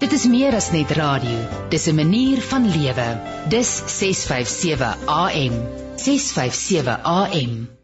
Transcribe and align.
Dit 0.00 0.12
is 0.16 0.22
meer 0.32 0.54
as 0.56 0.70
net 0.72 0.92
radio. 0.96 1.40
Dis 1.68 1.84
'n 1.90 1.94
manier 1.94 2.40
van 2.40 2.64
lewe. 2.76 3.08
Dis 3.52 3.72
657 3.86 4.96
AM. 5.06 5.60
657 5.96 7.00
AM. 7.04 7.79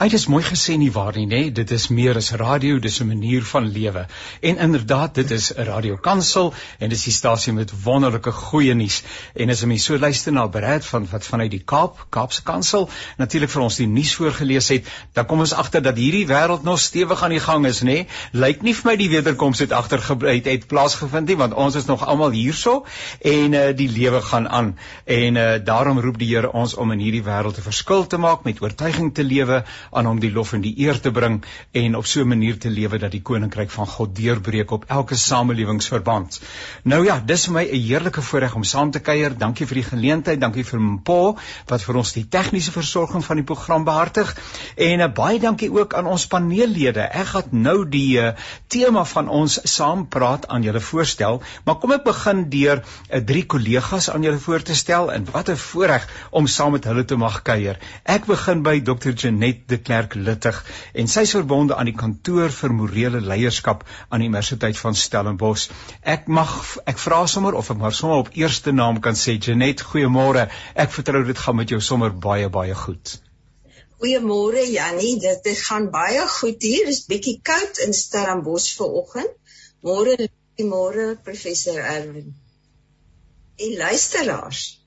Hy 0.00 0.08
het 0.08 0.28
mooi 0.28 0.42
gesê 0.44 0.78
nie 0.80 0.90
waar 0.92 1.12
nie, 1.16 1.26
nê? 1.28 1.50
Dit 1.52 1.70
is 1.70 1.90
meer 1.92 2.16
as 2.16 2.30
radio, 2.40 2.78
dis 2.78 3.00
'n 3.00 3.06
manier 3.06 3.42
van 3.44 3.66
lewe. 3.72 4.06
En 4.40 4.56
inderdaad, 4.56 5.14
dit 5.14 5.30
is 5.30 5.52
'n 5.54 5.64
radiokansel 5.64 6.54
en 6.78 6.88
dis 6.88 7.04
die 7.04 7.12
stasie 7.12 7.52
met 7.52 7.72
wonderlike 7.84 8.32
goeie 8.32 8.74
nuus. 8.74 9.02
En 9.34 9.50
as 9.50 9.60
jy 9.60 9.76
so 9.78 9.98
luister 9.98 10.32
na 10.32 10.46
Brad 10.46 10.84
van 10.84 11.06
wat 11.10 11.24
vanuit 11.24 11.50
die 11.50 11.62
Kaap, 11.64 12.06
Kaapse 12.08 12.42
Kansel, 12.42 12.88
natuurlik 13.18 13.50
vir 13.50 13.62
ons 13.62 13.76
die 13.76 13.86
nuus 13.86 14.14
voorgeles 14.14 14.68
het, 14.68 14.86
dan 15.12 15.26
kom 15.26 15.38
ons 15.38 15.52
agter 15.52 15.82
dat 15.82 15.96
hierdie 15.96 16.26
wêreld 16.26 16.62
nog 16.62 16.80
stewig 16.80 17.22
aan 17.22 17.30
die 17.30 17.40
gang 17.40 17.66
is, 17.66 17.82
nê? 17.82 18.06
Lyk 18.32 18.62
nie 18.62 18.74
vir 18.74 18.90
my 18.90 18.96
die 18.96 19.10
wederkoms 19.10 19.58
het 19.58 19.72
agtergebly 19.72 20.34
het, 20.34 20.46
het 20.46 20.66
plaasgevind 20.66 21.28
nie, 21.28 21.36
want 21.36 21.54
ons 21.54 21.74
is 21.74 21.84
nog 21.84 22.06
almal 22.06 22.30
hierso 22.30 22.84
en 23.20 23.52
uh, 23.52 23.76
die 23.76 23.88
lewe 23.88 24.22
gaan 24.22 24.48
aan. 24.48 24.78
En 25.04 25.36
uh, 25.36 25.64
daarom 25.64 26.00
roep 26.00 26.18
die 26.18 26.32
Here 26.32 26.52
ons 26.52 26.74
om 26.74 26.90
in 26.92 26.98
hierdie 26.98 27.22
wêreld 27.22 27.58
'n 27.58 27.62
verskil 27.62 28.06
te 28.06 28.16
maak 28.16 28.44
met 28.44 28.62
oortuiging 28.62 29.14
te 29.14 29.24
lewe 29.24 29.64
aan 29.90 30.06
hom 30.06 30.20
die 30.20 30.32
lof 30.32 30.52
en 30.52 30.60
die 30.60 30.74
eer 30.78 31.00
te 31.00 31.10
bring 31.10 31.44
en 31.72 31.96
op 31.96 32.06
so 32.06 32.20
'n 32.20 32.28
manier 32.28 32.58
te 32.58 32.70
lewe 32.70 32.98
dat 32.98 33.10
die 33.10 33.22
koninkryk 33.22 33.70
van 33.70 33.86
God 33.86 34.16
deurbreek 34.16 34.70
op 34.70 34.84
elke 34.88 35.14
samelewingsverband. 35.14 36.40
Nou 36.84 37.04
ja, 37.04 37.20
dis 37.20 37.46
vir 37.46 37.54
my 37.54 37.64
'n 37.64 37.82
heerlike 37.86 38.22
voorreg 38.22 38.54
om 38.54 38.64
saam 38.64 38.90
te 38.90 39.00
kuier. 39.00 39.38
Dankie 39.38 39.66
vir 39.66 39.74
die 39.74 39.88
geleentheid, 39.90 40.40
dankie 40.40 40.64
vir 40.64 40.80
Mpo 40.80 41.38
wat 41.66 41.82
vir 41.82 41.96
ons 41.96 42.12
die 42.12 42.28
tegniese 42.28 42.72
versorging 42.72 43.24
van 43.24 43.36
die 43.36 43.44
program 43.44 43.84
behartig 43.84 44.36
en 44.76 44.98
'n 44.98 45.00
uh, 45.00 45.12
baie 45.12 45.38
dankie 45.38 45.70
ook 45.72 45.94
aan 45.94 46.06
ons 46.06 46.26
paneellede. 46.26 47.00
Ek 47.00 47.26
gaan 47.26 47.48
nou 47.50 47.88
die 47.88 48.20
uh, 48.20 48.32
tema 48.68 49.04
van 49.04 49.28
ons 49.28 49.58
saampraat 49.62 50.48
aan 50.48 50.62
julle 50.62 50.80
voorstel, 50.80 51.42
maar 51.64 51.78
kom 51.78 51.92
ek 51.92 52.04
begin 52.04 52.48
deur 52.50 52.82
uh, 52.82 53.20
drie 53.20 53.44
kollegas 53.46 54.10
aan 54.10 54.22
julle 54.22 54.38
voor 54.38 54.62
te 54.62 54.74
stel 54.74 55.12
en 55.12 55.26
wat 55.32 55.48
'n 55.48 55.56
voorreg 55.56 56.08
om 56.30 56.46
saam 56.46 56.72
met 56.72 56.84
hulle 56.84 57.04
te 57.04 57.16
mag 57.16 57.42
kuier. 57.42 57.78
Ek 58.04 58.26
begin 58.26 58.62
by 58.62 58.80
Dr. 58.80 59.12
Janet 59.14 59.66
de 59.72 59.78
Klerk 59.80 60.14
Luttig 60.14 60.60
en 61.02 61.10
sy 61.10 61.24
is 61.26 61.34
verbonde 61.36 61.76
aan 61.76 61.90
die 61.90 61.96
kantoor 61.96 62.52
vir 62.58 62.74
morele 62.76 63.22
leierskap 63.24 63.84
aan 64.08 64.24
die 64.24 64.28
Universiteit 64.30 64.78
van 64.80 64.98
Stellenbosch. 64.98 65.68
Ek 66.14 66.28
mag 66.28 66.54
ek 66.92 67.00
vra 67.02 67.22
sommer 67.34 67.56
of 67.58 67.72
ek 67.72 67.80
maar 67.82 67.96
sommer 67.96 68.22
op 68.22 68.32
eerste 68.38 68.74
naam 68.76 69.00
kan 69.04 69.18
sê 69.18 69.38
Janet, 69.38 69.84
goeiemôre. 69.92 70.48
Ek 70.74 70.92
vertrou 70.94 71.24
dit 71.28 71.44
gaan 71.44 71.58
met 71.60 71.72
jou 71.72 71.80
sommer 71.80 72.12
baie 72.28 72.50
baie 72.52 72.76
goed. 72.84 73.16
Goeiemôre 74.02 74.66
Jannie, 74.66 75.16
dit 75.22 75.50
gaan 75.62 75.90
baie 75.94 76.26
goed 76.36 76.62
hier. 76.66 76.86
Dit 76.88 76.96
is 76.96 77.04
bietjie 77.06 77.38
koud 77.46 77.82
in 77.86 77.94
Stellenbosch 77.94 78.72
vanoggend. 78.78 79.34
Môre 79.82 80.16
môre 80.62 81.16
professor 81.24 81.78
Erwin. 81.78 82.34
En 83.56 83.76
luisteraars. 83.78 84.81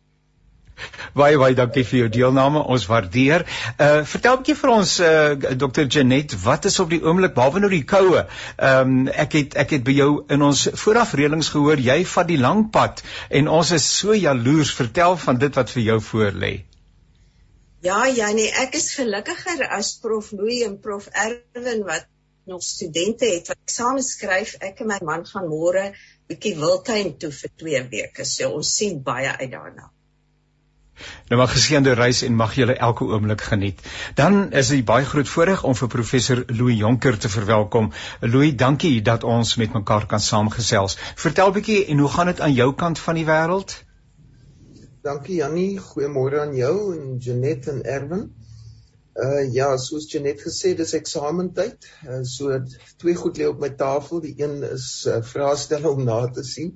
Baie 1.16 1.38
baie 1.40 1.56
dankie 1.56 1.86
vir 1.88 2.00
jou 2.00 2.10
deelname. 2.18 2.62
Ons 2.76 2.88
waardeer. 2.92 3.46
Uh 3.80 4.04
vertel 4.04 4.36
'n 4.36 4.42
bietjie 4.44 4.58
vir 4.62 4.72
ons 4.74 5.00
uh 5.00 5.56
Dr. 5.64 5.86
Janet, 5.96 6.36
wat 6.44 6.66
is 6.66 6.80
op 6.84 6.90
die 6.92 7.02
oomblik 7.04 7.34
behalwe 7.38 7.64
nou 7.64 7.72
die 7.72 7.86
koue? 7.96 8.26
Ehm 8.58 8.96
um, 8.96 9.08
ek 9.08 9.38
het 9.40 9.56
ek 9.66 9.76
het 9.78 9.84
by 9.88 9.96
jou 10.02 10.12
in 10.36 10.42
ons 10.50 10.68
voorafreëlings 10.84 11.52
gehoor 11.56 11.80
jy 11.80 12.00
vat 12.16 12.28
die 12.28 12.42
lang 12.42 12.70
pad 12.72 13.04
en 13.30 13.48
ons 13.48 13.72
is 13.72 13.88
so 14.00 14.14
jaloers. 14.14 14.74
Vertel 14.76 15.18
van 15.18 15.40
dit 15.40 15.56
wat 15.56 15.72
vir 15.78 15.84
jou 15.84 16.00
voorlê. 16.12 16.54
Ja, 17.86 18.06
ja 18.10 18.32
nee, 18.34 18.50
ek 18.66 18.76
is 18.76 18.92
gelukkiger 18.98 19.68
as 19.78 19.96
prof 20.02 20.32
Louis 20.32 20.64
en 20.66 20.80
prof 20.82 21.08
Erwin 21.14 21.84
wat 21.86 22.08
nog 22.46 22.64
studente 22.64 23.26
het 23.26 23.48
wat 23.52 23.74
saam 23.78 24.00
skryf. 24.02 24.56
Ek 24.60 24.82
en 24.82 24.90
my 24.92 25.00
man 25.06 25.26
gaan 25.30 25.48
môre 25.50 25.92
bietjie 26.30 26.56
Wildtuin 26.60 27.14
toe 27.22 27.32
vir 27.32 27.52
2 27.64 27.84
weke. 27.92 28.26
So 28.26 28.56
ons 28.58 28.72
sien 28.80 29.04
baie 29.06 29.32
uit 29.38 29.52
daarna. 29.52 29.92
Nou 31.30 31.40
mag 31.40 31.52
geseënde 31.52 31.94
reis 31.98 32.22
en 32.24 32.36
mag 32.36 32.54
julle 32.56 32.76
elke 32.88 33.04
oomblik 33.04 33.42
geniet. 33.42 33.82
Dan 34.16 34.52
is 34.52 34.70
dit 34.74 34.86
baie 34.86 35.06
groot 35.06 35.30
voorreg 35.30 35.64
om 35.64 35.76
vir 35.76 35.90
professor 35.92 36.44
Louis 36.48 36.78
Jonker 36.78 37.18
te 37.18 37.30
verwelkom. 37.30 37.92
Louis, 38.22 38.56
dankie 38.56 39.02
dat 39.02 39.24
ons 39.24 39.56
met 39.62 39.74
mekaar 39.74 40.06
kan 40.12 40.20
saamgesels. 40.20 40.98
Vertel 41.16 41.52
bietjie 41.52 41.86
en 41.86 42.04
hoe 42.04 42.12
gaan 42.14 42.32
dit 42.32 42.42
aan 42.42 42.54
jou 42.54 42.74
kant 42.74 43.00
van 43.00 43.20
die 43.20 43.26
wêreld? 43.28 43.76
Dankie 45.06 45.40
Jannie, 45.42 45.80
goeiemôre 45.80 46.40
aan 46.42 46.56
jou 46.58 46.76
en 46.96 47.18
Janet 47.22 47.68
en 47.74 47.84
Erwin. 47.84 48.30
Uh 49.16 49.44
ja, 49.54 49.68
soos 49.78 50.08
Janet 50.12 50.42
gesê, 50.44 50.74
dis 50.76 50.94
eksamentyd. 50.98 51.90
Uh, 52.08 52.24
so 52.24 52.58
twee 53.02 53.16
goed 53.16 53.38
lê 53.38 53.48
op 53.48 53.60
my 53.62 53.70
tafel. 53.70 54.24
Die 54.24 54.34
een 54.38 54.64
is 54.70 55.06
uh, 55.08 55.22
vraestelle 55.24 55.90
om 55.90 56.04
na 56.04 56.26
te 56.28 56.44
sien 56.44 56.74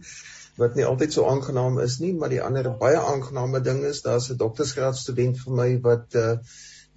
wat 0.59 0.75
nie 0.75 0.86
altyd 0.86 1.14
so 1.16 1.28
aangenaam 1.31 1.80
is 1.80 2.00
nie, 2.03 2.14
maar 2.14 2.30
die 2.30 2.42
ander 2.44 2.70
baie 2.81 3.00
aangename 3.00 3.62
ding 3.66 3.84
is 3.92 4.02
daar's 4.06 4.30
'n 4.30 4.38
doktorsgraad 4.38 4.97
student 4.97 5.40
vir 5.46 5.53
my 5.62 5.70
wat 5.90 6.20
uh 6.24 6.34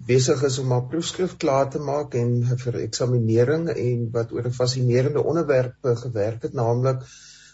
besig 0.07 0.41
is 0.43 0.57
om 0.59 0.71
haar 0.71 0.87
proefskrif 0.91 1.37
klaar 1.39 1.69
te 1.71 1.79
maak 1.79 2.15
en 2.19 2.31
vir 2.63 2.79
eksaminering 2.81 3.69
en 3.73 4.09
wat 4.15 4.33
oor 4.35 4.47
'n 4.49 4.57
fascinerende 4.57 5.23
onderwerp 5.23 5.75
uh, 5.85 5.95
gewerk 5.95 6.43
het, 6.43 6.53
naamlik 6.53 7.05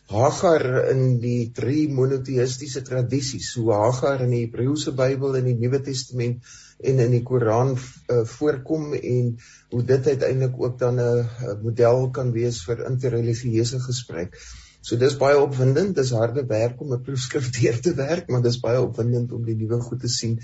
Hagar 0.09 0.63
in 0.89 1.19
die 1.21 1.51
drie 1.53 1.83
monoteistiese 1.93 2.81
tradisies, 2.81 3.51
hoe 3.59 3.69
Hagar 3.77 4.23
in 4.25 4.31
die 4.33 4.39
Hebreëse 4.47 4.95
Bybel 4.97 5.37
en 5.37 5.45
die 5.45 5.59
Nuwe 5.59 5.81
Testament 5.85 6.49
en 6.81 7.03
in 7.03 7.13
die 7.13 7.21
Koran 7.21 7.75
uh, 7.75 8.23
voorkom 8.31 8.95
en 8.97 9.29
hoe 9.69 9.83
dit 9.91 10.07
uiteindelik 10.07 10.57
ook 10.57 10.79
dan 10.79 10.99
'n 10.99 11.59
model 11.61 12.09
kan 12.09 12.31
wees 12.31 12.63
vir 12.65 12.85
interreligieuse 12.87 13.79
gesprek. 13.85 14.33
So 14.81 14.97
dis 14.97 15.15
baie 15.21 15.37
opwindend, 15.39 15.95
dis 15.95 16.11
harde 16.15 16.45
werk 16.47 16.81
om 16.81 16.93
'n 16.93 17.03
proefskrif 17.03 17.49
deur 17.59 17.79
te 17.87 17.93
werk, 17.95 18.29
maar 18.29 18.41
dis 18.41 18.59
baie 18.59 18.81
opwindend 18.81 19.31
om 19.31 19.45
die 19.45 19.55
nuwe 19.55 19.81
goed 19.87 19.99
te 20.05 20.11
sien 20.19 20.39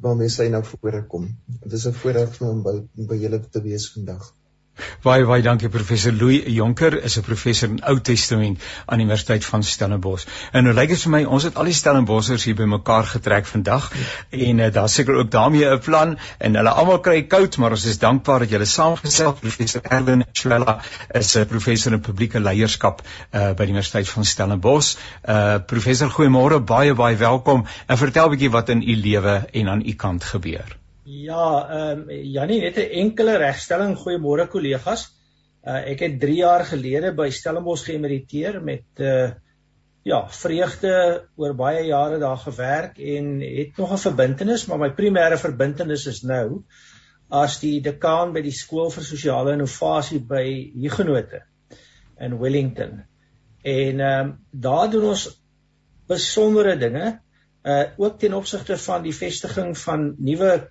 waarmee 0.00 0.28
sy 0.32 0.48
nou 0.48 0.62
voorkom. 0.64 1.26
Dit 1.46 1.72
is 1.72 1.86
'n 1.86 1.98
voorreg 2.02 2.36
vir 2.36 2.46
my 2.46 2.52
om 2.52 2.62
by, 2.62 2.76
by 3.12 3.18
julle 3.24 3.40
te 3.40 3.62
wees 3.62 3.90
vandag. 3.92 4.30
Baie 5.02 5.24
baie 5.24 5.42
dankie 5.42 5.68
professor 5.68 6.12
Louis 6.12 6.42
Jonker 6.46 7.02
is 7.02 7.16
'n 7.18 7.22
professor 7.22 7.68
in 7.68 7.80
Ou 7.84 8.00
Testament 8.00 8.62
aan 8.86 8.98
die 8.98 9.06
Universiteit 9.06 9.44
van 9.44 9.62
Stellenbosch. 9.62 10.26
En 10.52 10.64
nou 10.64 10.74
lyk 10.74 10.88
dit 10.88 11.02
vir 11.02 11.10
my 11.10 11.24
ons 11.24 11.42
het 11.42 11.56
al 11.56 11.64
die 11.64 11.76
Stellenbossers 11.76 12.44
hier 12.44 12.54
bymekaar 12.54 13.04
getrek 13.04 13.46
vandag 13.46 13.90
en 14.30 14.58
uh, 14.58 14.72
daar 14.72 14.88
seker 14.88 15.14
ook 15.14 15.30
daarmee 15.30 15.70
'n 15.70 15.78
plan 15.78 16.18
en 16.38 16.54
hulle 16.54 16.70
almal 16.70 17.00
kry 17.00 17.22
koud 17.22 17.56
maar 17.56 17.70
ons 17.70 17.84
is 17.84 17.98
dankbaar 17.98 18.38
dat 18.38 18.50
julle 18.50 18.64
saamgestel 18.64 19.32
professor 19.32 19.82
Erwin 19.82 20.24
Schwella 20.32 20.80
is 21.14 21.36
'n 21.36 21.46
professor 21.46 21.92
in 21.92 22.00
publieke 22.00 22.40
leierskap 22.40 23.02
uh, 23.02 23.52
by 23.52 23.64
die 23.64 23.72
Universiteit 23.72 24.08
van 24.08 24.24
Stellenbosch. 24.24 24.96
Uh, 25.28 25.58
professor 25.66 26.10
goeiemôre 26.10 26.60
baie 26.60 26.94
baie 26.94 27.16
welkom 27.16 27.66
en 27.86 27.98
vertel 27.98 28.26
'n 28.26 28.30
bietjie 28.30 28.50
wat 28.50 28.68
in 28.68 28.82
u 28.82 28.96
lewe 28.96 29.46
en 29.52 29.68
aan 29.68 29.82
u 29.86 29.94
kant 29.94 30.24
gebeur. 30.24 30.79
Ja, 31.10 31.44
ehm 31.66 32.02
um, 32.06 32.10
Jannie 32.10 32.60
net 32.60 32.76
'n 32.78 32.92
enkele 33.02 33.36
regstelling. 33.42 33.96
Goeiemôre 33.98 34.46
kollegas. 34.48 35.08
Uh, 35.66 35.80
ek 35.92 36.00
het 36.04 36.20
3 36.20 36.36
jaar 36.36 36.64
gelede 36.64 37.10
by 37.16 37.30
Stellenbosch 37.30 37.84
geëmeriteer 37.88 38.60
met 38.62 39.02
uh 39.02 39.30
ja, 40.02 40.20
vreugde 40.32 40.92
oor 41.36 41.54
baie 41.54 41.82
jare 41.84 42.18
daar 42.18 42.38
gewerk 42.38 42.98
en 42.98 43.40
het 43.40 43.76
nog 43.76 43.92
'n 43.92 44.04
verbintenis, 44.06 44.66
maar 44.66 44.78
my 44.78 44.90
primêre 44.90 45.38
verbintenis 45.38 46.06
is 46.06 46.22
nou 46.22 46.64
as 47.28 47.58
die 47.60 47.80
dekaan 47.80 48.32
by 48.32 48.40
die 48.40 48.54
skool 48.54 48.90
vir 48.90 49.04
sosiale 49.04 49.52
innovasie 49.52 50.20
by 50.20 50.72
Huguenote 50.80 51.42
in 52.20 52.38
Wellington. 52.38 53.04
En 53.62 54.00
ehm 54.00 54.26
um, 54.26 54.38
daar 54.50 54.90
doen 54.90 55.04
ons 55.04 55.28
besondere 56.06 56.76
dinge 56.76 57.20
uh 57.62 57.84
ook 57.96 58.18
ten 58.18 58.34
opsigte 58.34 58.78
van 58.78 59.02
die 59.02 59.14
vestiging 59.14 59.78
van 59.78 60.14
nuwe 60.18 60.70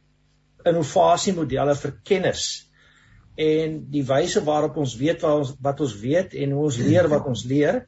innovasiemodelle 0.67 1.75
vir 1.75 1.95
kennis 2.03 2.47
en 3.39 3.77
die 3.91 4.03
wyse 4.03 4.41
waarop 4.43 4.77
ons 4.81 4.97
weet 4.99 5.23
wat 5.23 5.39
ons 5.39 5.55
wat 5.63 5.81
ons 5.85 5.95
weet 6.01 6.35
en 6.35 6.55
hoe 6.55 6.65
ons 6.67 6.77
leer 6.83 7.07
wat 7.11 7.27
ons 7.31 7.45
leer 7.47 7.85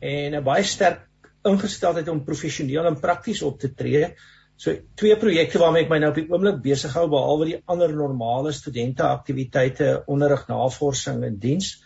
en 0.00 0.34
'n 0.36 0.44
baie 0.44 0.64
sterk 0.64 1.06
ingesteldheid 1.44 2.08
om 2.08 2.24
professioneel 2.24 2.86
en 2.86 3.00
prakties 3.00 3.42
op 3.42 3.58
te 3.60 3.74
tree. 3.74 4.14
So 4.56 4.72
twee 4.96 5.16
projekte 5.16 5.58
waarmee 5.58 5.84
ek 5.84 5.90
my 5.90 5.98
nou 5.98 6.10
op 6.10 6.18
die 6.20 6.28
oomblik 6.30 6.60
besig 6.62 6.92
hou 6.94 7.08
behalwe 7.08 7.48
die 7.50 7.62
ander 7.66 7.92
normale 7.92 8.52
studente 8.52 9.02
aktiwiteite, 9.02 10.04
onderrig, 10.06 10.46
navorsing 10.48 11.24
en 11.24 11.38
diens. 11.38 11.82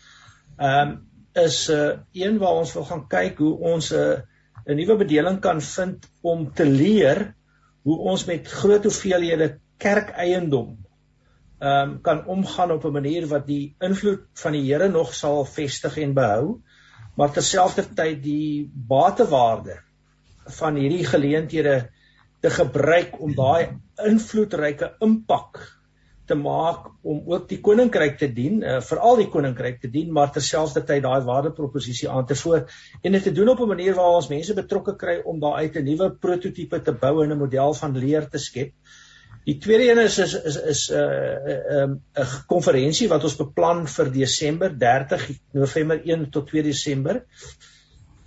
Ehm 0.59 0.89
um, 0.89 0.99
is 1.39 1.69
'n 1.71 1.73
uh, 1.73 1.99
een 2.13 2.39
waar 2.39 2.59
ons 2.59 2.73
wil 2.75 2.85
gaan 2.85 3.07
kyk 3.09 3.39
hoe 3.39 3.59
ons 3.59 3.93
'n 3.93 3.95
uh, 3.95 4.19
'n 4.67 4.77
nuwe 4.77 4.97
bedeling 4.97 5.41
kan 5.41 5.61
vind 5.61 6.09
om 6.21 6.53
te 6.53 6.65
leer 6.65 7.35
hoe 7.83 7.99
ons 7.99 8.25
met 8.25 8.49
groot 8.49 8.85
hoeveelhede 8.85 9.61
kerkeiendom 9.79 10.77
ehm 11.59 11.91
um, 11.91 12.01
kan 12.01 12.27
omgaan 12.27 12.71
op 12.71 12.85
'n 12.85 12.93
manier 12.93 13.27
wat 13.27 13.47
die 13.47 13.75
invloed 13.79 14.27
van 14.35 14.53
die 14.53 14.63
Here 14.73 14.89
nog 14.89 15.15
sal 15.15 15.45
vestig 15.45 15.99
en 15.99 16.15
behou, 16.15 16.61
maar 17.17 17.33
terselfdertyd 17.33 18.23
die 18.23 18.71
batewaarde 18.73 19.81
van 20.61 20.75
hierdie 20.75 21.07
geleenthede 21.07 21.91
te 22.41 22.51
gebruik 22.51 23.21
om 23.21 23.35
daai 23.35 23.75
invloedryke 24.07 24.95
impak 25.01 25.59
te 26.29 26.37
maak 26.37 26.91
om 27.03 27.23
ook 27.33 27.49
die 27.49 27.59
koninkryk 27.65 28.19
te 28.21 28.29
dien, 28.33 28.61
uh, 28.63 28.79
veral 28.85 29.17
die 29.17 29.29
koninkryk 29.33 29.81
te 29.81 29.91
dien, 29.91 30.13
maar 30.13 30.31
terselfdertyd 30.33 31.03
daai 31.03 31.25
waardeproposisie 31.27 32.09
aan 32.13 32.27
te 32.29 32.37
voer 32.37 32.69
en 33.03 33.17
dit 33.17 33.23
te 33.23 33.33
doen 33.33 33.49
op 33.49 33.61
'n 33.65 33.73
manier 33.75 33.95
waar 33.95 34.21
ons 34.21 34.29
mense 34.29 34.55
betrokke 34.55 34.97
kry 34.97 35.21
om 35.25 35.41
daaruit 35.41 35.77
'n 35.77 35.85
nuwe 35.85 36.11
prototipe 36.21 36.83
te 36.83 36.93
bou 36.93 37.25
en 37.25 37.33
'n 37.33 37.39
model 37.39 37.75
van 37.75 37.99
leer 37.99 38.29
te 38.29 38.39
skep. 38.39 38.73
Die 39.49 39.57
tweede 39.65 39.87
een 39.89 39.99
is 40.03 40.19
is 40.21 40.35
is 40.35 40.57
is 40.71 40.81
'n 40.91 40.95
uh, 40.95 41.57
'n 41.57 41.77
um, 41.83 41.93
'n 42.21 42.33
konferensie 42.53 43.09
wat 43.09 43.25
ons 43.25 43.37
beplan 43.37 43.87
vir 43.89 44.11
Desember 44.13 44.75
30 44.79 45.23
November 45.57 46.01
1 46.05 46.31
tot 46.31 46.49
2 46.51 46.63
Desember. 46.63 47.23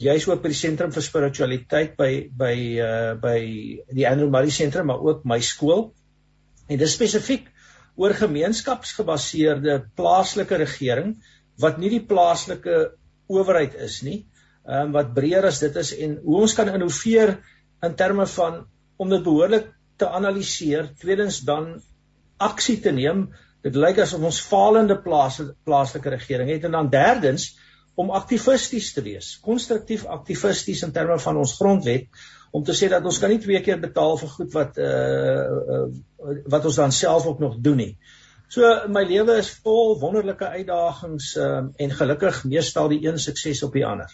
Jy's 0.01 0.25
ook 0.27 0.41
by 0.41 0.49
die 0.49 0.57
sentrum 0.57 0.91
vir 0.91 1.03
spiritualiteit 1.05 1.93
by 1.97 2.11
by 2.37 2.55
uh 2.85 3.13
by 3.21 3.37
die 3.93 4.07
Andrew 4.09 4.31
Murray 4.33 4.49
sentrum 4.49 4.89
maar 4.89 5.03
ook 5.09 5.21
my 5.23 5.37
skool. 5.45 5.91
En 6.67 6.81
dis 6.81 6.95
spesifiek 6.97 7.51
oor 7.95 8.17
gemeenskapsgebaseerde 8.17 9.75
plaaslike 9.95 10.57
regering 10.57 11.19
wat 11.61 11.77
nie 11.77 11.91
die 11.93 12.05
plaaslike 12.13 12.79
owerheid 13.29 13.75
is 13.75 14.01
nie, 14.01 14.25
ehm 14.65 14.87
um, 14.87 14.97
wat 14.97 15.13
breër 15.13 15.45
as 15.51 15.61
dit 15.61 15.77
is 15.83 15.93
en 15.93 16.17
hoe 16.25 16.41
ons 16.41 16.57
kan 16.57 16.73
innoveer 16.73 17.35
in 17.85 17.95
terme 17.95 18.25
van 18.25 18.65
om 18.97 19.09
dit 19.09 19.23
behoorlik 19.29 19.69
te 20.01 20.09
analiseer, 20.09 20.91
tweedens 20.99 21.41
dan 21.47 21.75
aksie 22.41 22.79
te 22.81 22.93
neem. 22.95 23.27
Dit 23.61 23.77
lyk 23.77 24.01
asof 24.01 24.23
ons 24.25 24.41
falende 24.41 24.97
plaas, 25.01 25.37
plaaslike 25.67 26.15
regering 26.15 26.49
het 26.49 26.65
en 26.65 26.79
dan 26.79 26.89
derdens 26.93 27.51
om 27.99 28.09
aktivisties 28.15 28.93
te 28.95 29.03
wees, 29.05 29.35
konstruktief 29.43 30.05
aktivisties 30.09 30.81
in 30.87 30.93
terme 30.95 31.19
van 31.19 31.37
ons 31.37 31.57
grondwet 31.59 32.07
om 32.51 32.63
te 32.67 32.75
sê 32.75 32.89
dat 32.91 33.05
ons 33.07 33.19
kan 33.19 33.31
nie 33.31 33.39
twee 33.43 33.59
keer 33.63 33.79
betaal 33.83 34.17
vir 34.19 34.31
goed 34.37 34.55
wat 34.55 34.79
uh, 34.79 34.87
uh 35.75 35.85
wat 36.53 36.65
ons 36.69 36.79
dan 36.79 36.91
self 36.93 37.25
ook 37.25 37.39
nog 37.41 37.55
doen 37.65 37.79
nie. 37.81 37.93
So 38.51 38.67
my 38.91 39.01
lewe 39.07 39.37
is 39.41 39.49
vol 39.63 39.95
wonderlike 40.01 40.47
uitdagings 40.57 41.31
um, 41.39 41.71
en 41.79 41.93
gelukkig 41.95 42.43
meestal 42.51 42.91
die 42.91 42.99
een 43.07 43.17
sukses 43.19 43.63
op 43.63 43.73
die 43.73 43.85
ander. 43.87 44.11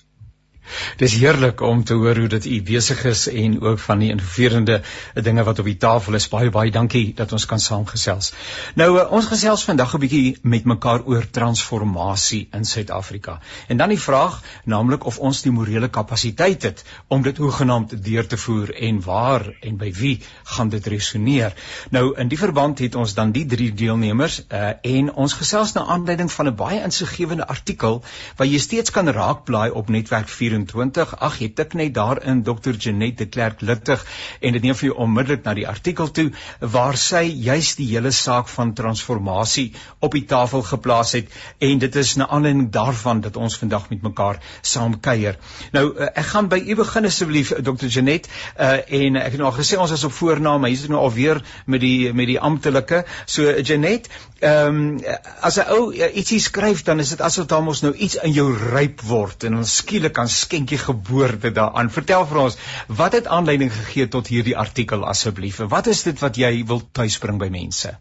Dis 0.98 1.14
heerlik 1.14 1.62
om 1.62 1.84
te 1.84 1.94
hoor 1.94 2.18
hoe 2.18 2.28
dit 2.28 2.46
u 2.46 2.62
besig 2.62 3.04
is 3.06 3.28
en 3.28 3.62
ook 3.62 3.80
van 3.80 4.00
die 4.00 4.10
innoverende 4.10 4.82
dinge 5.14 5.44
wat 5.44 5.60
op 5.60 5.66
die 5.66 5.78
tafel 5.78 6.14
is. 6.20 6.28
Baie 6.28 6.50
baie 6.50 6.72
dankie 6.72 7.14
dat 7.16 7.32
ons 7.32 7.46
kan 7.46 7.60
saamgesels. 7.60 8.34
Nou 8.76 8.90
eh, 9.00 9.06
ons 9.12 9.26
gesels 9.26 9.64
vandag 9.64 9.96
'n 9.96 10.00
bietjie 10.00 10.38
met 10.42 10.66
mekaar 10.66 11.06
oor 11.06 11.30
transformasie 11.30 12.48
in 12.52 12.66
Suid-Afrika. 12.66 13.40
En 13.68 13.78
dan 13.78 13.90
die 13.90 14.00
vraag, 14.00 14.42
naamlik 14.66 15.06
of 15.06 15.20
ons 15.20 15.42
die 15.42 15.52
morele 15.52 15.90
kapasiteit 15.90 16.64
het 16.64 16.84
om 17.08 17.22
dit 17.22 17.38
hoegenaamd 17.38 18.04
deur 18.04 18.28
te 18.28 18.38
voer 18.38 18.74
en 18.76 19.02
waar 19.02 19.48
en 19.62 19.78
by 19.78 19.92
wie 19.94 20.20
gaan 20.44 20.70
dit 20.70 20.86
resoneer. 20.86 21.54
Nou 21.90 22.16
in 22.18 22.28
die 22.28 22.38
verband 22.38 22.80
het 22.80 22.96
ons 22.96 23.14
dan 23.14 23.32
die 23.32 23.46
drie 23.46 23.74
deelnemers 23.74 24.42
uh, 24.50 24.70
en 24.82 25.14
ons 25.14 25.34
gesels 25.34 25.74
na 25.74 25.86
aanleiding 25.86 26.32
van 26.32 26.48
'n 26.48 26.56
baie 26.56 26.84
insiggewende 26.84 27.48
artikel 27.48 28.04
wat 28.36 28.48
jy 28.48 28.60
steeds 28.60 28.92
kan 28.92 29.10
raakblaai 29.10 29.70
op 29.72 29.90
netwerk 29.90 30.30
4 30.30 30.57
24. 30.66 31.14
Ag, 31.20 31.38
jy 31.42 31.50
tik 31.54 31.76
net 31.78 31.94
daarin 31.94 32.42
Dr. 32.44 32.74
Janet 32.80 33.18
de 33.18 33.28
Klerk 33.30 33.62
Littig 33.62 34.04
en 34.42 34.56
dit 34.56 34.64
neem 34.64 34.76
vir 34.76 34.90
jou 34.90 34.98
onmiddellik 35.06 35.44
na 35.46 35.54
die 35.58 35.68
artikel 35.68 36.10
toe 36.12 36.32
waar 36.60 36.98
sy 36.98 37.24
juis 37.28 37.76
die 37.78 37.88
hele 37.92 38.12
saak 38.12 38.50
van 38.50 38.74
transformasie 38.78 39.74
op 40.00 40.16
die 40.18 40.26
tafel 40.26 40.64
geplaas 40.66 41.14
het 41.18 41.30
en 41.60 41.80
dit 41.80 41.96
is 41.96 42.16
'n 42.18 42.26
aanleiding 42.26 42.72
daarvan 42.72 43.22
dat 43.22 43.38
ons 43.38 43.58
vandag 43.58 43.90
met 43.90 44.02
mekaar 44.02 44.40
saam 44.62 45.00
kuier. 45.00 45.38
Nou 45.72 45.96
eh, 45.96 46.10
ek 46.14 46.26
gaan 46.26 46.48
by 46.48 46.58
u 46.58 46.76
begin 46.76 47.06
asseblief 47.06 47.54
Dr. 47.62 47.86
Janet 47.86 48.28
uh, 48.60 48.78
en 48.90 49.16
ek 49.16 49.32
het 49.32 49.38
nou 49.38 49.52
al 49.52 49.58
gesê 49.58 49.78
ons 49.78 49.92
is 49.92 50.04
op 50.04 50.12
voornaam, 50.12 50.62
maar 50.62 50.70
hier 50.70 50.80
is 50.80 50.88
nou 50.88 51.00
alweer 51.00 51.42
met 51.66 51.82
die 51.82 52.14
met 52.14 52.28
die 52.28 52.40
amptelike. 52.40 53.06
So 53.26 53.60
Janet, 53.62 54.10
ehm 54.40 54.68
um, 54.68 55.00
as 55.42 55.58
'n 55.58 55.70
ou 55.70 55.94
ietsie 55.94 56.40
skryf 56.40 56.84
dan 56.84 57.00
is 57.00 57.10
dit 57.10 57.22
asof 57.22 57.46
daar 57.46 57.64
mos 57.64 57.82
nou 57.82 57.94
iets 57.94 58.16
in 58.16 58.32
jou 58.32 58.54
ryp 58.54 59.02
word 59.02 59.44
en 59.44 59.58
ons 59.58 59.76
skielik 59.76 60.14
kan 60.14 60.30
skenkie 60.48 60.80
geboorte 60.82 61.52
daaraan. 61.52 61.94
Vertel 61.94 62.26
vir 62.32 62.42
ons, 62.48 62.58
wat 62.88 63.20
het 63.20 63.30
aanleiding 63.38 63.72
gegee 63.74 64.08
tot 64.18 64.32
hierdie 64.32 64.58
artikel 64.58 65.06
asseblief? 65.14 65.62
Wat 65.76 65.88
is 65.94 66.04
dit 66.08 66.20
wat 66.24 66.40
jy 66.40 66.52
wil 66.72 66.84
tuisbring 67.00 67.40
by 67.42 67.50
mense? 67.54 67.98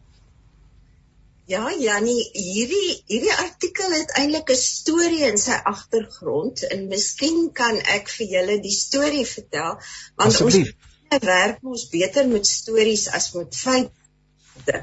Ja, 1.46 1.62
Jannie, 1.78 2.22
hierdie 2.34 2.96
hierdie 3.06 3.34
artikel 3.38 3.92
het 3.94 4.16
eintlik 4.18 4.48
'n 4.50 4.58
storie 4.60 5.22
in 5.28 5.36
sy 5.38 5.58
agtergrond 5.70 6.64
en 6.74 6.88
miskien 6.90 7.52
kan 7.60 7.78
ek 7.96 8.10
vir 8.14 8.32
julle 8.32 8.56
die 8.64 8.74
storie 8.74 9.26
vertel 9.32 9.76
want 10.16 10.32
asseblief. 10.32 10.72
ons 11.12 11.22
werk 11.28 11.62
mos 11.62 11.86
beter 11.92 12.26
met 12.32 12.50
stories 12.50 13.06
as 13.20 13.30
met 13.36 13.54
feite. 13.60 14.82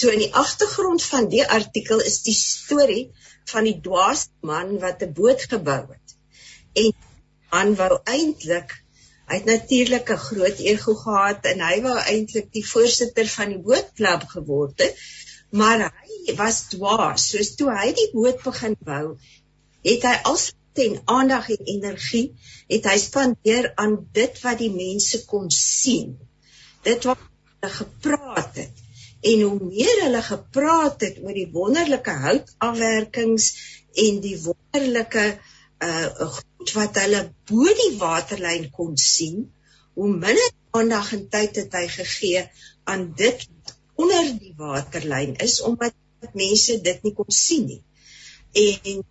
So 0.00 0.10
in 0.10 0.24
die 0.24 0.34
agtergrond 0.42 1.06
van 1.12 1.30
die 1.30 1.46
artikel 1.46 2.02
is 2.10 2.22
die 2.26 2.38
storie 2.40 3.04
van 3.54 3.70
die 3.70 3.78
dwaas 3.86 4.26
man 4.42 4.78
wat 4.82 5.06
'n 5.06 5.14
boot 5.22 5.46
gebou 5.54 5.80
het 5.94 5.99
en 6.74 6.92
man 7.52 7.74
wou 7.80 7.94
eintlik 8.04 8.76
hy 9.30 9.38
het 9.38 9.46
natuurlik 9.46 10.10
'n 10.10 10.24
groot 10.28 10.58
ego 10.72 10.94
gehad 10.94 11.44
en 11.52 11.60
hy 11.68 11.80
wou 11.86 11.96
eintlik 11.98 12.52
die 12.52 12.66
voorsitter 12.66 13.28
van 13.38 13.48
die 13.54 13.62
bootklub 13.66 14.28
geword 14.34 14.86
het 14.86 14.96
maar 15.50 15.82
hy 15.90 16.34
was 16.38 16.62
dwaas. 16.70 17.28
Soos 17.32 17.54
toe 17.58 17.70
hy 17.74 17.90
die 17.96 18.10
boot 18.14 18.42
begin 18.46 18.76
bou 18.86 19.04
het 19.86 20.04
hy 20.06 20.16
al 20.30 20.38
ten 20.78 20.98
aandag 21.10 21.48
en 21.50 21.70
energie 21.74 22.26
het 22.70 22.86
hy 22.86 22.98
spandeer 23.02 23.72
aan 23.80 23.96
dit 24.14 24.36
wat 24.44 24.60
die 24.60 24.70
mense 24.70 25.24
kon 25.30 25.50
sien. 25.54 26.14
Dit 26.86 27.08
wat 27.08 27.18
hulle 27.20 27.72
gepraat 27.74 28.60
het. 28.62 28.84
En 29.20 29.42
hoe 29.44 29.58
meer 29.72 30.04
hulle 30.04 30.22
gepraat 30.24 31.02
het 31.04 31.18
oor 31.24 31.36
die 31.36 31.50
wonderlike 31.52 32.14
houtafwerkings 32.24 33.50
en 34.06 34.20
die 34.24 34.36
wonderlike 34.44 35.26
uh 35.84 36.30
goed 36.36 36.72
wat 36.76 36.98
hulle 37.00 37.22
bo 37.48 37.76
die 37.82 37.92
waterlyn 38.00 38.68
kon 38.76 38.96
sien, 39.00 39.46
hoe 39.96 40.10
minder 40.12 40.50
aandag 40.76 41.12
en 41.16 41.24
tyd 41.32 41.56
het 41.62 41.76
hy 41.78 41.86
gegee 41.94 42.42
aan 42.90 43.10
dit 43.16 43.46
onder 44.00 44.28
die 44.40 44.52
waterlyn 44.58 45.36
is 45.46 45.60
omdat 45.66 45.96
mense 46.36 46.76
dit 46.84 47.02
nie 47.06 47.14
kon 47.16 47.32
sien 47.32 47.66
nie. 47.66 47.82
En 48.60 49.02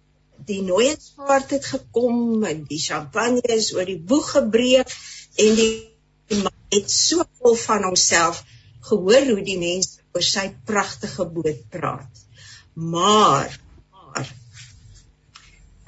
die 0.50 0.62
nooiensvaart 0.66 1.56
het 1.58 1.66
gekom 1.74 2.46
en 2.48 2.64
die 2.70 2.80
champagne 2.82 3.42
is 3.56 3.72
oor 3.76 3.88
die 3.90 4.00
boeg 4.12 4.30
gebreek 4.38 4.94
en 5.44 5.58
die, 5.58 5.72
die 6.32 6.42
man 6.44 6.56
het 6.74 6.92
so 6.94 7.26
vol 7.42 7.58
van 7.60 7.86
homself 7.90 8.44
gehoor 8.90 9.26
hoe 9.34 9.44
die 9.46 9.60
mense 9.60 10.00
oor 10.16 10.26
sy 10.26 10.48
pragtige 10.70 11.26
boot 11.34 11.66
praat. 11.74 12.24
Maar 12.74 13.58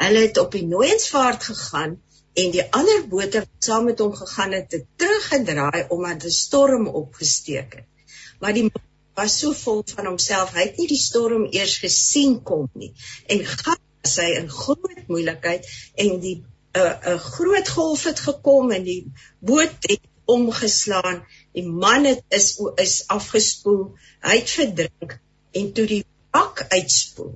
Hulle 0.02 0.22
het 0.26 0.38
op 0.42 0.56
die 0.58 0.66
Nooiensvaart 0.66 1.44
gegaan 1.44 1.92
en 2.34 2.54
die 2.56 2.64
ander 2.78 3.04
bote 3.12 3.44
wat 3.44 3.66
saam 3.68 3.84
met 3.90 4.00
hom 4.00 4.14
gegaan 4.16 4.56
het, 4.56 4.72
het 4.72 4.86
teruggedraai 5.02 5.86
omdat 5.96 6.26
'n 6.26 6.38
storm 6.38 6.88
opgesteek 6.88 7.76
het. 7.80 8.16
Maar 8.40 8.54
die 8.54 8.72
was 9.20 9.38
so 9.40 9.54
vol 9.54 9.84
van 9.96 10.06
homself, 10.06 10.54
hy 10.56 10.64
het 10.70 10.78
nie 10.78 10.88
die 10.88 11.02
storm 11.02 11.46
eers 11.52 11.78
gesien 11.84 12.40
kom 12.44 12.70
nie 12.74 12.94
en 13.28 13.44
gaan 13.46 13.82
sy 14.14 14.30
in 14.40 14.50
groot 14.50 15.04
moeilikheid 15.08 15.68
en 16.06 16.20
die 16.24 16.38
'n 16.40 16.80
uh, 16.80 16.96
'n 16.96 17.14
uh, 17.14 17.20
groot 17.36 17.70
golf 17.70 18.04
het 18.10 18.20
gekom 18.30 18.72
en 18.72 18.84
die 18.84 19.04
boot 19.40 19.90
het 19.92 20.08
omgeslaan. 20.26 21.24
Die 21.54 21.68
man 21.68 22.06
het 22.06 22.24
is 22.30 22.48
is 22.76 23.08
afgespoel, 23.08 23.84
hy 24.22 24.36
het 24.40 24.50
verdrink 24.50 25.20
en 25.52 25.74
toe 25.74 25.86
die 25.86 26.06
bak 26.32 26.66
uitspoel 26.70 27.36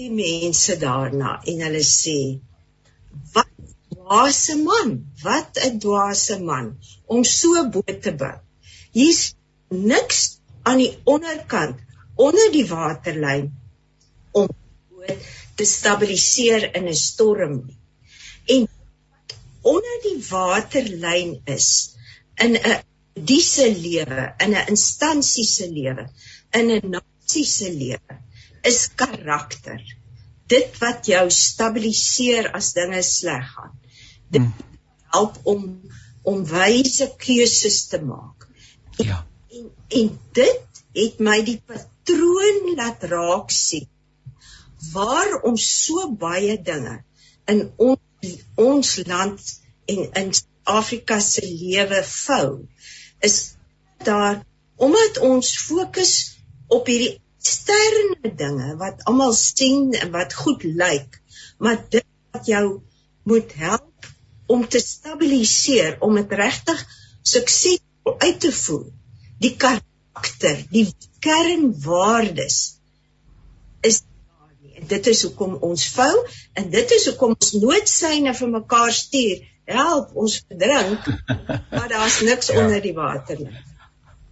die 0.00 0.10
mense 0.12 0.76
daarna 0.80 1.36
en 1.50 1.62
hulle 1.66 1.82
sê 1.88 2.18
wat 3.34 3.52
dwaase 3.94 4.56
man 4.62 4.90
wat 5.22 5.60
'n 5.68 5.78
dwaase 5.84 6.36
man 6.50 6.66
om 7.14 7.24
so 7.24 7.64
bo 7.76 7.82
te 8.04 8.12
bou. 8.22 8.36
Hier's 8.98 9.22
niks 9.92 10.20
aan 10.68 10.82
die 10.84 10.92
onderkant 11.14 11.80
onder 12.26 12.52
die 12.52 12.66
waterlyn 12.68 13.48
om 14.40 14.48
boot 14.90 15.24
te 15.56 15.64
stabiliseer 15.64 16.68
in 16.76 16.88
'n 16.92 17.00
storm 17.08 17.54
nie. 17.66 17.78
En 18.54 18.68
onder 19.74 19.96
die 20.08 20.20
waterlyn 20.30 21.40
is 21.56 21.70
in 22.44 22.56
'n 22.56 22.82
diese 23.32 23.68
lewe 23.86 24.34
in 24.44 24.52
'n 24.54 24.68
instansie 24.74 25.48
se 25.56 25.70
lewe 25.80 26.04
in 26.52 26.70
'n 26.70 26.90
nasie 26.96 27.48
se 27.56 27.72
lewe 27.72 28.20
is 28.66 28.86
karakter. 28.98 29.80
Dit 30.50 30.78
wat 30.82 31.06
jou 31.10 31.24
stabiliseer 31.32 32.52
as 32.54 32.72
dinge 32.76 33.02
sleg 33.02 33.46
gaan. 33.54 33.74
Dit 34.30 34.42
hmm. 34.42 34.54
help 35.14 35.40
om 35.44 35.66
om 36.26 36.42
wyse 36.50 37.06
keuses 37.22 37.84
te 37.86 38.00
maak. 38.02 38.48
Ja. 38.98 39.20
En 39.54 39.68
en 40.00 40.08
dit 40.34 40.80
het 40.96 41.20
my 41.22 41.36
die 41.46 41.60
patroon 41.62 42.72
laat 42.78 43.04
raak 43.12 43.52
sien. 43.54 43.86
Waarom 44.92 45.56
so 45.60 46.08
baie 46.18 46.56
dinge 46.62 46.98
in 47.46 47.68
ons 47.76 48.34
ons 48.58 48.90
land 49.06 49.52
en 49.92 50.02
in 50.22 50.32
Afrika 50.66 51.20
se 51.22 51.44
lewe 51.46 52.02
vou 52.10 52.66
is 53.28 53.36
daar 54.02 54.42
omdat 54.76 55.18
ons 55.18 55.52
fokus 55.68 56.12
op 56.66 56.90
hierdie 56.90 57.14
eksterne 57.46 58.34
dinge 58.34 58.74
wat 58.80 59.04
almal 59.06 59.32
sien 59.38 59.92
en 59.94 60.10
wat 60.10 60.34
goed 60.34 60.64
lyk, 60.64 61.20
maar 61.62 61.78
dit 61.90 62.06
wat 62.34 62.46
jou 62.50 62.80
moet 63.22 63.52
help 63.54 64.08
om 64.46 64.66
te 64.68 64.80
stabiliseer, 64.82 65.96
om 66.00 66.14
dit 66.18 66.32
regtig 66.32 66.82
suksesvol 67.22 68.18
uit 68.18 68.40
te 68.40 68.52
voer. 68.52 68.88
Die 69.42 69.54
karakter, 69.58 70.62
die 70.70 70.86
kernwaardes 71.22 72.58
is 73.86 74.02
dit 74.86 75.06
is 75.08 75.22
hoekom 75.24 75.56
ons 75.66 75.86
vou 75.94 76.12
en 76.58 76.66
dit 76.70 76.90
is 76.98 77.06
hoekom 77.08 77.34
ons 77.38 77.54
noodsyne 77.62 78.34
vir 78.34 78.52
mekaar 78.58 78.92
stuur. 78.92 79.46
Help 79.66 80.12
ons 80.14 80.36
verdrink, 80.46 81.06
maar 81.74 81.88
daar's 81.90 82.20
niks 82.26 82.52
ja. 82.52 82.60
onder 82.62 82.82
die 82.82 82.94
water 82.94 83.40
nie. 83.40 83.54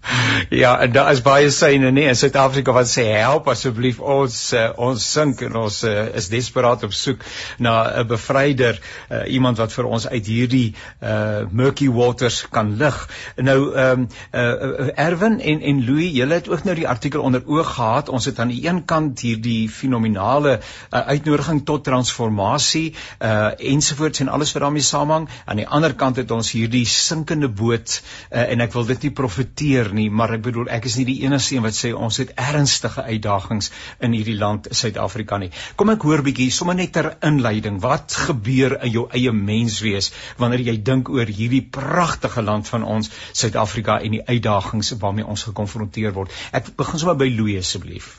Ja, 0.50 0.80
en 0.80 0.92
daar 0.92 1.10
is 1.12 1.22
baie 1.24 1.50
syne 1.50 1.90
nie 1.94 2.04
in 2.08 2.16
Suid-Afrika 2.18 2.72
wat 2.76 2.88
sê 2.90 3.04
help 3.16 3.48
asseblief 3.52 4.00
ons 4.00 4.36
uh, 4.56 4.66
ons 4.88 5.04
sink 5.14 5.42
en 5.46 5.56
ons 5.64 5.78
uh, 5.88 5.94
is 6.18 6.28
desperaat 6.32 6.84
op 6.86 6.92
soek 6.94 7.24
na 7.58 7.74
'n 8.02 8.06
bevryder, 8.08 8.80
uh, 9.10 9.24
iemand 9.32 9.58
wat 9.58 9.72
vir 9.72 9.88
ons 9.88 10.06
uit 10.08 10.26
hierdie 10.26 10.74
uh, 11.02 11.46
murky 11.50 11.88
waters 11.88 12.44
kan 12.50 12.76
lig. 12.76 12.98
Nou 13.36 13.58
ehm 13.74 14.04
um, 14.04 14.08
uh, 14.32 14.90
Erwin 15.06 15.40
en 15.40 15.60
en 15.60 15.84
Louis, 15.86 16.12
julle 16.12 16.34
het 16.34 16.48
ook 16.48 16.64
nou 16.64 16.74
die 16.74 16.88
artikel 16.88 17.22
onder 17.22 17.42
oog 17.46 17.74
gehad. 17.74 18.08
Ons 18.08 18.24
het 18.24 18.38
aan 18.38 18.52
die 18.52 18.66
een 18.66 18.84
kant 18.84 19.20
hierdie 19.20 19.68
fenominale 19.68 20.58
uh, 20.58 21.00
uitnodiging 21.00 21.64
tot 21.64 21.84
transformasie 21.84 22.94
uh 23.20 23.52
ensovoorts 23.58 24.20
en 24.20 24.28
alles 24.28 24.52
wat 24.52 24.62
daarmee 24.62 24.82
saamhang. 24.82 25.28
Aan 25.44 25.56
die 25.56 25.68
ander 25.68 25.94
kant 25.94 26.16
het 26.16 26.30
ons 26.30 26.52
hierdie 26.52 26.86
sinkende 26.86 27.48
boot 27.48 28.02
uh, 28.30 28.50
en 28.50 28.60
ek 28.60 28.72
wil 28.72 28.84
dit 28.84 29.02
nie 29.02 29.10
profeteer 29.10 29.93
nie, 29.96 30.08
maar 30.10 30.34
ek 30.36 30.42
bedoel 30.46 30.70
ek 30.74 30.88
is 30.90 30.96
nie 30.98 31.06
die 31.08 31.16
enigste 31.26 31.56
een 31.56 31.64
wat 31.66 31.76
sê 31.78 31.92
ons 31.94 32.18
het 32.22 32.32
ernstige 32.40 33.04
uitdagings 33.06 33.70
in 34.04 34.16
hierdie 34.16 34.36
land 34.40 34.68
Suid-Afrika 34.70 35.38
nie. 35.42 35.50
Kom 35.80 35.92
ek 35.94 36.04
hoor 36.08 36.24
bietjie 36.26 36.50
sommer 36.54 36.78
net 36.78 36.92
ter 36.96 37.12
inleiding, 37.26 37.80
wat 37.84 38.16
gebeur 38.26 38.76
in 38.80 38.92
jou 38.96 39.06
eie 39.14 39.32
menswees 39.34 40.10
wanneer 40.40 40.66
jy 40.66 40.76
dink 40.90 41.10
oor 41.14 41.30
hierdie 41.40 41.62
pragtige 41.78 42.44
land 42.44 42.68
van 42.70 42.86
ons 42.96 43.10
Suid-Afrika 43.32 44.00
en 44.00 44.18
die 44.18 44.24
uitdagings 44.26 44.94
waarmee 45.00 45.26
ons 45.26 45.46
gekonfronteer 45.48 46.14
word. 46.18 46.34
Ek 46.52 46.74
begin 46.76 47.02
sommer 47.02 47.18
by 47.20 47.30
Louis 47.32 47.62
asseblief. 47.62 48.16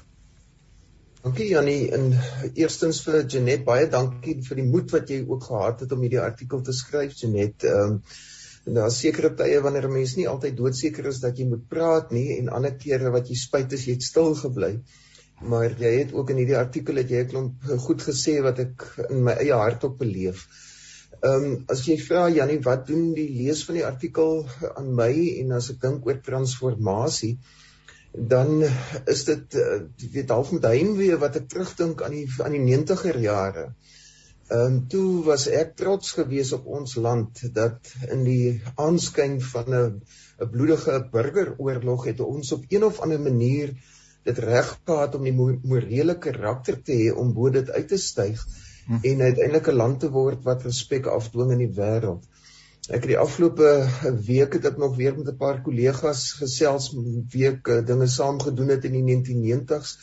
Dankie 1.26 1.48
Jannie 1.50 1.90
en 1.98 2.12
eerstens 2.54 3.00
vir 3.02 3.24
Janet 3.26 3.64
baie 3.66 3.88
dankie 3.90 4.36
vir 4.46 4.60
die 4.62 4.66
moed 4.70 4.92
wat 4.94 5.10
jy 5.10 5.24
ook 5.24 5.48
gehad 5.48 5.80
het 5.82 5.96
om 5.96 6.04
hierdie 6.06 6.22
artikel 6.22 6.62
te 6.62 6.76
skryf 6.80 7.16
Janet. 7.18 7.66
Ehm 7.66 7.96
um, 7.96 8.00
Daar 8.66 8.88
is 8.90 8.98
sekere 8.98 9.30
tye 9.38 9.58
wanneer 9.62 9.86
'n 9.88 9.94
mens 9.94 10.16
nie 10.18 10.28
altyd 10.30 10.56
doodseker 10.58 11.08
is 11.10 11.20
dat 11.24 11.38
jy 11.38 11.46
moet 11.50 11.66
praat 11.74 12.12
nie 12.12 12.38
en 12.38 12.48
ander 12.60 12.74
kere 12.84 13.12
wat 13.16 13.28
jy 13.30 13.36
spyt 13.42 13.74
is 13.78 13.84
jy 13.86 13.94
het 13.98 14.06
stil 14.06 14.34
gebly. 14.40 14.72
Maar 15.42 15.76
jy 15.82 15.92
het 15.98 16.14
ook 16.14 16.32
in 16.34 16.40
hierdie 16.42 16.58
artikel 16.58 16.96
het 17.02 17.12
jy 17.14 17.22
'n 17.24 17.30
klomp 17.34 17.68
goed 17.86 18.02
gesê 18.08 18.42
wat 18.42 18.60
ek 18.64 18.88
in 19.10 19.22
my 19.28 19.36
eie 19.44 19.60
hart 19.62 19.84
op 19.84 20.00
beleef. 20.00 20.48
Ehm 21.22 21.44
um, 21.44 21.54
as 21.76 21.86
jy 21.86 21.98
vra 22.08 22.30
Jannie 22.30 22.62
wat 22.70 22.88
doen 22.88 23.14
die 23.14 23.30
lees 23.30 23.64
van 23.66 23.76
die 23.76 23.86
artikel 23.86 24.48
aan 24.76 24.90
my 25.02 25.14
en 25.44 25.52
as 25.60 25.70
ek 25.70 25.82
dink 25.82 26.06
oor 26.06 26.22
transformasie 26.30 27.38
dan 28.34 28.64
is 29.06 29.24
dit 29.26 29.56
uh, 29.56 29.82
weet 30.12 30.30
half 30.30 30.52
met 30.52 30.66
heimwee 30.72 31.18
wat 31.18 31.36
ek 31.36 31.48
terugdink 31.54 32.02
aan 32.02 32.18
die 32.18 32.28
aan 32.42 32.58
die 32.58 32.66
90er 32.66 33.22
jare. 33.30 33.66
Ehm 33.70 33.96
um, 34.54 34.88
toe 34.88 35.24
was 35.26 35.48
ek 35.48 35.76
trots 35.80 36.12
geweest 36.18 36.54
op 36.54 36.68
ons 36.80 36.96
land 36.96 37.42
dat 37.54 37.94
in 38.12 38.24
die 38.28 38.62
aanskyn 38.76 39.40
van 39.42 39.74
'n 39.74 40.02
'n 40.42 40.50
bloedige 40.52 41.08
burgeroorlog 41.12 42.06
het 42.06 42.20
ons 42.20 42.52
op 42.52 42.66
een 42.70 42.84
of 42.84 43.00
ander 43.00 43.22
manier 43.22 43.74
dit 44.24 44.38
reg 44.38 44.80
gehad 44.86 45.16
om 45.16 45.24
die 45.24 45.36
morele 45.72 46.18
karakter 46.18 46.82
te 46.82 46.94
hê 46.94 47.12
om 47.14 47.34
bo 47.34 47.50
dit 47.50 47.70
uit 47.70 47.88
te 47.88 47.98
styg 47.98 48.42
hm. 48.88 49.00
en 49.02 49.22
uiteindelik 49.22 49.68
'n 49.68 49.82
land 49.82 50.00
te 50.00 50.10
word 50.10 50.44
wat 50.44 50.64
respek 50.64 51.06
afdwing 51.06 51.52
in 51.52 51.64
die 51.66 51.76
wêreld. 51.80 52.24
Ek 52.90 53.02
het 53.02 53.12
die 53.14 53.18
afgelope 53.18 53.70
week 54.30 54.54
het 54.54 54.66
ek 54.66 54.78
nog 54.78 54.96
weer 54.96 55.18
met 55.18 55.28
'n 55.28 55.38
paar 55.38 55.62
kollegas 55.62 56.34
gesels 56.42 56.94
week 57.34 57.66
dinge 57.86 58.08
saam 58.08 58.40
gedoen 58.40 58.70
het 58.70 58.86
in 58.86 58.98
die 59.00 59.06
1990s 59.10 59.98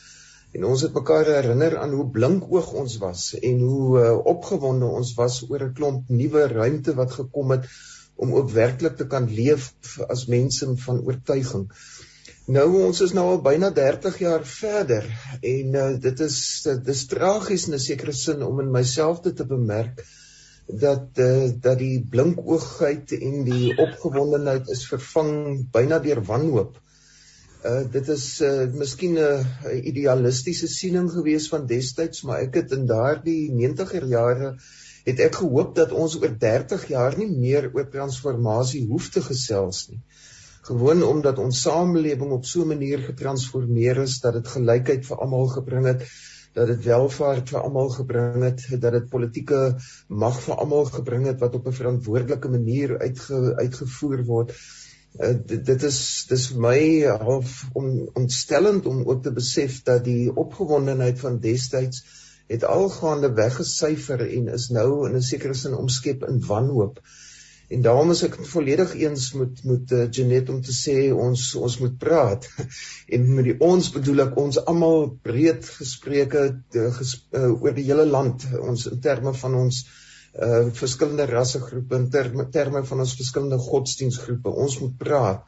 En 0.56 0.64
ons 0.68 0.82
het 0.84 0.92
mekaar 0.92 1.28
herinner 1.32 1.74
aan 1.80 1.92
hoe 1.96 2.10
blinkoog 2.14 2.72
ons 2.80 2.96
was 3.00 3.22
en 3.38 3.60
hoe 3.66 4.00
uh, 4.00 4.08
opgewonde 4.32 4.90
ons 5.00 5.12
was 5.20 5.38
oor 5.48 5.62
'n 5.66 5.72
klomp 5.78 6.10
nuwe 6.12 6.42
ruimte 6.50 6.94
wat 6.98 7.14
gekom 7.18 7.54
het 7.54 7.68
om 8.24 8.34
ook 8.40 8.50
werklik 8.56 8.98
te 8.98 9.06
kan 9.14 9.28
leef 9.38 9.70
as 10.16 10.26
mense 10.34 10.68
van 10.84 11.00
oortuiging. 11.06 11.64
Nou 12.56 12.66
ons 12.82 13.00
is 13.06 13.14
nou 13.16 13.24
al 13.30 13.40
byna 13.48 13.70
30 13.80 14.18
jaar 14.26 14.44
verder 14.52 15.08
en 15.54 15.80
uh, 15.84 15.88
dit 16.08 16.20
is 16.28 16.38
dit 16.68 16.92
is 16.96 17.06
tragies 17.14 17.66
in 17.70 17.78
'n 17.78 17.84
sekere 17.88 18.16
sin 18.20 18.44
om 18.50 18.60
in 18.60 18.70
myself 18.76 19.24
te 19.24 19.46
bemerk 19.56 20.04
dat 20.84 21.24
uh, 21.28 21.50
dat 21.68 21.78
die 21.78 22.04
blinkoogheid 22.10 23.16
en 23.22 23.44
die 23.48 23.76
opgewondenheid 23.86 24.68
is 24.76 24.88
vervang 24.94 25.34
byna 25.72 25.98
deur 25.98 26.24
wanhoop. 26.32 26.76
Uh 26.76 26.91
dit 27.62 28.08
is 28.08 28.40
uh 28.42 28.66
miskien 28.74 29.14
'n 29.14 29.46
uh, 29.70 29.86
idealistiese 29.86 30.68
siening 30.68 31.10
gewees 31.10 31.48
van 31.48 31.66
destyds, 31.66 32.22
maar 32.22 32.40
ek 32.42 32.54
het 32.54 32.72
in 32.72 32.86
daardie 32.86 33.52
90er 33.52 34.06
jare 34.08 34.56
het 35.04 35.20
ek 35.20 35.38
gehoop 35.42 35.74
dat 35.74 35.92
ons 35.92 36.16
oor 36.18 36.34
30 36.38 36.88
jaar 36.88 37.16
nie 37.18 37.30
meer 37.30 37.70
oor 37.74 37.88
transformasie 37.90 38.86
hoef 38.86 39.08
te 39.14 39.22
gesels 39.22 39.88
nie. 39.90 40.00
Gewoon 40.62 41.02
omdat 41.02 41.38
ons 41.38 41.62
samelewing 41.62 42.32
op 42.32 42.44
so 42.46 42.62
'n 42.62 42.74
manier 42.74 42.98
getransformeer 42.98 44.02
is 44.02 44.20
dat 44.20 44.34
dit 44.34 44.48
gelykheid 44.48 45.06
vir 45.06 45.16
almal 45.16 45.46
gebring 45.46 45.86
het, 45.86 46.04
dat 46.54 46.66
dit 46.66 46.84
welvaart 46.84 47.48
vir 47.48 47.60
almal 47.60 47.88
gebring 47.88 48.42
het, 48.42 48.60
dat 48.80 48.92
dit 48.92 49.08
politieke 49.08 49.78
mag 50.08 50.38
vir 50.44 50.54
almal 50.54 50.84
gebring 50.84 51.26
het 51.26 51.40
wat 51.40 51.54
op 51.54 51.66
'n 51.66 51.80
verantwoordelike 51.80 52.48
manier 52.48 52.98
uitge, 52.98 53.54
uitgevoer 53.56 54.24
word. 54.24 54.54
Uh, 55.20 55.34
dit, 55.46 55.60
dit 55.66 55.82
is 55.84 55.96
dis 56.28 56.46
vir 56.48 56.60
my 56.64 56.78
half 57.20 57.50
on, 57.76 57.88
ontstellend 58.16 58.86
om 58.88 59.02
ook 59.04 59.22
te 59.22 59.32
besef 59.36 59.82
dat 59.84 60.06
die 60.06 60.30
opgewondenheid 60.32 61.18
van 61.20 61.36
destyds 61.42 62.00
het 62.48 62.64
algaande 62.64 63.28
weggesyfer 63.36 64.24
en 64.24 64.48
is 64.54 64.70
nou 64.72 65.08
in 65.08 65.16
'n 65.16 65.26
sekere 65.26 65.54
sin 65.54 65.76
omskep 65.76 66.24
in 66.28 66.40
wanhoop. 66.46 67.00
En 67.68 67.82
daarom 67.82 68.10
is 68.10 68.22
ek 68.22 68.38
volledig 68.54 68.94
eens 68.94 69.32
met 69.32 69.64
met 69.64 69.92
uh, 69.92 70.08
Janet 70.10 70.48
om 70.48 70.62
te 70.62 70.72
sê 70.76 70.96
ons 71.12 71.54
ons 71.54 71.78
moet 71.78 71.98
praat. 71.98 72.48
en 73.14 73.34
met 73.34 73.44
die 73.44 73.58
ons 73.60 73.92
bedoel 73.92 74.26
ek 74.26 74.36
ons 74.36 74.64
almal 74.64 75.10
breed 75.22 75.68
gespreke 75.80 76.46
uh, 76.72 76.92
ges, 76.96 77.14
uh, 77.32 77.52
oor 77.62 77.76
die 77.76 77.88
hele 77.90 78.06
land, 78.06 78.48
ons 78.60 78.86
in 78.86 79.00
terme 79.00 79.34
van 79.44 79.54
ons 79.54 79.84
uh, 79.84 79.90
uh 80.32 80.70
verskillende 80.72 81.26
rassegroepe 81.28 81.96
in 81.96 82.10
terme, 82.10 82.48
terme 82.50 82.84
van 82.88 83.04
ons 83.04 83.14
verskillende 83.16 83.58
godsdienstgroepe. 83.60 84.48
Ons 84.48 84.78
moet 84.80 84.96
praat 84.98 85.44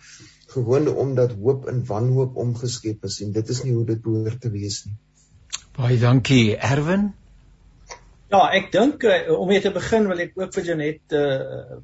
gewoon 0.54 0.88
omdat 0.88 1.32
hoop 1.40 1.68
in 1.68 1.84
wanhoop 1.86 2.36
omgeskep 2.36 3.04
is 3.04 3.20
en 3.24 3.32
dit 3.32 3.48
is 3.48 3.62
nie 3.64 3.72
hoe 3.72 3.86
dit 3.88 4.02
behoort 4.02 4.40
te 4.40 4.50
wees 4.52 4.84
nie. 4.86 4.96
Baie 5.74 5.98
dankie 5.98 6.56
Erwin. 6.56 7.12
Ja, 8.30 8.50
ek 8.54 8.70
dink 8.74 9.02
uh, 9.08 9.32
om 9.38 9.48
mee 9.48 9.62
te 9.62 9.72
begin 9.74 10.08
wil 10.10 10.20
ek 10.26 10.36
ook 10.38 10.52
vir 10.54 10.68
Janet 10.72 11.16
uh 11.16 11.80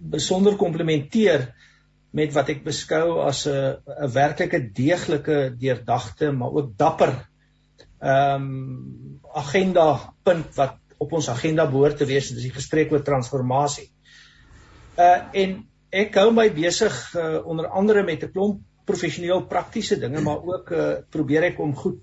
besonder 0.00 0.54
komplimenteer 0.56 1.50
met 2.16 2.32
wat 2.32 2.48
ek 2.48 2.62
beskou 2.64 3.20
as 3.20 3.46
'n 3.46 3.76
'n 3.84 4.12
werklike 4.14 4.60
deeglike 4.72 5.38
deurdagte 5.60 6.32
maar 6.32 6.56
ook 6.56 6.70
dapper 6.76 7.12
ehm 8.00 8.46
um, 8.48 9.20
agenda 9.36 10.14
punt 10.24 10.56
wat 10.56 10.79
op 11.00 11.12
ons 11.16 11.28
agenda 11.32 11.66
behoort 11.70 11.96
te 12.00 12.08
wees, 12.08 12.28
dis 12.34 12.48
die 12.48 12.54
gesprek 12.54 12.92
oor 12.92 13.04
transformasie. 13.06 13.88
Uh 15.00 15.16
en 15.42 15.56
ek 15.90 16.18
hou 16.20 16.28
my 16.34 16.46
besig 16.54 16.94
uh, 17.18 17.40
onder 17.48 17.66
andere 17.66 18.04
met 18.06 18.22
'n 18.22 18.32
klomp 18.34 18.60
professioneel 18.86 19.46
praktiese 19.50 19.98
dinge, 19.98 20.20
maar 20.20 20.44
ook 20.44 20.70
uh 20.70 20.90
probeer 21.10 21.50
ek 21.50 21.60
om 21.60 21.74
goed 21.76 22.00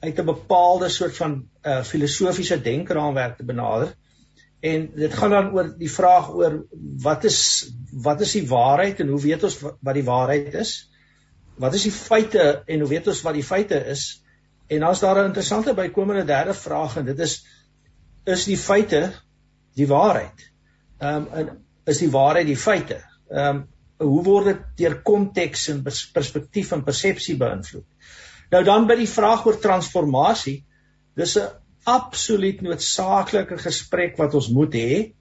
uit 0.00 0.18
'n 0.18 0.26
bepaalde 0.26 0.88
soort 0.88 1.16
van 1.16 1.42
uh 1.64 1.82
filosofiese 1.82 2.60
denkraamwerk 2.62 3.36
te 3.36 3.44
benader. 3.44 3.94
En 4.60 4.90
dit 4.94 5.14
gaan 5.14 5.30
dan 5.30 5.52
oor 5.52 5.74
die 5.78 5.90
vraag 5.90 6.30
oor 6.30 6.64
wat 7.02 7.24
is 7.24 7.70
wat 7.92 8.20
is 8.20 8.32
die 8.32 8.46
waarheid 8.48 9.00
en 9.00 9.08
hoe 9.08 9.20
weet 9.20 9.44
ons 9.44 9.60
wat 9.60 9.94
die 9.94 10.04
waarheid 10.04 10.54
is? 10.54 10.90
Wat 11.56 11.74
is 11.74 11.82
die 11.82 11.92
feite 11.96 12.62
en 12.66 12.80
hoe 12.80 12.88
weet 12.88 13.08
ons 13.08 13.22
wat 13.22 13.34
die 13.34 13.44
feite 13.44 13.80
is? 13.92 14.22
En 14.68 14.80
dan's 14.80 15.00
daar 15.00 15.22
'n 15.22 15.32
interessante 15.32 15.74
bykomende 15.74 16.24
derde 16.24 16.54
vraag 16.54 16.96
en 16.96 17.04
dit 17.04 17.18
is 17.18 17.40
is 18.32 18.46
die 18.48 18.58
feite 18.58 19.02
die 19.78 19.88
waarheid. 19.90 20.46
Ehm 21.00 21.28
um, 21.32 21.52
is 21.88 21.98
die 22.02 22.10
waarheid 22.12 22.46
die 22.46 22.60
feite. 22.60 23.00
Ehm 23.30 23.62
um, 23.62 23.68
hoe 24.00 24.22
word 24.24 24.46
dit 24.48 24.60
deur 24.80 24.94
konteks 25.04 25.66
en 25.68 25.82
perspektief 25.84 26.72
en 26.72 26.84
persepsie 26.84 27.36
beïnvloed? 27.36 27.84
Nou 28.50 28.62
dan 28.64 28.86
by 28.88 28.96
die 28.96 29.10
vraag 29.10 29.44
oor 29.46 29.58
transformasie, 29.60 30.62
dis 31.16 31.36
'n 31.36 31.50
absoluut 31.84 32.62
noodsaaklike 32.62 33.58
gesprek 33.58 34.16
wat 34.18 34.34
ons 34.34 34.48
moet 34.52 34.74
hê 34.74 35.12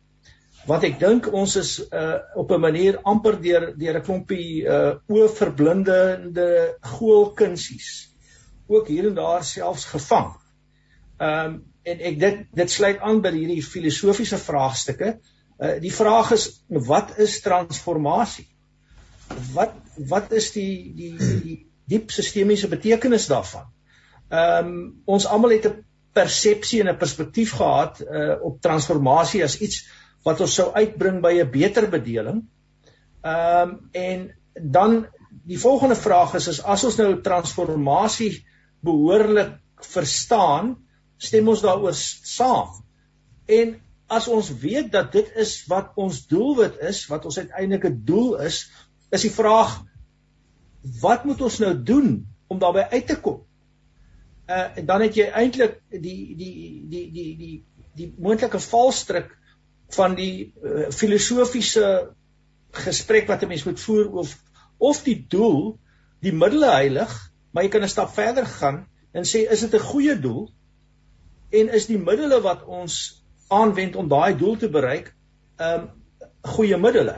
want 0.67 0.83
ek 0.83 0.99
dink 0.99 1.29
ons 1.33 1.55
is 1.55 1.71
uh, 1.79 2.19
op 2.35 2.51
'n 2.51 2.61
manier 2.61 2.99
amper 3.03 3.39
deur 3.41 3.73
deur 3.77 3.99
'n 3.99 4.03
klompie 4.03 4.65
uh, 4.67 4.99
oorverblindende 5.07 6.75
goolkunsies 6.81 8.09
ook 8.67 8.87
hier 8.87 9.07
en 9.07 9.15
daar 9.15 9.43
selfs 9.43 9.85
gevang. 9.85 10.35
Ehm 11.19 11.45
um, 11.45 11.57
en 11.89 12.01
ek 12.05 12.17
dit 12.19 12.41
dit 12.53 12.71
sluit 12.71 12.99
aan 13.01 13.21
by 13.23 13.31
hierdie 13.33 13.63
filosofiese 13.65 14.37
vraagstukke. 14.37 15.13
Uh, 15.57 15.77
die 15.81 15.93
vraag 15.95 16.31
is 16.35 16.45
wat 16.87 17.15
is 17.23 17.39
transformasie? 17.41 18.45
Wat 19.55 19.75
wat 20.11 20.31
is 20.35 20.51
die 20.55 20.93
die 20.95 21.13
die 21.19 21.57
diep 21.89 22.13
sistemiese 22.13 22.69
betekenis 22.71 23.27
daarvan? 23.31 23.67
Ehm 24.29 24.71
um, 24.71 24.81
ons 25.05 25.27
almal 25.27 25.57
het 25.57 25.67
'n 25.67 25.85
persepsie 26.13 26.81
en 26.83 26.91
'n 26.93 26.97
perspektief 26.97 27.55
gehad 27.59 28.01
uh, 28.01 28.35
op 28.41 28.61
transformasie 28.61 29.43
as 29.43 29.59
iets 29.59 29.87
wat 30.23 30.41
ons 30.41 30.53
sou 30.53 30.71
uitbring 30.73 31.21
by 31.21 31.33
'n 31.39 31.51
beter 31.51 31.89
bedeling. 31.89 32.43
Ehm 33.21 33.69
um, 33.69 33.89
en 33.91 34.29
dan 34.61 35.07
die 35.45 35.59
volgende 35.59 35.95
vraag 35.95 36.33
is, 36.35 36.47
is 36.47 36.63
as 36.63 36.83
ons 36.83 36.95
nou 36.97 37.21
transformasie 37.21 38.45
behoorlik 38.79 39.57
verstaan, 39.75 40.77
stem 41.19 41.47
ons 41.51 41.61
daaroor 41.63 41.95
saam. 41.95 42.79
En 43.45 43.75
as 44.09 44.27
ons 44.31 44.49
weet 44.61 44.91
dat 44.91 45.11
dit 45.13 45.29
is 45.43 45.53
wat 45.69 45.91
ons 45.99 46.23
doelwit 46.31 46.79
is, 46.89 47.03
wat 47.11 47.25
ons 47.29 47.37
uiteindelike 47.37 47.91
doel 48.07 48.39
is, 48.47 48.63
is 49.13 49.25
die 49.27 49.33
vraag 49.33 49.79
wat 51.01 51.25
moet 51.27 51.41
ons 51.43 51.59
nou 51.59 51.73
doen 51.83 52.13
om 52.47 52.59
daarbey 52.61 52.87
uit 52.95 53.07
te 53.07 53.17
kom? 53.19 53.41
Uh 54.49 54.85
dan 54.85 55.03
het 55.05 55.17
jy 55.17 55.27
eintlik 55.27 55.77
die 55.91 56.35
die 56.37 56.53
die 56.89 57.03
die 57.13 57.27
die 57.41 57.55
die 57.99 58.07
moontlike 58.17 58.61
valstrik 58.63 59.35
van 59.93 60.15
die 60.17 60.53
uh, 60.63 60.87
filosofiese 60.93 61.89
gesprek 62.85 63.27
wat 63.29 63.43
'n 63.43 63.51
mens 63.51 63.65
moet 63.67 63.79
voer 63.79 64.09
of 64.23 64.37
of 64.77 65.03
die 65.03 65.25
doel 65.27 65.77
die 66.23 66.33
middele 66.33 66.69
heilig, 66.71 67.11
maar 67.51 67.63
jy 67.63 67.69
kan 67.69 67.83
'n 67.83 67.89
stap 67.89 68.13
verder 68.13 68.45
gaan 68.45 68.87
en 69.11 69.23
sê 69.23 69.45
is 69.51 69.59
dit 69.59 69.73
'n 69.73 69.89
goeie 69.91 70.15
doel 70.19 70.49
en 71.49 71.71
is 71.73 71.87
die 71.89 71.97
middele 71.97 72.41
wat 72.45 72.65
ons 72.65 72.99
aanwend 73.49 73.95
om 73.95 74.09
daai 74.09 74.37
doel 74.37 74.57
te 74.57 74.69
bereik 74.69 75.13
um 75.57 75.89
goeie 76.55 76.77
middele. 76.79 77.15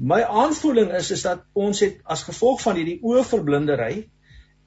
My 0.00 0.22
aanvoeling 0.24 0.94
is 0.96 1.10
is 1.10 1.26
dat 1.26 1.42
ons 1.52 1.82
het 1.84 1.98
as 2.04 2.22
gevolg 2.24 2.62
van 2.62 2.78
hierdie 2.78 3.00
oorverblindery 3.04 4.06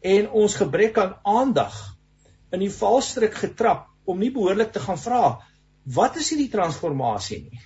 en 0.03 0.29
ons 0.29 0.55
gebrek 0.59 0.99
aan 1.01 1.15
aandag 1.23 1.73
in 2.53 2.61
die 2.61 2.73
valstrik 2.73 3.33
getrap 3.39 3.87
om 4.05 4.19
nie 4.19 4.29
behoorlik 4.35 4.75
te 4.75 4.83
gaan 4.83 4.99
vra 4.99 5.23
wat 5.95 6.19
is 6.21 6.29
hierdie 6.31 6.51
transformasie 6.51 7.41
nie? 7.43 7.63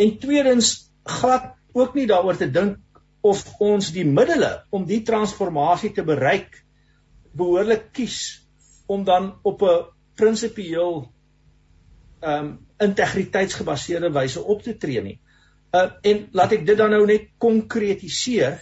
En 0.00 0.16
tweedens 0.20 0.90
glad 1.04 1.52
ook 1.74 1.96
nie 1.98 2.06
daaroor 2.06 2.38
te 2.38 2.48
dink 2.50 2.78
of 3.24 3.42
ons 3.64 3.90
die 3.92 4.04
middele 4.06 4.52
om 4.70 4.86
die 4.86 5.02
transformasie 5.04 5.90
te 5.96 6.04
bereik 6.06 6.60
behoorlik 7.34 7.90
kies 7.96 8.46
om 8.86 9.04
dan 9.04 9.32
op 9.42 9.62
'n 9.62 9.93
prinsipieel 10.16 11.04
ehm 12.24 12.44
um, 12.44 12.52
integriteitsgebaseerde 12.84 14.10
wyse 14.12 14.42
op 14.42 14.62
te 14.62 14.76
tree 14.76 15.02
nie. 15.02 15.18
Uh 15.74 15.90
en 16.02 16.24
laat 16.32 16.52
ek 16.56 16.64
dit 16.66 16.78
dan 16.78 16.90
nou 16.90 17.04
net 17.06 17.28
konkretiseer. 17.38 18.58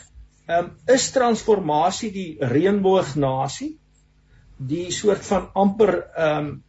Ehm 0.47 0.59
um, 0.64 0.73
is 0.94 1.11
transformasie 1.14 2.11
die 2.12 2.37
reënboognasie 2.38 3.73
die 4.56 4.90
soort 4.92 5.25
van 5.26 5.49
amper 5.54 5.94
ehm 6.02 6.52
um, 6.52 6.61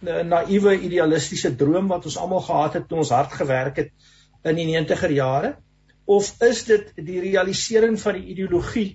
naïewe 0.00 0.78
idealistiese 0.80 1.50
droom 1.60 1.90
wat 1.92 2.06
ons 2.08 2.16
almal 2.16 2.40
gehad 2.40 2.78
het 2.78 2.86
toe 2.88 3.02
ons 3.02 3.10
hard 3.12 3.34
gewerk 3.36 3.76
het 3.76 3.90
in 4.48 4.56
die 4.56 4.64
90er 4.70 5.12
jare 5.12 5.50
of 6.10 6.30
is 6.42 6.64
dit 6.64 6.92
die 6.96 7.20
realisering 7.20 7.98
van 8.00 8.16
die 8.18 8.30
ideologie 8.34 8.90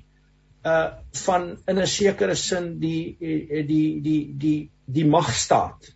uh 0.65 0.87
van 1.25 1.43
in 1.69 1.79
'n 1.79 1.87
sekere 1.87 2.35
sin 2.35 2.79
die 2.79 3.17
die 3.19 3.63
die 3.67 4.01
die 4.01 4.23
die, 4.37 4.71
die 4.85 5.05
magstaat. 5.05 5.93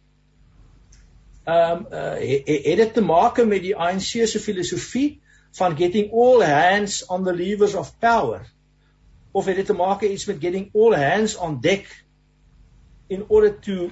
Ehm 1.43 1.71
um, 1.71 1.85
uh, 1.91 2.43
het 2.45 2.77
dit 2.83 2.93
te 2.93 3.01
maak 3.01 3.43
met 3.45 3.61
die 3.61 3.75
ANC 3.75 4.27
se 4.27 4.39
filosofie 4.39 5.21
van 5.57 5.77
getting 5.77 6.11
all 6.13 6.43
hands 6.45 7.05
on 7.05 7.23
the 7.23 7.33
levers 7.33 7.73
of 7.75 7.97
power 7.99 8.45
of 9.31 9.45
het 9.45 9.55
dit 9.55 9.65
te 9.65 9.73
maak 9.73 10.01
iets 10.01 10.25
met 10.25 10.41
getting 10.41 10.69
all 10.73 10.95
hands 10.95 11.35
on 11.35 11.59
deck 11.61 12.05
in 13.07 13.25
order 13.27 13.59
to 13.59 13.89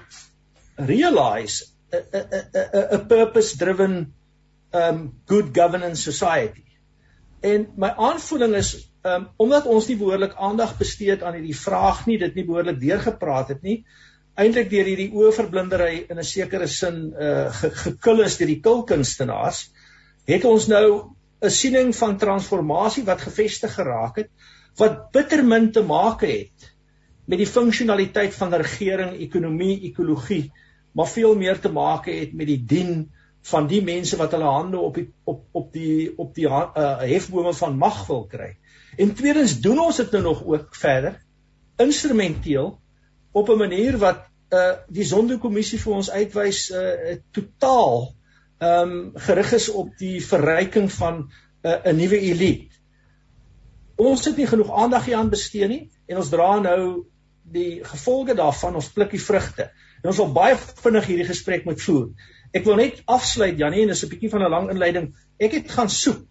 realize 0.76 1.65
a, 1.93 1.98
a, 2.13 2.41
a, 2.54 2.93
a 2.93 3.00
purpose 3.00 3.58
driven 3.58 4.13
um 4.74 5.13
good 5.26 5.54
governance 5.54 6.02
society. 6.02 6.65
En 7.39 7.67
my 7.76 7.89
aanvoeling 7.89 8.56
is 8.56 8.91
um 9.08 9.30
omdat 9.38 9.65
ons 9.65 9.88
nie 9.88 9.98
behoorlik 9.98 10.36
aandag 10.36 10.78
bestee 10.78 11.10
het 11.10 11.24
aan 11.24 11.38
hierdie 11.39 11.58
vraag 11.58 12.06
nie, 12.06 12.17
dit 12.17 12.36
nie 12.36 12.45
behoorlik 12.45 12.80
deurgepraat 12.82 13.54
het 13.56 13.62
nie, 13.62 13.86
eintlik 14.38 14.69
deur 14.69 14.86
hierdie 14.86 15.12
oorverblindery 15.13 16.06
in 16.10 16.19
'n 16.19 16.23
sekere 16.23 16.67
sin 16.67 17.13
uh 17.13 17.50
ge, 17.52 17.69
gekil 17.84 18.23
is 18.26 18.38
deur 18.38 18.47
die 18.47 18.62
kulkunstenaars, 18.62 19.69
het 20.28 20.45
ons 20.45 20.67
nou 20.67 21.15
'n 21.41 21.50
siening 21.50 21.95
van 21.95 22.17
transformasie 22.17 23.04
wat 23.06 23.21
gevestig 23.21 23.73
geraak 23.73 24.17
het 24.17 24.30
wat 24.78 25.12
bitter 25.12 25.43
min 25.43 25.71
te 25.71 25.82
maak 25.82 26.21
het 26.21 26.73
met 27.26 27.38
die 27.38 27.50
funksionaliteit 27.50 28.34
van 28.34 28.54
regering, 28.54 29.17
ekonomie, 29.19 29.82
ekologie 29.89 30.52
maar 30.97 31.08
veel 31.08 31.36
meer 31.36 31.60
te 31.60 31.69
maak 31.69 32.06
het 32.10 32.34
met 32.34 32.47
die 32.47 32.63
dien 32.65 33.12
van 33.47 33.67
die 33.67 33.82
mense 33.86 34.17
wat 34.17 34.34
hulle 34.36 34.50
hande 34.50 34.80
op 34.80 34.95
die 34.97 35.08
op 35.23 35.43
op 35.52 35.73
die 35.73 36.13
op 36.17 36.34
die 36.36 36.47
uh, 36.47 37.00
hefbome 37.00 37.54
van 37.54 37.78
mag 37.78 38.06
wil 38.08 38.26
kry. 38.28 38.58
En 38.97 39.13
tweedens 39.13 39.60
doen 39.62 39.80
ons 39.80 39.97
dit 40.02 40.12
nou 40.12 40.23
nog 40.23 40.43
ook 40.45 40.76
verder 40.76 41.19
instrumenteel 41.78 42.80
op 43.32 43.50
'n 43.50 43.58
manier 43.58 43.98
wat 43.98 44.26
uh 44.52 44.78
die 44.88 45.06
sondekommissie 45.06 45.80
vir 45.80 45.94
ons 45.94 46.10
uitwys 46.10 46.70
uh 46.72 47.18
totaal 47.32 48.13
ehm 48.58 48.92
um, 48.92 49.12
gerig 49.16 49.52
is 49.54 49.70
op 49.70 49.92
die 49.98 50.22
verryking 50.26 50.92
van 50.92 51.30
'n 51.63 51.90
uh, 51.90 51.94
nuwe 51.94 52.20
elite. 52.20 52.76
Ons 53.96 54.26
het 54.26 54.38
nie 54.38 54.48
genoeg 54.48 54.72
aandag 54.72 55.06
hieraan 55.06 55.30
bestee 55.30 55.68
nie 55.68 55.92
en 56.08 56.18
ons 56.18 56.30
dra 56.30 56.60
nou 56.60 57.06
die 57.42 57.84
gevolge 57.84 58.34
daarvan, 58.34 58.76
ons 58.76 58.90
pluk 58.92 59.12
die 59.12 59.22
vrugte. 59.22 59.70
En 60.02 60.10
ons 60.10 60.18
wil 60.18 60.32
baie 60.32 60.58
vinnig 60.58 61.06
hierdie 61.06 61.28
gesprek 61.28 61.66
moet 61.66 61.82
voer. 61.82 62.10
Ek 62.54 62.66
wil 62.66 62.76
net 62.76 63.02
afsluit 63.06 63.58
Janie 63.60 63.82
en 63.82 63.94
dis 63.94 64.04
'n 64.04 64.10
bietjie 64.10 64.30
van 64.30 64.44
'n 64.44 64.50
lang 64.50 64.70
inleiding. 64.70 65.16
Ek 65.40 65.52
het 65.52 65.72
gaan 65.72 65.90
soek 65.90 66.26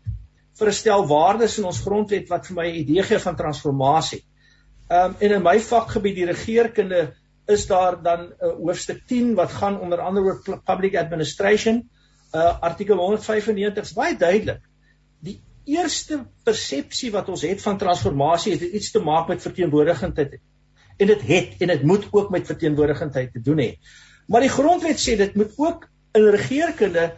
vir 0.59 0.69
'n 0.69 0.73
stel 0.73 1.07
waardes 1.07 1.59
in 1.59 1.65
ons 1.65 1.81
grondwet 1.81 2.29
wat 2.29 2.47
vir 2.47 2.57
my 2.57 2.67
'n 2.69 2.81
idee 2.83 3.03
gee 3.03 3.19
van 3.19 3.37
transformasie. 3.37 4.25
Ehm 4.88 5.05
um, 5.11 5.14
en 5.18 5.31
in 5.31 5.42
my 5.42 5.59
vakgebied 5.61 6.14
die 6.14 6.27
regeringskunde 6.27 7.14
is 7.46 7.66
daar 7.66 8.03
dan 8.03 8.20
'n 8.20 8.33
uh, 8.40 8.53
hoofstuk 8.62 9.03
10 9.07 9.35
wat 9.35 9.51
gaan 9.53 9.81
onder 9.81 9.99
andere 9.99 10.27
oor 10.27 10.62
public 10.64 10.96
administration. 10.96 11.88
Uh 12.33 12.61
artikel 12.61 12.96
195 12.96 13.83
is 13.83 13.92
baie 13.92 14.16
duidelik. 14.16 14.62
Die 15.18 15.40
eerste 15.64 16.27
persepsie 16.44 17.11
wat 17.11 17.29
ons 17.29 17.42
het 17.42 17.62
van 17.62 17.79
transformasie 17.79 18.53
het 18.53 18.61
iets 18.61 18.90
te 18.90 19.03
maak 19.03 19.29
met 19.29 19.42
verteenwoordiging 19.42 20.14
en 20.96 21.07
dit 21.07 21.22
het 21.22 21.61
en 21.61 21.66
dit 21.66 21.83
moet 21.83 22.09
ook 22.11 22.31
met 22.31 22.46
verteenwoordigingheid 22.46 23.33
te 23.33 23.40
doen 23.40 23.59
hê. 23.59 23.70
Maar 24.27 24.40
die 24.40 24.55
grondwet 24.55 25.03
sê 25.03 25.16
dit 25.16 25.35
moet 25.35 25.53
ook 25.57 25.88
in 26.12 26.31
regeringskunde 26.31 27.16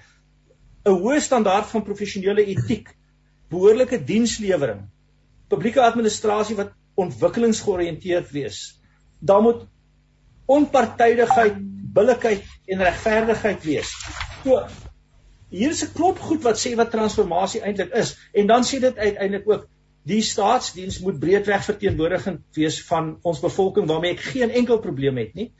'n 0.84 0.96
hoë 1.02 1.20
standaard 1.20 1.66
van 1.66 1.82
professionele 1.82 2.44
etiek, 2.44 2.96
behoorlike 3.48 4.04
dienslewering, 4.04 4.88
publieke 5.48 5.80
administrasie 5.80 6.56
wat 6.56 6.72
ontwikkelingsgeoriënteerd 6.98 8.30
wees. 8.34 8.60
Daar 9.18 9.42
moet 9.42 9.64
onpartydigheid, 10.48 11.58
billikheid 11.94 12.44
en 12.66 12.84
regverdigheid 12.88 13.64
wees. 13.64 13.94
So 14.44 14.62
hier 15.48 15.70
is 15.70 15.84
'n 15.84 15.94
klop 15.94 16.18
goed 16.18 16.42
wat 16.42 16.58
sê 16.60 16.74
wat 16.76 16.90
transformasie 16.90 17.62
eintlik 17.62 17.92
is 17.92 18.16
en 18.32 18.46
dan 18.46 18.62
sê 18.62 18.80
dit 18.80 18.96
uiteindelik 18.96 19.48
ook 19.48 19.68
Die 20.08 20.22
staatsdiens 20.24 21.00
moet 21.04 21.18
breedweg 21.20 21.64
verteenwoordigend 21.66 22.40
wees 22.56 22.78
van 22.86 23.10
ons 23.28 23.42
bevolking 23.42 23.88
waarmee 23.90 24.14
ek 24.14 24.22
geen 24.32 24.54
enkel 24.56 24.78
probleem 24.80 25.18
het 25.20 25.34
nie, 25.36 25.50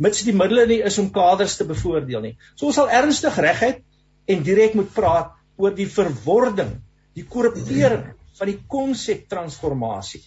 mits 0.00 0.22
die 0.24 0.32
middele 0.36 0.64
nie 0.70 0.78
is 0.86 0.96
om 1.02 1.10
kaders 1.12 1.58
te 1.58 1.66
bevoordeel 1.68 2.24
nie. 2.24 2.32
So 2.54 2.70
ons 2.70 2.78
sal 2.80 2.92
ernstig 3.00 3.36
regheid 3.44 3.82
en 4.30 4.46
direk 4.46 4.76
moet 4.78 4.88
praat 4.94 5.34
oor 5.60 5.74
die 5.76 5.88
verwording, 5.90 6.78
die 7.18 7.26
korruptering 7.28 8.06
van 8.38 8.48
die 8.48 8.56
konsep 8.72 9.26
transformasie 9.28 10.22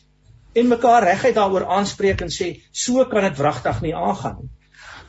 en 0.54 0.68
mekaar 0.68 1.04
reguit 1.04 1.36
daaroor 1.36 1.66
aanspreek 1.78 2.22
en 2.22 2.32
sê 2.34 2.50
so 2.72 3.06
kan 3.10 3.26
dit 3.28 3.38
wragtig 3.38 3.82
nie 3.82 3.96
aangaan 3.96 4.38
nie. 4.42 4.52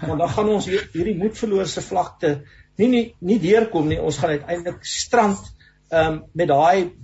Want 0.05 0.21
dan 0.21 0.31
gaan 0.37 0.49
ons 0.49 0.69
hierdie 0.69 1.17
moedverloorse 1.19 1.83
vlakte 1.85 2.35
nie 2.79 2.89
nie 2.89 3.05
nie 3.21 3.39
deurkom 3.41 3.89
nie. 3.89 4.01
Ons 4.01 4.19
gaan 4.19 4.35
uiteindelik 4.35 4.85
strand 4.85 5.41
um, 5.91 6.23
met 6.33 6.49
daai 6.49 6.95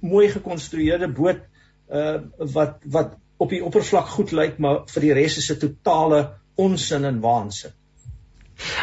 mooi 0.00 0.28
gekonstrueerde 0.30 1.08
boot 1.08 1.42
uh 1.88 2.20
wat 2.54 2.84
wat 2.84 3.16
op 3.38 3.50
die 3.50 3.62
oppervlak 3.64 4.10
goed 4.12 4.32
lyk 4.32 4.58
maar 4.58 4.84
vir 4.92 5.06
die 5.06 5.14
res 5.16 5.38
is 5.38 5.50
'n 5.50 5.58
totale 5.58 6.20
onsin 6.56 7.04
en 7.04 7.20
waansin. 7.20 7.72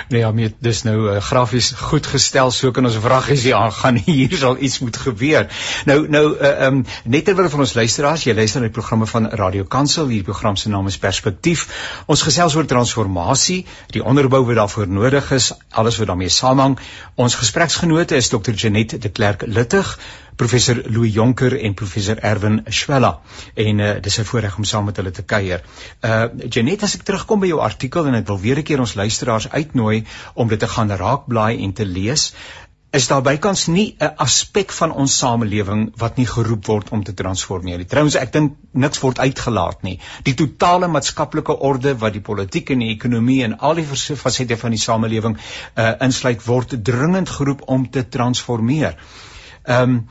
Nee 0.09 0.21
ja, 0.21 0.31
met 0.31 0.55
dis 0.63 0.81
nou 0.88 0.95
uh, 1.09 1.17
grafies 1.21 1.71
goed 1.89 2.07
gestel, 2.07 2.51
so 2.51 2.71
kan 2.71 2.88
ons 2.88 2.97
vragies 3.03 3.43
hier 3.47 3.57
aangaan. 3.57 3.99
Hier 4.05 4.38
sal 4.38 4.57
iets 4.59 4.79
moet 4.79 4.97
gebeur. 4.97 5.47
Nou 5.89 5.97
nou 6.11 6.23
uh, 6.35 6.51
um, 6.67 6.83
net 7.03 7.25
terwyl 7.27 7.49
van 7.51 7.65
ons 7.65 7.75
luisteraars, 7.75 8.25
jy 8.27 8.35
luister 8.38 8.63
na 8.63 8.69
die 8.69 8.75
programme 8.75 9.07
van 9.09 9.29
Radio 9.41 9.67
Kansel, 9.67 10.07
hierdie 10.11 10.27
program 10.27 10.55
se 10.59 10.71
naam 10.71 10.88
is 10.91 10.99
Perspektief. 11.01 11.67
Ons 12.11 12.23
gesels 12.27 12.55
oor 12.55 12.67
transformasie, 12.69 13.63
die 13.95 14.03
onderbou 14.03 14.45
wat 14.47 14.61
daarvoor 14.61 14.88
nodig 14.88 15.31
is, 15.35 15.51
alles 15.71 15.99
wat 15.99 16.11
daarmee 16.11 16.31
saamhang. 16.31 16.77
Ons 17.15 17.35
gespreksgenote 17.41 18.15
is 18.15 18.31
Dr. 18.31 18.55
Janet 18.55 19.01
de 19.01 19.09
Klerk 19.09 19.43
Luttig, 19.47 19.97
professor 20.35 20.81
Louis 20.85 21.13
Jonker 21.13 21.55
en 21.59 21.73
professor 21.73 22.17
Erwin 22.17 22.61
Schwella 22.69 23.19
en 23.53 23.79
uh, 23.79 23.93
dis 24.01 24.19
'n 24.19 24.27
voorreg 24.31 24.57
om 24.57 24.63
saam 24.63 24.85
met 24.85 24.97
hulle 24.97 25.11
te 25.11 25.23
kuier. 25.23 25.63
Uh 26.03 26.25
Janet, 26.49 26.83
as 26.83 26.95
ek 26.95 27.03
terugkom 27.03 27.39
by 27.39 27.47
jou 27.47 27.59
artikel 27.59 28.07
en 28.07 28.15
ek 28.15 28.27
wil 28.27 28.39
weer 28.39 28.59
'n 28.59 28.63
keer 28.63 28.79
ons 28.79 28.95
luisteraars 28.95 29.49
uitnooi 29.49 30.05
om 30.33 30.47
dit 30.47 30.59
te 30.59 30.67
gaan 30.67 30.91
raakblaai 30.91 31.63
en 31.63 31.73
te 31.73 31.85
lees, 31.85 32.33
is 32.95 33.07
daar 33.07 33.21
bykans 33.21 33.67
nie 33.67 33.95
'n 33.99 34.13
aspek 34.25 34.71
van 34.71 34.91
ons 34.91 35.17
samelewing 35.17 35.81
wat 35.97 36.17
nie 36.17 36.25
geroep 36.25 36.65
word 36.65 36.89
om 36.89 37.03
te 37.03 37.13
transformeer 37.13 37.77
nie. 37.77 37.85
Trouwens, 37.85 38.15
ek 38.15 38.31
dink 38.31 38.53
niks 38.71 38.99
word 38.99 39.19
uitgelaat 39.19 39.83
nie. 39.83 39.99
Die 40.23 40.33
totale 40.33 40.87
maatskaplike 40.87 41.59
orde 41.59 41.95
wat 41.97 42.13
die 42.13 42.21
politiek 42.21 42.69
en 42.69 42.79
die 42.79 42.93
ekonomie 42.95 43.43
en 43.43 43.57
al 43.59 43.75
die 43.75 43.85
fasette 43.85 44.57
van 44.57 44.71
die 44.71 44.79
samelewing 44.79 45.37
uh 45.75 45.93
insluit 45.99 46.45
word 46.45 46.83
dringend 46.83 47.29
geroep 47.29 47.61
om 47.67 47.89
te 47.89 48.07
transformeer. 48.09 48.97
Ehm 49.65 49.81
um, 49.89 50.07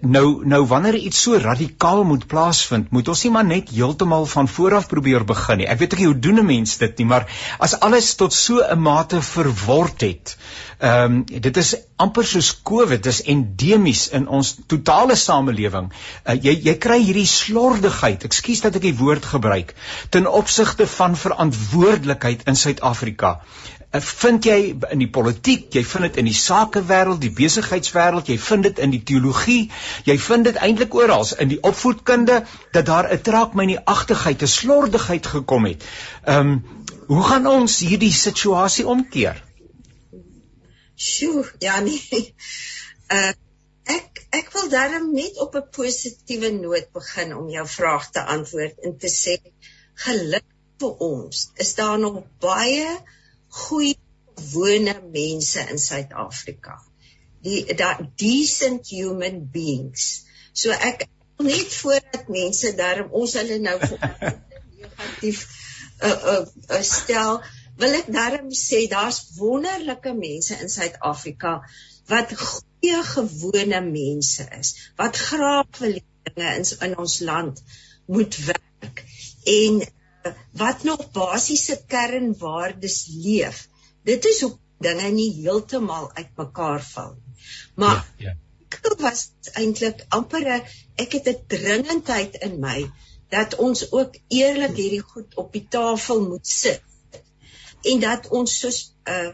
nou 0.00 0.42
nou 0.44 0.62
wanneer 0.66 0.96
iets 0.98 1.20
so 1.22 1.38
radikaal 1.38 2.04
moet 2.04 2.26
plaasvind, 2.26 2.90
moet 2.90 3.08
ons 3.08 3.22
nie 3.24 3.32
maar 3.34 3.46
net 3.46 3.70
heeltemal 3.74 4.26
van 4.26 4.48
vooraf 4.48 4.88
probeer 4.90 5.24
begin 5.24 5.62
nie. 5.62 5.68
Ek 5.70 5.78
weet 5.78 5.94
ook 5.94 6.02
nie 6.02 6.08
hoe 6.10 6.18
doen 6.26 6.40
'n 6.42 6.46
mens 6.46 6.76
dit 6.78 6.98
nie, 6.98 7.06
maar 7.06 7.26
as 7.58 7.78
alles 7.80 8.14
tot 8.14 8.32
so 8.32 8.62
'n 8.62 8.80
mate 8.80 9.22
verword 9.22 10.00
het, 10.00 10.36
ehm 10.78 11.04
um, 11.04 11.24
dit 11.24 11.56
is 11.56 11.76
amper 11.96 12.24
soos 12.24 12.62
COVID, 12.62 13.02
dit 13.02 13.12
is 13.12 13.22
endemies 13.22 14.08
in 14.08 14.28
ons 14.28 14.56
totale 14.66 15.16
samelewing. 15.16 15.92
Uh, 16.24 16.34
jy 16.34 16.60
jy 16.64 16.74
kry 16.74 16.98
hierdie 17.02 17.26
slordigheid, 17.26 18.24
ekskuus 18.24 18.60
dat 18.60 18.76
ek 18.76 18.82
die 18.82 18.96
woord 18.96 19.24
gebruik, 19.24 19.74
ten 20.10 20.26
opsigte 20.26 20.86
van 20.86 21.16
verantwoordelikheid 21.16 22.42
in 22.46 22.56
Suid-Afrika. 22.56 23.40
Eh, 23.75 23.75
vind 24.02 24.44
jy 24.44 24.58
in 24.90 24.98
die 24.98 25.10
politiek, 25.10 25.68
jy 25.74 25.82
vind 25.84 26.08
dit 26.08 26.16
in 26.22 26.28
die 26.28 26.36
sakewêreld, 26.36 27.20
die 27.20 27.32
besigheidswêreld, 27.34 28.28
jy 28.28 28.38
vind 28.38 28.66
dit 28.68 28.82
in 28.82 28.90
die 28.90 29.02
teologie, 29.02 29.70
jy 30.08 30.16
vind 30.18 30.48
dit 30.48 30.56
eintlik 30.56 30.94
oral 30.94 31.26
in 31.38 31.52
die 31.52 31.60
opvoedkunde 31.62 32.42
dat 32.72 32.86
daar 32.86 33.12
'n 33.12 33.22
trak 33.22 33.54
my 33.54 33.62
in 33.62 33.74
die 33.76 33.84
agtigheid, 33.84 34.42
'n 34.42 34.46
slordigheid 34.58 35.26
gekom 35.26 35.66
het. 35.66 35.82
Ehm 36.24 36.50
um, 36.50 36.64
hoe 37.06 37.22
gaan 37.22 37.46
ons 37.46 37.78
hierdie 37.78 38.12
situasie 38.12 38.86
omkeer? 38.86 39.42
Sjoe, 40.96 41.44
ja 41.58 41.80
nee. 41.80 42.34
Uh 43.12 43.32
ek 43.96 44.26
ek 44.34 44.50
wil 44.52 44.68
daarom 44.68 45.12
net 45.14 45.38
op 45.38 45.54
'n 45.54 45.68
positiewe 45.70 46.50
noot 46.50 46.88
begin 46.92 47.36
om 47.36 47.48
jou 47.48 47.66
vraag 47.66 48.10
te 48.10 48.22
antwoord 48.36 48.80
en 48.82 48.96
te 48.98 49.08
sê 49.08 49.38
geluk 50.06 50.48
vir 50.80 51.04
ons. 51.10 51.50
Is 51.54 51.74
daar 51.74 51.98
nog 51.98 52.22
baie 52.40 52.88
goeie 53.56 53.96
gewone 54.36 54.94
mense 55.12 55.64
in 55.70 55.78
Suid-Afrika. 55.80 56.78
Die 57.46 57.62
dat 57.78 58.02
decent 58.20 58.88
human 58.92 59.44
beings. 59.52 60.24
So 60.52 60.72
ek 60.72 61.06
net 61.42 61.72
voordat 61.80 62.28
mense 62.32 62.72
daarom 62.76 63.12
ons 63.20 63.36
hulle 63.38 63.58
nou 63.60 63.76
negatief 64.80 65.44
uh, 66.00 66.10
uh, 66.10 66.40
uh, 66.70 66.82
stel, 66.84 67.40
wil 67.80 67.98
ek 67.98 68.08
daarom 68.12 68.52
sê 68.56 68.86
daar's 68.92 69.20
wonderlike 69.36 70.14
mense 70.16 70.56
in 70.56 70.72
Suid-Afrika 70.72 71.58
wat 72.10 72.32
goeie 72.38 73.02
gewone 73.10 73.80
mense 73.84 74.46
is, 74.58 74.72
wat 75.00 75.18
graag 75.28 75.80
wil 75.82 75.98
dinge 75.98 76.52
in, 76.54 76.66
in 76.86 76.96
ons 77.02 77.18
land 77.26 77.62
moet 78.06 78.36
werk 78.46 79.02
en 79.44 79.80
wat 80.52 80.82
nog 80.88 81.10
basiese 81.12 81.76
kernwaardes 81.86 83.06
leef. 83.12 83.68
Dit 84.04 84.24
is 84.24 84.40
hoe 84.40 84.56
dinge 84.78 85.10
nie 85.10 85.30
heeltemal 85.42 86.10
uitmekaar 86.14 86.82
val 86.84 87.14
nie. 87.14 87.46
Maar 87.74 88.02
ja, 88.18 88.32
ja. 88.32 88.34
ek 88.68 89.00
was 89.00 89.30
eintlik 89.54 90.04
amper 90.08 90.46
ek 90.96 91.12
het 91.18 91.28
'n 91.32 91.44
dringendheid 91.52 92.36
in 92.48 92.60
my 92.60 92.90
dat 93.28 93.56
ons 93.56 93.92
ook 93.92 94.14
eerlik 94.28 94.76
hierdie 94.76 95.02
goed 95.02 95.34
op 95.34 95.52
die 95.52 95.66
tafel 95.68 96.22
moet 96.28 96.46
sit. 96.46 96.82
En 97.82 98.00
dat 98.00 98.28
ons 98.28 98.58
soos 98.58 98.78
'n 98.86 99.10
uh, 99.10 99.32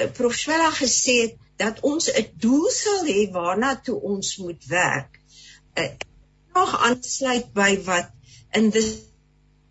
uh, 0.00 0.10
prof 0.12 0.34
Swela 0.34 0.70
gesê 0.70 1.14
het 1.22 1.36
dat 1.56 1.80
ons 1.80 2.10
'n 2.10 2.28
doel 2.36 2.70
sal 2.70 3.04
hê 3.06 3.30
waarna 3.30 3.76
toe 3.80 4.00
ons 4.00 4.36
moet 4.36 4.64
werk. 4.66 5.20
Uh, 5.74 5.90
nog 6.54 6.80
aansluit 6.86 7.52
by 7.52 7.82
wat 7.84 8.10
in 8.52 8.70
die 8.70 8.88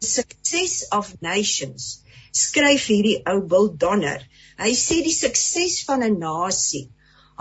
Success 0.03 0.87
of 0.91 1.13
Nations 1.21 2.03
skryf 2.33 2.87
hierdie 2.89 3.21
ou 3.29 3.41
Bill 3.47 3.69
Donner. 3.77 4.21
Hy 4.59 4.73
sê 4.77 5.01
die 5.05 5.15
sukses 5.15 5.81
van 5.87 6.03
'n 6.03 6.19
nasie 6.19 6.87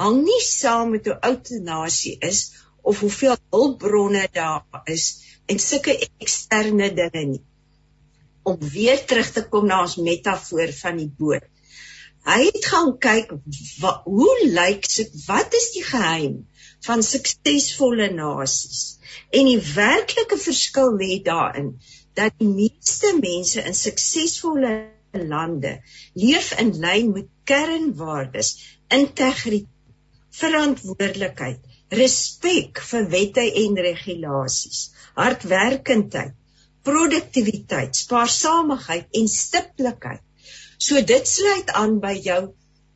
hang 0.00 0.22
nie 0.24 0.40
saam 0.44 0.92
met 0.94 1.06
hoe 1.06 1.18
oud 1.28 1.50
'n 1.50 1.64
nasie 1.64 2.16
is 2.28 2.40
of 2.82 3.00
hoeveel 3.04 3.36
hulpbronne 3.54 4.26
daar 4.32 4.84
is 4.96 5.06
en 5.46 5.58
sulke 5.58 5.94
eksterne 6.20 6.88
dinge 7.00 7.24
nie. 7.32 7.44
Om 8.42 8.58
weer 8.74 9.04
terug 9.06 9.32
te 9.32 9.42
kom 9.48 9.66
na 9.66 9.82
ons 9.82 9.96
metafoor 9.96 10.72
van 10.82 10.96
die 10.96 11.10
boot. 11.18 11.44
Hy 12.26 12.40
het 12.46 12.64
gaan 12.70 12.92
kyk 12.98 13.34
wa, 13.82 13.92
hoe 14.04 14.34
lyk 14.46 14.86
dit 14.96 15.14
wat 15.26 15.54
is 15.58 15.70
die 15.76 15.84
geheim 15.84 16.36
van 16.86 17.02
suksesvolle 17.02 18.10
nasies? 18.14 18.82
En 19.30 19.46
die 19.50 19.62
werklike 19.74 20.38
verskil 20.38 20.94
lê 20.98 21.18
daarin 21.22 21.74
dat 22.18 22.34
die 22.38 22.48
meeste 22.48 23.12
mense 23.20 23.62
in 23.64 23.76
suksesvolle 23.76 24.72
lande 25.12 25.76
leef 26.14 26.52
in 26.60 26.72
lyn 26.80 27.12
met 27.12 27.28
kernwaardes, 27.48 28.54
integriteit, 28.88 29.68
verantwoordelikheid, 30.32 31.60
respek 31.92 32.80
vir 32.88 33.08
wette 33.12 33.44
en 33.62 33.76
regulasies, 33.86 34.86
hardwerkendheid, 35.18 36.32
produktiwiteit, 36.88 37.96
spaarsamigheid 37.96 39.20
en 39.20 39.28
stiptelikheid. 39.28 40.22
So 40.80 41.02
dit 41.06 41.28
sluit 41.28 41.70
aan 41.78 41.98
by 42.02 42.14
jou 42.24 42.40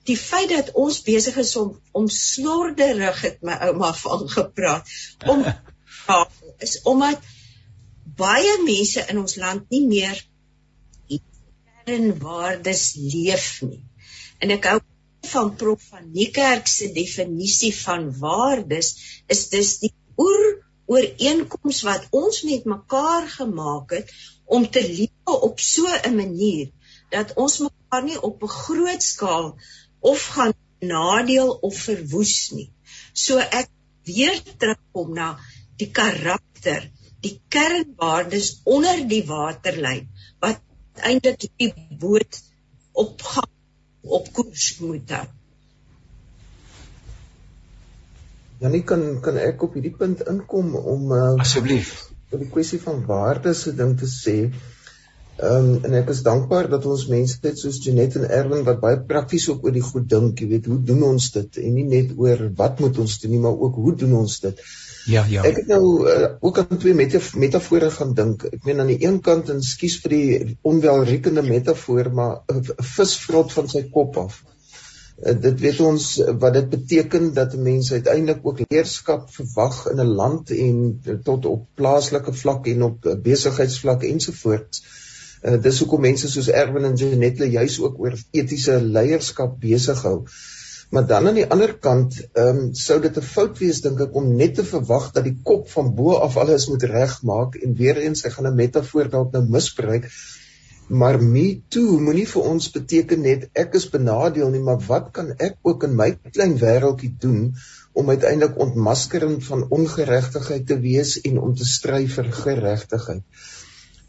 die 0.08 0.16
feit 0.18 0.50
dat 0.54 0.72
ons 0.78 1.02
besig 1.06 1.36
is 1.42 1.52
om 1.60 1.74
om 2.00 2.08
slorderig 2.12 3.20
het 3.26 3.40
my 3.46 3.56
ouma 3.68 3.92
van 4.00 4.28
gepraat 4.30 4.90
om 5.26 5.44
is 6.66 6.78
omdat 6.86 7.22
baie 8.16 8.56
mense 8.64 9.04
in 9.10 9.18
ons 9.22 9.36
land 9.36 9.70
nie 9.70 9.84
meer 9.86 10.20
kernwaardes 11.86 12.84
leef 12.98 13.48
nie. 13.62 13.82
En 14.42 14.52
ek 14.56 14.68
hou 14.70 14.78
van 15.26 15.52
Prof 15.58 15.82
van 15.90 16.06
Niekerk 16.14 16.68
se 16.70 16.88
definisie 16.94 17.72
van 17.74 18.08
waardes 18.20 18.92
is 19.32 19.42
dis 19.52 19.72
die 19.84 19.92
oer 20.22 20.46
ooreenkoms 20.90 21.82
wat 21.86 22.06
ons 22.14 22.42
met 22.46 22.66
mekaar 22.70 23.26
gemaak 23.30 23.94
het 23.98 24.12
om 24.58 24.66
te 24.70 24.82
lewe 24.86 25.38
op 25.48 25.62
so 25.62 25.86
'n 25.86 26.14
manier 26.16 26.70
dat 27.10 27.34
ons 27.44 27.58
mekaar 27.64 28.04
nie 28.04 28.20
op 28.28 28.42
'n 28.42 28.56
groot 28.62 29.02
skaal 29.02 29.48
of 30.00 30.26
gaan 30.34 30.54
nadeel 30.80 31.50
of 31.50 31.74
verwoes 31.74 32.50
nie. 32.52 32.70
So 33.12 33.38
ek 33.38 33.70
weer 34.04 34.36
terugkom 34.58 35.14
na 35.14 35.38
die 35.76 35.90
karakter 35.90 36.90
die 37.24 37.36
kernwaardes 37.48 38.60
onder 38.64 39.02
die 39.08 39.22
waterlyn 39.28 40.08
wat 40.44 40.60
eintlik 41.06 41.48
die 41.60 41.72
boot 42.00 42.42
op 42.92 43.22
op 44.06 44.28
koers 44.32 44.68
moet 44.80 45.10
hou. 45.10 45.26
Janie 48.62 48.84
kan 48.88 49.02
kan 49.20 49.36
ek 49.36 49.62
op 49.66 49.74
hierdie 49.76 49.96
punt 49.98 50.22
inkom 50.30 50.76
om 50.78 51.10
uh, 51.12 51.34
asseblief 51.42 51.90
oor 52.30 52.40
die 52.40 52.50
kwessie 52.52 52.80
van 52.82 53.02
waardes 53.08 53.66
se 53.66 53.74
ding 53.76 53.92
te 54.00 54.08
sê. 54.10 54.36
Ehm 55.36 55.66
um, 55.66 55.84
en 55.84 55.96
ek 55.98 56.08
is 56.14 56.22
dankbaar 56.24 56.70
dat 56.72 56.86
ons 56.88 57.04
mense 57.12 57.36
dit 57.42 57.58
soos 57.60 57.82
Janet 57.84 58.16
en 58.16 58.24
Erwin 58.38 58.64
wat 58.64 58.80
baie 58.80 59.02
prakties 59.10 59.50
ook 59.52 59.66
oor 59.66 59.74
die 59.74 59.84
goed 59.84 60.06
dink, 60.08 60.40
jy 60.40 60.48
weet, 60.54 60.70
hoe 60.72 60.78
doen 60.90 61.02
ons 61.10 61.26
dit 61.34 61.58
en 61.62 61.74
nie 61.76 61.84
net 61.90 62.14
oor 62.16 62.46
wat 62.62 62.80
moet 62.80 63.02
ons 63.02 63.18
doen 63.20 63.34
nie, 63.34 63.42
maar 63.44 63.58
ook 63.66 63.76
hoe 63.82 63.94
doen 64.04 64.16
ons 64.22 64.38
dit? 64.46 64.62
Ja, 65.06 65.22
ja. 65.30 65.44
Ek 65.46 65.60
het 65.60 65.68
nou 65.70 65.86
uh, 66.02 66.32
ook 66.40 66.58
aan 66.58 66.78
twee 66.82 66.94
metafore 66.94 67.90
gaan 67.94 68.14
dink. 68.18 68.42
Ek 68.50 68.64
meen 68.66 68.82
aan 68.82 68.90
die 68.90 69.04
een 69.04 69.20
kant 69.22 69.52
en 69.54 69.62
skuis 69.62 70.00
vir 70.02 70.14
die 70.14 70.56
onwelriekende 70.66 71.44
metafoor, 71.46 72.10
maar 72.10 72.40
'n 72.50 72.64
uh, 72.64 72.86
vis 72.96 73.14
vrot 73.22 73.52
van 73.54 73.70
sy 73.70 73.84
kop 73.94 74.18
af. 74.24 74.40
Uh, 75.22 75.36
dit 75.44 75.62
weet 75.62 75.80
ons 75.80 76.08
wat 76.42 76.58
dit 76.58 76.68
beteken 76.74 77.30
dat 77.38 77.54
'n 77.54 77.62
mens 77.62 77.92
uiteindelik 77.92 78.42
ook 78.42 78.64
leierskap 78.64 79.30
verwag 79.30 79.86
in 79.92 80.02
'n 80.02 80.16
land 80.22 80.50
en 80.50 81.00
tot 81.22 81.46
op 81.46 81.66
plaaslike 81.74 82.32
vlak 82.42 82.66
en 82.66 82.82
op 82.82 83.08
besigheidsvlak 83.22 84.02
ensovoorts. 84.02 84.82
Uh, 85.42 85.62
dis 85.62 85.78
hoekom 85.78 86.00
mense 86.00 86.28
soos 86.30 86.50
Erwin 86.50 86.84
en 86.84 86.98
Janette 86.98 87.50
juis 87.50 87.78
ook 87.80 87.98
oor 87.98 88.18
etiese 88.30 88.80
leierskap 88.82 89.60
besig 89.60 90.02
hou. 90.02 90.26
Maar 90.90 91.06
dan 91.06 91.26
aan 91.26 91.34
die 91.34 91.48
ander 91.50 91.72
kant, 91.82 92.16
ehm 92.32 92.58
um, 92.62 92.74
sou 92.74 93.00
dit 93.02 93.16
'n 93.18 93.28
fout 93.28 93.58
wees 93.58 93.80
dink 93.84 94.00
ek 94.04 94.14
om 94.20 94.28
net 94.40 94.54
te 94.54 94.64
verwag 94.64 95.08
dat 95.12 95.24
die 95.24 95.36
kop 95.50 95.70
van 95.70 95.94
bo 95.94 96.14
af 96.26 96.36
alles 96.42 96.66
moet 96.70 96.86
regmaak 96.90 97.56
en 97.56 97.74
weer 97.80 97.98
eens 98.02 98.24
ek 98.24 98.36
gaan 98.36 98.46
'n 98.50 98.60
metafoor 98.60 99.10
dalk 99.10 99.32
nou 99.32 99.42
misbruik. 99.56 100.06
Maar 100.88 101.18
me 101.22 101.62
too 101.68 101.98
moenie 101.98 102.28
vir 102.32 102.42
ons 102.52 102.70
beteken 102.70 103.20
net 103.20 103.48
ek 103.64 103.74
is 103.74 103.88
benadeel 103.90 104.50
nie, 104.50 104.62
maar 104.62 104.78
wat 104.86 105.10
kan 105.12 105.34
ek 105.48 105.56
ook 105.62 105.82
in 105.88 105.96
my 105.96 106.10
klein 106.32 106.54
wêreldjie 106.62 107.14
doen 107.18 107.54
om 107.92 108.10
uiteindelik 108.10 108.58
ontmaskerend 108.58 109.44
van 109.44 109.66
ongeregtigheid 109.70 110.66
te 110.66 110.78
wees 110.80 111.20
en 111.20 111.38
om 111.38 111.54
te 111.54 111.64
stry 111.64 112.06
vir 112.06 112.32
geregtigheid. 112.32 113.22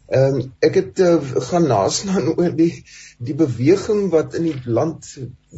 Ehm 0.08 0.38
um, 0.40 0.44
ek 0.64 0.76
het 0.78 1.00
uh, 1.04 1.16
gaan 1.50 1.66
naslaan 1.68 2.30
oor 2.38 2.54
die 2.56 2.72
die 3.18 3.34
beweging 3.36 4.06
wat 4.14 4.36
in 4.38 4.46
die 4.48 4.72
land 4.78 5.04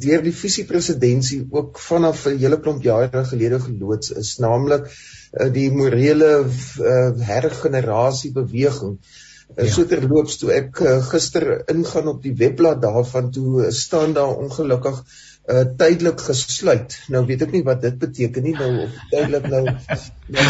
deur 0.04 0.22
die 0.24 0.34
visiepresidentsie 0.34 1.44
ook 1.50 1.78
vanaf 1.78 2.24
'n 2.26 2.40
hele 2.42 2.58
klomp 2.64 2.82
jare 2.82 3.22
gelede 3.28 3.60
geloods 3.62 4.10
is, 4.10 4.38
naamlik 4.42 4.88
uh, 4.90 5.46
die 5.54 5.68
morele 5.70 6.30
uh, 6.42 7.10
hergenerasie 7.30 8.32
beweging. 8.32 8.96
Ja. 9.56 9.66
So 9.70 9.86
terloops 9.86 10.38
toe 10.42 10.50
ek 10.56 10.80
uh, 10.82 10.96
gister 11.12 11.46
ingaan 11.70 12.10
op 12.10 12.22
die 12.22 12.34
webblad 12.42 12.82
daarvan 12.82 13.30
toe 13.30 13.70
staan 13.70 14.18
daar 14.18 14.34
ongelukkig 14.34 15.04
uh 15.50 15.62
tydelik 15.76 16.20
gesluit. 16.20 16.98
Nou 17.08 17.22
weet 17.26 17.42
ek 17.46 17.54
nie 17.54 17.62
wat 17.66 17.80
dit 17.82 17.96
beteken 17.98 18.42
nie 18.42 18.56
nou 18.58 18.72
of 18.84 18.98
tydelik 19.10 19.46
nou, 19.50 19.62
nou 20.36 20.48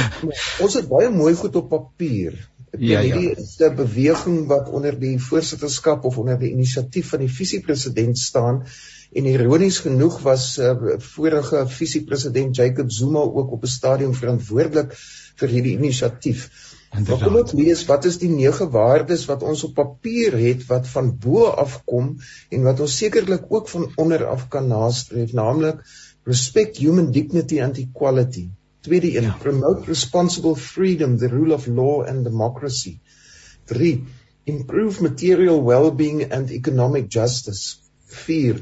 ons 0.65 0.75
het 0.81 0.89
baie 0.89 1.13
mooi 1.15 1.35
goed 1.35 1.57
op 1.57 1.69
papier. 1.69 2.41
Ja, 2.79 3.01
ja. 3.01 3.01
Hierdie 3.01 3.31
is 3.35 3.59
'n 3.59 3.75
beweging 3.75 4.47
wat 4.47 4.69
onder 4.69 4.99
die 4.99 5.19
voorsitterskap 5.19 6.05
of 6.05 6.19
onder 6.19 6.39
die 6.39 6.51
inisiatief 6.51 7.09
van 7.09 7.19
die 7.19 7.33
visiepresident 7.33 8.19
staan 8.19 8.65
en 9.13 9.27
ironies 9.27 9.79
genoeg 9.79 10.21
was 10.23 10.59
uh, 10.59 10.75
vorige 10.99 11.65
visiepresident 11.69 12.57
Jacob 12.57 12.93
Zuma 12.93 13.19
ook 13.19 13.51
op 13.51 13.63
'n 13.63 13.67
stadium 13.67 14.15
verantwoordelik 14.15 14.95
vir 15.41 15.49
hierdie 15.49 15.77
inisiatief. 15.79 16.47
Wat 16.91 17.21
wil 17.23 17.41
ons 17.41 17.53
lees 17.53 17.85
wat 17.87 18.05
is 18.05 18.19
die 18.19 18.31
nege 18.31 18.69
waardes 18.71 19.27
wat 19.27 19.43
ons 19.43 19.65
op 19.65 19.75
papier 19.75 20.39
het 20.39 20.67
wat 20.67 20.87
van 20.95 21.19
bo 21.19 21.51
af 21.65 21.83
kom 21.85 22.17
en 22.51 22.63
wat 22.63 22.81
ons 22.81 22.97
sekerlik 22.97 23.45
ook 23.49 23.69
van 23.69 23.91
onder 23.97 24.27
af 24.27 24.49
kan 24.49 24.67
nastreef 24.69 25.33
naamlik 25.33 25.83
respect 26.25 26.77
human 26.77 27.11
dignity 27.11 27.61
and 27.61 27.79
equality. 27.79 28.51
Tweede 28.81 29.17
een 29.17 29.23
ja. 29.23 29.37
promote 29.39 29.85
responsible 29.85 30.57
freedom 30.57 31.19
the 31.19 31.29
rule 31.29 31.55
of 31.55 31.67
law 31.67 32.07
and 32.07 32.25
democracy. 32.25 33.01
3 33.65 34.05
improve 34.45 35.03
material 35.03 35.63
well-being 35.63 36.33
and 36.33 36.51
economic 36.51 37.09
justice. 37.09 37.79
4 38.07 38.55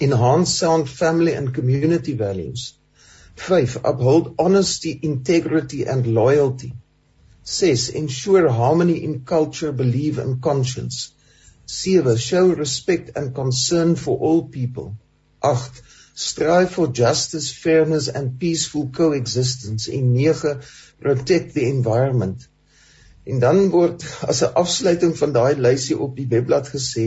enhance 0.00 0.50
sound 0.50 0.88
family 0.88 1.34
and 1.34 1.54
community 1.54 2.16
values. 2.16 2.74
5 3.36 3.80
uphold 3.84 4.34
honesty, 4.38 4.98
integrity 5.02 5.84
and 5.84 6.06
loyalty. 6.06 6.72
6. 7.44 7.90
Ensure 7.90 8.48
harmony 8.48 9.04
in 9.04 9.24
culture, 9.24 9.72
belief 9.72 10.18
and 10.18 10.42
conscience. 10.42 11.12
7. 11.66 12.16
Show 12.16 12.48
respect 12.48 13.16
and 13.16 13.34
concern 13.34 13.94
for 13.94 14.18
all 14.18 14.48
people. 14.48 14.96
8. 15.44 15.54
Strive 16.18 16.70
for 16.70 16.86
justice, 16.88 17.52
fairness 17.52 18.08
and 18.08 18.38
peaceful 18.40 18.88
coexistence. 18.88 19.86
En 19.86 20.14
9. 20.14 20.60
Protect 20.98 21.52
the 21.52 21.68
environment. 21.68 22.48
En 23.26 23.38
dan 23.38 23.68
word 23.70 24.04
as 24.26 24.40
'n 24.42 24.54
afsluiting 24.62 25.12
van 25.18 25.32
daai 25.32 25.56
lysie 25.60 25.98
op 25.98 26.16
die 26.16 26.26
webblad 26.30 26.70
gesê 26.74 27.04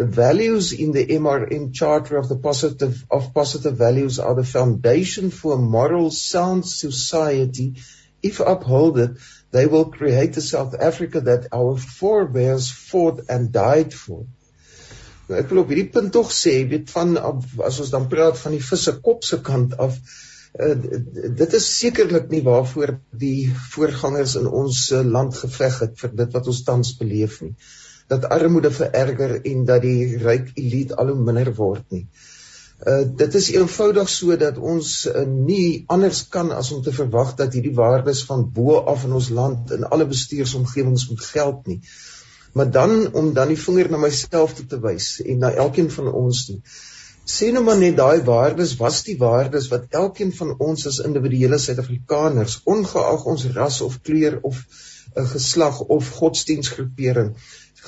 the 0.00 0.06
values 0.06 0.72
in 0.72 0.90
the 0.96 1.04
MRM 1.18 1.68
charter 1.80 2.18
of 2.18 2.28
the 2.28 2.38
positive 2.48 3.04
of 3.18 3.32
positive 3.34 3.76
values 3.76 4.18
are 4.18 4.34
the 4.34 4.48
foundation 4.52 5.30
for 5.30 5.52
a 5.54 5.62
moral 5.76 6.10
sound 6.10 6.66
society 6.66 7.68
if 8.32 8.40
upheld 8.40 8.98
they 9.52 9.66
will 9.66 9.90
create 9.98 10.36
a 10.36 10.40
South 10.40 10.74
Africa 10.74 11.20
that 11.20 11.48
our 11.52 11.76
forebears 11.76 12.70
fought 12.70 13.20
and 13.28 13.52
died 13.52 13.94
for. 13.94 14.24
Nou 15.30 15.38
ek 15.38 15.52
wil 15.52 15.62
op 15.62 15.68
hierdie 15.70 15.90
punt 15.94 16.10
tog 16.14 16.32
sê, 16.34 16.56
weet 16.70 16.90
van 16.90 17.14
as 17.20 17.76
ons 17.84 17.92
dan 17.92 18.08
praat 18.10 18.38
van 18.40 18.56
die 18.56 18.64
visse 18.66 18.96
kop 19.04 19.22
se 19.26 19.36
kant 19.46 19.76
af, 19.84 19.94
uh, 20.58 20.72
dit 21.42 21.54
is 21.58 21.68
sekerlik 21.76 22.26
nie 22.32 22.42
waarvoor 22.48 22.96
die 23.22 23.44
voorgangers 23.76 24.34
in 24.40 24.48
ons 24.62 24.88
uh, 24.90 25.04
land 25.06 25.38
geveg 25.38 25.78
het 25.84 25.94
vir 26.02 26.16
dit 26.24 26.34
wat 26.34 26.50
ons 26.50 26.64
tans 26.66 26.90
beleef 26.98 27.38
nie. 27.44 27.54
Dat 28.10 28.26
armoede 28.34 28.74
vererger 28.74 29.36
en 29.52 29.64
dat 29.70 29.86
die 29.86 30.18
ryk 30.18 30.50
elite 30.58 30.98
al 30.98 31.14
hoe 31.14 31.22
minder 31.30 31.54
word 31.62 31.86
nie. 31.94 32.04
Uh 32.80 33.04
dit 33.22 33.34
is 33.36 33.50
eenvoudig 33.52 34.08
so 34.08 34.36
dat 34.40 34.58
ons 34.58 34.90
uh, 35.06 35.26
nie 35.30 35.84
anders 35.94 36.24
kan 36.32 36.50
as 36.56 36.72
om 36.74 36.82
te 36.82 36.94
verwag 36.96 37.36
dat 37.38 37.54
hierdie 37.54 37.76
waardes 37.76 38.24
van 38.26 38.46
bo 38.56 38.80
af 38.80 39.04
in 39.06 39.12
ons 39.18 39.28
land 39.36 39.70
in 39.76 39.84
alle 39.84 40.10
bestuursomgewings 40.10 41.10
moet 41.12 41.26
geld 41.34 41.66
nie. 41.70 41.82
Maar 42.52 42.70
dan 42.70 43.12
om 43.14 43.32
dan 43.32 43.52
die 43.52 43.58
vinger 43.58 43.90
na 43.90 44.00
myself 44.02 44.54
toe 44.58 44.66
te 44.66 44.80
wys 44.82 45.20
en 45.24 45.38
na 45.44 45.52
elkeen 45.64 45.90
van 45.90 46.12
ons 46.12 46.44
toe. 46.46 46.58
Sê 47.30 47.50
nou 47.54 47.62
maar 47.64 47.78
net 47.78 47.96
daai 47.96 48.22
waardes 48.26 48.76
was 48.80 49.02
die 49.06 49.16
waardes 49.18 49.68
wat 49.70 49.92
elkeen 50.02 50.32
van 50.34 50.54
ons 50.58 50.86
as 50.90 51.02
individuele 51.06 51.58
Suid-Afrikaners 51.62 52.60
ongeag 52.74 53.26
ons 53.32 53.46
ras 53.54 53.80
of 53.86 54.00
kleur 54.08 54.40
of 54.42 54.58
'n 54.60 55.22
uh, 55.22 55.28
geslag 55.30 55.80
of 55.96 56.10
godsdienstgroepering 56.16 57.34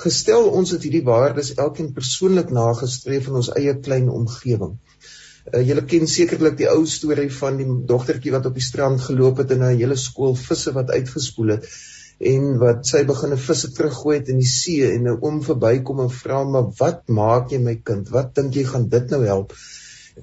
gestel 0.01 0.47
ons 0.59 0.71
het 0.73 0.85
hierdie 0.85 1.03
waardes 1.05 1.53
elkeen 1.65 1.91
persoonlik 1.93 2.49
nagestreef 2.49 3.27
in 3.29 3.39
ons 3.41 3.51
eie 3.53 3.73
klein 3.87 4.09
omgewing. 4.09 4.77
Uh, 5.51 5.61
julle 5.67 5.83
ken 5.85 6.07
sekerlik 6.07 6.57
die 6.57 6.69
ou 6.71 6.85
storie 6.89 7.29
van 7.37 7.59
die 7.59 7.67
dogtertjie 7.91 8.31
wat 8.35 8.47
op 8.49 8.55
die 8.57 8.63
strand 8.63 9.01
geloop 9.01 9.43
het 9.43 9.51
en 9.51 9.63
'n 9.67 9.77
hele 9.81 9.99
skool 9.99 10.35
visse 10.35 10.71
wat 10.77 10.89
uitgespoel 10.89 11.57
het 11.57 11.67
en 12.19 12.57
wat 12.59 12.85
sy 12.87 13.03
begine 13.03 13.37
visse 13.37 13.71
teruggooi 13.73 14.17
het 14.17 14.29
in 14.29 14.39
die 14.39 14.49
see 14.49 14.89
en 14.89 15.07
'n 15.07 15.19
oom 15.21 15.41
verbykom 15.41 15.99
en 15.99 16.09
vra 16.09 16.43
maar 16.43 16.71
wat 16.79 17.07
maak 17.07 17.51
jy 17.51 17.59
my 17.59 17.75
kind? 17.75 18.09
Wat 18.09 18.35
dink 18.35 18.55
jy 18.55 18.63
gaan 18.63 18.89
dit 18.89 19.09
nou 19.09 19.23
help? 19.25 19.53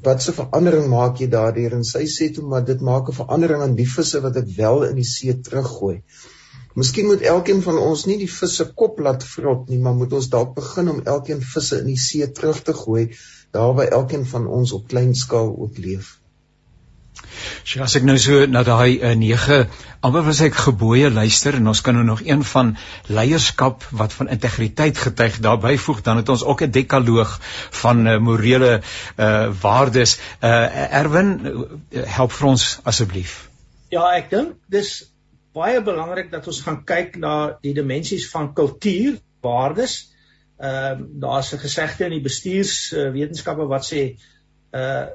Wat 0.03 0.22
se 0.22 0.33
verandering 0.33 0.88
maak 0.88 1.18
jy 1.18 1.26
daardeur? 1.26 1.72
En 1.74 1.85
sy 1.85 2.05
sê 2.07 2.31
toe 2.35 2.44
maar 2.46 2.64
dit 2.64 2.81
maak 2.81 3.09
'n 3.09 3.12
verandering 3.12 3.62
aan 3.62 3.74
die 3.74 3.88
visse 3.96 4.20
wat 4.20 4.37
ek 4.37 4.48
wel 4.57 4.85
in 4.85 4.94
die 4.94 5.05
see 5.05 5.35
teruggooi. 5.35 6.03
Miskien 6.74 7.07
moet 7.07 7.22
elkeen 7.22 7.62
van 7.62 7.79
ons 7.79 8.07
nie 8.07 8.16
die 8.18 8.31
visse 8.31 8.64
kop 8.72 9.00
laat 9.00 9.24
vrot 9.24 9.68
nie, 9.68 9.79
maar 9.79 9.94
moet 9.94 10.12
ons 10.12 10.29
dalk 10.31 10.55
begin 10.55 10.88
om 10.88 11.00
elkeen 11.05 11.42
visse 11.42 11.81
in 11.81 11.87
die 11.87 11.98
see 11.98 12.31
terug 12.31 12.62
te 12.62 12.72
gooi, 12.72 13.11
daar 13.50 13.74
waar 13.74 13.90
elkeen 13.98 14.26
van 14.26 14.46
ons 14.46 14.72
op 14.72 14.87
klein 14.88 15.14
skaal 15.14 15.50
ook 15.50 15.79
leef. 15.79 16.19
Sy 17.64 17.81
as 17.85 17.94
ek 17.99 18.05
nou 18.07 18.16
so 18.18 18.46
na 18.51 18.62
daai 18.66 19.01
9 19.18 19.55
uh, 19.55 19.64
amper 20.07 20.25
was 20.27 20.40
ek 20.44 20.57
gebooie 20.57 21.11
luister 21.12 21.59
en 21.59 21.68
ons 21.73 21.83
kan 21.85 21.96
nou 21.99 22.05
nog 22.07 22.23
een 22.25 22.42
van 22.53 22.73
leierskap 23.12 23.85
wat 24.01 24.14
van 24.16 24.31
integriteit 24.33 24.99
getuig 24.99 25.38
daarbey 25.44 25.77
voeg 25.79 26.01
dan 26.07 26.20
het 26.23 26.33
ons 26.33 26.44
ook 26.44 26.62
'n 26.66 26.70
dekaloog 26.70 27.37
van 27.83 28.07
uh, 28.07 28.18
morele 28.18 28.81
uh, 28.81 29.53
waardes. 29.62 30.18
Uh, 30.40 31.01
Erwin 31.03 31.31
help 31.90 32.33
vir 32.33 32.49
ons 32.49 32.66
asseblief. 32.85 33.51
Ja, 33.90 34.07
ek 34.16 34.31
dink 34.31 34.57
dis 34.70 35.11
baie 35.53 35.83
belangrik 35.83 36.31
dat 36.31 36.46
ons 36.46 36.61
gaan 36.62 36.85
kyk 36.87 37.16
na 37.18 37.59
die 37.62 37.75
dimensies 37.75 38.29
van 38.31 38.55
kultuur, 38.55 39.18
waardes. 39.42 40.12
Ehm 40.61 41.01
uh, 41.01 41.07
daar's 41.20 41.53
'n 41.53 41.59
gesegde 41.59 42.05
in 42.05 42.16
die 42.16 42.25
bestuurswetenskappe 42.25 43.62
uh, 43.62 43.68
wat 43.68 43.85
sê 43.85 44.16
uh 44.73 45.07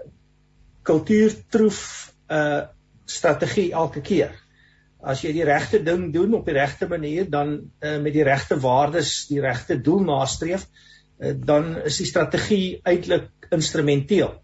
kultuur 0.86 1.36
troef 1.52 1.80
'n 2.30 2.34
uh, 2.34 2.64
strategie 3.06 3.72
elke 3.74 4.02
keer. 4.02 4.34
As 5.06 5.22
jy 5.22 5.32
die 5.36 5.46
regte 5.46 5.84
ding 5.86 6.08
doen 6.14 6.34
op 6.34 6.46
die 6.46 6.56
regte 6.58 6.88
manier, 6.90 7.30
dan 7.30 7.56
uh, 7.80 7.98
met 8.02 8.14
die 8.14 8.26
regte 8.26 8.58
waardes, 8.60 9.28
die 9.30 9.42
regte 9.42 9.78
doel 9.82 10.06
nastreef, 10.08 10.66
uh, 11.20 11.34
dan 11.36 11.76
is 11.86 11.98
die 12.02 12.10
strategie 12.10 12.80
eintlik 12.84 13.50
instrumenteel. 13.54 14.38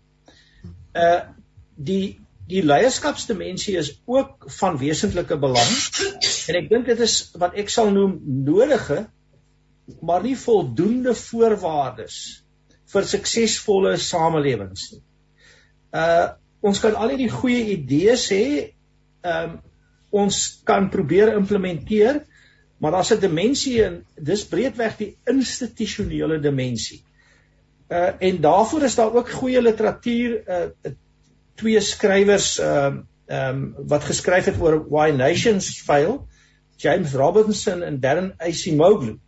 Uh 0.94 1.22
die 1.82 2.20
die 2.52 2.62
leierskapsdimensie 2.68 3.78
is 3.80 3.90
ook 4.06 4.50
van 4.60 4.76
wesentlike 4.78 5.38
belang 5.40 5.70
en 6.52 6.58
ek 6.60 6.68
dink 6.70 6.90
dit 6.90 7.00
is 7.06 7.16
wat 7.40 7.56
ek 7.58 7.72
sal 7.72 7.94
noem 7.96 8.18
nodige 8.46 9.06
maar 10.02 10.24
nie 10.26 10.36
voldoende 10.38 11.14
voorwaardes 11.18 12.18
vir 12.92 13.08
suksesvolle 13.08 13.96
samelewings 14.04 14.90
nie. 14.92 15.02
Uh 15.92 16.30
ons 16.62 16.78
kan 16.78 16.94
al 16.94 17.10
hierdie 17.10 17.32
goeie 17.34 17.72
idees 17.74 18.28
hê, 18.30 18.74
um 19.26 19.56
ons 20.12 20.38
kan 20.68 20.90
probeer 20.94 21.32
implementeer, 21.34 22.20
maar 22.78 22.92
daar's 22.92 23.14
'n 23.16 23.20
dimensie 23.20 23.80
en 23.84 24.04
dis 24.16 24.44
breedweg 24.46 24.98
die 24.98 25.18
institusionele 25.26 26.40
dimensie. 26.40 27.02
Uh 27.90 28.12
en 28.20 28.42
daarvoor 28.42 28.84
is 28.84 28.96
daar 28.96 29.14
ook 29.14 29.30
goeie 29.30 29.62
literatuur 29.62 30.44
uh 30.48 30.92
twee 31.56 31.82
skrywers 31.82 32.60
ehm 32.60 32.98
uh, 32.98 33.04
ehm 33.32 33.56
um, 33.56 33.88
wat 33.88 34.04
geskryf 34.04 34.46
het 34.46 34.60
oor 34.60 34.82
why 34.90 35.12
nations 35.16 35.82
fail, 35.82 36.28
James 36.78 37.14
Robinson 37.14 37.84
en 37.84 38.00
Darren 38.00 38.34
Acemoglu. 38.38 39.20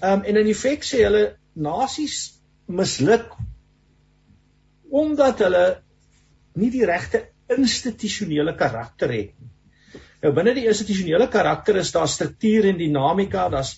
Ehm 0.00 0.12
um, 0.12 0.22
en 0.22 0.36
in 0.36 0.46
effek 0.46 0.84
sê 0.84 1.02
hulle 1.04 1.36
nasies 1.52 2.40
misluk 2.66 3.36
omdat 4.94 5.42
hulle 5.42 5.64
nie 6.60 6.70
die 6.70 6.86
regte 6.86 7.24
institusionele 7.50 8.54
karakter 8.58 9.10
het 9.12 9.32
nie. 9.34 9.50
Nou 10.24 10.32
binne 10.32 10.54
die 10.56 10.68
institusionele 10.70 11.26
karakter 11.28 11.76
is 11.76 11.90
daar 11.92 12.08
struktuur 12.08 12.70
en 12.70 12.78
dinamika, 12.80 13.48
daar's 13.52 13.74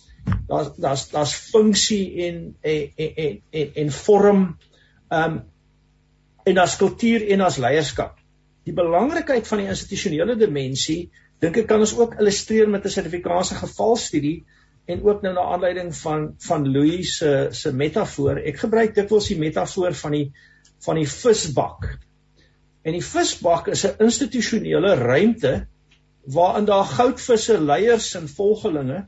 daar's 0.47 0.69
daar's 0.79 1.09
daar's 1.11 1.35
funksie 1.51 2.27
en 2.27 2.41
en 2.61 2.91
en 2.97 3.41
en 3.51 3.77
en 3.83 3.93
vorm 3.93 4.43
ehm 5.09 5.33
um, 5.33 5.45
en 6.47 6.55
daar's 6.55 6.77
kultuur 6.79 7.27
en 7.27 7.43
daar's 7.43 7.59
leierskap. 7.59 8.21
Die 8.65 8.75
belangrikheid 8.75 9.49
van 9.49 9.59
die 9.59 9.71
institusionele 9.73 10.37
dimensie 10.39 11.11
dink 11.43 11.57
ek 11.63 11.67
kan 11.67 11.83
ons 11.83 11.97
ook 11.99 12.15
illustreer 12.21 12.69
met 12.71 12.85
'n 12.85 12.95
sertifikaatse 12.95 13.59
gevalstudie 13.59 14.45
en 14.87 15.03
ook 15.03 15.23
nou 15.23 15.35
na 15.35 15.49
aanleiding 15.55 15.91
van 15.97 16.35
van 16.39 16.69
Louis 16.73 17.17
se 17.17 17.49
se 17.51 17.73
metafoor. 17.73 18.39
Ek 18.39 18.63
gebruik 18.63 18.95
dikwels 18.95 19.29
die 19.29 19.39
metafoor 19.39 19.95
van 19.95 20.13
die 20.13 20.33
van 20.85 21.01
die 21.01 21.09
visbak. 21.09 21.99
En 22.83 22.93
die 22.93 23.05
visbak 23.05 23.69
is 23.69 23.85
'n 23.87 24.03
institusionele 24.05 24.95
ruimte 24.95 25.67
waarin 26.27 26.65
daar 26.65 26.85
goudvisse 26.85 27.61
leiers 27.61 28.15
en 28.15 28.29
volgelinge 28.29 29.07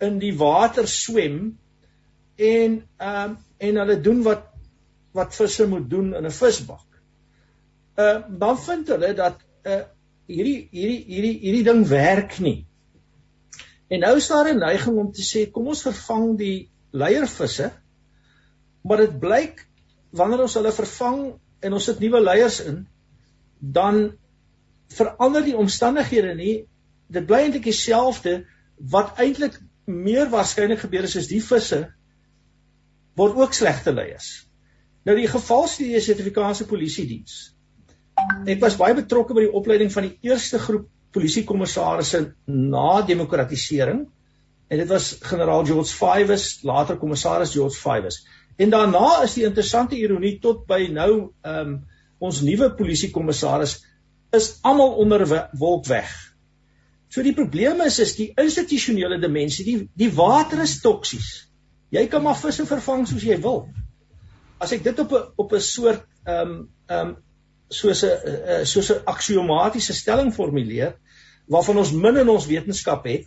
in 0.00 0.18
die 0.18 0.36
water 0.36 0.88
swem 0.88 1.58
en 2.36 2.82
ehm 2.96 3.30
um, 3.30 3.38
en 3.62 3.76
hulle 3.76 4.00
doen 4.00 4.22
wat 4.22 4.48
wat 5.12 5.34
visse 5.34 5.68
moet 5.68 5.90
doen 5.90 6.14
in 6.14 6.26
'n 6.26 6.30
visbak. 6.30 6.86
Uh 7.96 8.22
dan 8.28 8.58
vind 8.58 8.88
hulle 8.88 9.14
dat 9.14 9.40
uh 9.64 9.82
hierdie 10.26 10.68
hierdie 10.70 11.04
hierdie 11.06 11.38
hierdie 11.38 11.64
ding 11.64 11.86
werk 11.88 12.38
nie. 12.38 12.66
En 13.88 14.00
nou 14.00 14.16
is 14.16 14.28
daar 14.28 14.48
'n 14.52 14.58
neiging 14.58 14.98
om 14.98 15.12
te 15.12 15.22
sê 15.22 15.50
kom 15.50 15.66
ons 15.66 15.82
vervang 15.82 16.38
die 16.38 16.70
leiervisse. 16.90 17.72
Maar 18.82 18.96
dit 18.96 19.18
blyk 19.20 19.68
wanneer 20.12 20.44
ons 20.44 20.56
hulle 20.58 20.72
vervang 20.76 21.20
en 21.62 21.76
ons 21.76 21.88
sit 21.88 22.00
nuwe 22.02 22.20
leiers 22.20 22.60
in, 22.64 22.82
dan 23.60 24.02
verander 24.92 25.44
die 25.46 25.56
omstandighede 25.56 26.34
nie. 26.36 26.54
Dit 27.12 27.26
bly 27.28 27.46
eintlik 27.46 27.66
dieselfde 27.68 28.42
wat 28.92 29.18
eintlik 29.22 29.58
meer 29.86 30.30
waarskynlik 30.30 30.82
gebeur 30.84 31.06
is 31.08 31.16
is 31.20 31.30
die 31.30 31.42
visse 31.42 31.84
word 33.18 33.36
ook 33.36 33.54
slegte 33.54 33.92
leiers. 33.92 34.30
Nou 35.04 35.16
die 35.18 35.28
gevalstudie 35.30 36.00
sertifikaatse 36.00 36.66
polisie 36.70 37.06
diens. 37.08 37.52
Ek 38.46 38.60
was 38.62 38.78
baie 38.80 38.94
betrokke 38.96 39.34
by 39.36 39.46
die 39.46 39.54
opleiding 39.58 39.90
van 39.92 40.06
die 40.08 40.30
eerste 40.30 40.60
groep 40.62 40.88
polisiekommissarisse 41.12 42.22
na 42.48 43.02
demokratisering 43.04 44.06
en 44.72 44.80
dit 44.80 44.88
was 44.88 45.10
generaal 45.28 45.66
George 45.68 45.92
Fives, 45.92 46.62
later 46.64 46.96
kommissaris 46.96 47.52
George 47.52 47.76
Fives. 47.76 48.22
En 48.56 48.70
daarna 48.70 49.22
is 49.22 49.34
die 49.38 49.44
interessante 49.44 49.96
ironie 49.96 50.38
tot 50.40 50.66
by 50.66 50.86
nou 50.92 51.12
ehm 51.42 51.72
um, 51.72 51.80
ons 52.22 52.38
nuwe 52.46 52.68
polisiekommissaris 52.78 53.80
is 54.36 54.44
almal 54.62 54.92
onder 55.02 55.24
wolk 55.58 55.88
weg. 55.90 56.10
So 57.10 57.22
die 57.22 57.34
probleem 57.34 57.80
is 57.84 57.98
is 57.98 58.14
die 58.16 58.28
institusionele 58.38 59.18
dimensie. 59.20 59.64
Die 59.66 59.88
die 59.98 60.10
water 60.14 60.62
is 60.62 60.78
toksies. 60.80 61.48
Jy 61.92 62.06
kan 62.08 62.22
maar 62.22 62.38
visse 62.38 62.66
vervang 62.68 63.02
soos 63.08 63.26
jy 63.26 63.40
wil. 63.42 63.66
As 64.62 64.72
ek 64.72 64.84
dit 64.86 65.02
op 65.02 65.12
'n 65.12 65.26
op 65.36 65.52
'n 65.52 65.60
soort 65.60 66.06
ehm 66.24 66.50
um, 66.50 66.68
ehm 66.86 67.08
um, 67.08 67.16
soos 67.68 68.04
'n 68.04 68.06
uh, 68.06 68.64
soos 68.64 68.92
'n 68.92 69.02
aksiomatiese 69.04 69.94
stelling 69.94 70.32
formuleer 70.34 70.94
waarvan 71.48 71.78
ons 71.78 71.92
min 71.92 72.16
in 72.16 72.28
ons 72.28 72.46
wetenskap 72.46 73.04
het. 73.04 73.26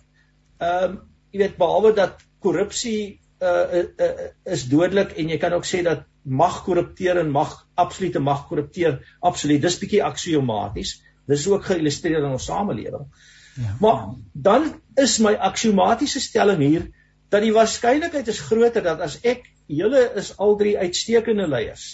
Ehm 0.60 0.84
um, 0.84 1.02
jy 1.32 1.40
weet 1.40 1.58
behalwe 1.58 1.94
dat 1.94 2.22
korrupsie 2.40 3.20
uh, 3.41 3.84
uh, 3.84 4.28
is 4.43 4.67
dodelik 4.71 5.15
en 5.19 5.30
jy 5.30 5.38
kan 5.41 5.54
ook 5.54 5.67
sê 5.67 5.82
dat 5.84 6.06
mag 6.24 6.63
korrupteer 6.65 7.19
en 7.21 7.32
mag 7.32 7.54
absolute 7.76 8.19
mag 8.19 8.48
korrupteer 8.48 9.02
absoluut. 9.19 9.62
Dis 9.62 9.80
bietjie 9.80 10.04
aksiomaties. 10.04 11.00
Dis 11.30 11.48
ook 11.50 11.65
geillustreer 11.65 12.21
in 12.21 12.32
ons 12.32 12.45
samelewing. 12.45 13.08
Ja. 13.56 13.76
maar 13.80 14.00
dan 14.34 14.82
is 15.00 15.17
my 15.24 15.32
aksiomatiese 15.34 16.19
stelling 16.19 16.60
hier 16.60 16.89
dat 17.32 17.39
die 17.41 17.54
waarskynlikheid 17.56 18.28
is 18.28 18.41
groter 18.43 18.84
dat 18.84 19.00
as 19.00 19.15
ek 19.24 19.45
julle 19.71 20.02
is 20.19 20.34
al 20.43 20.58
drie 20.60 20.76
uitstekende 20.76 21.48
leiers 21.48 21.86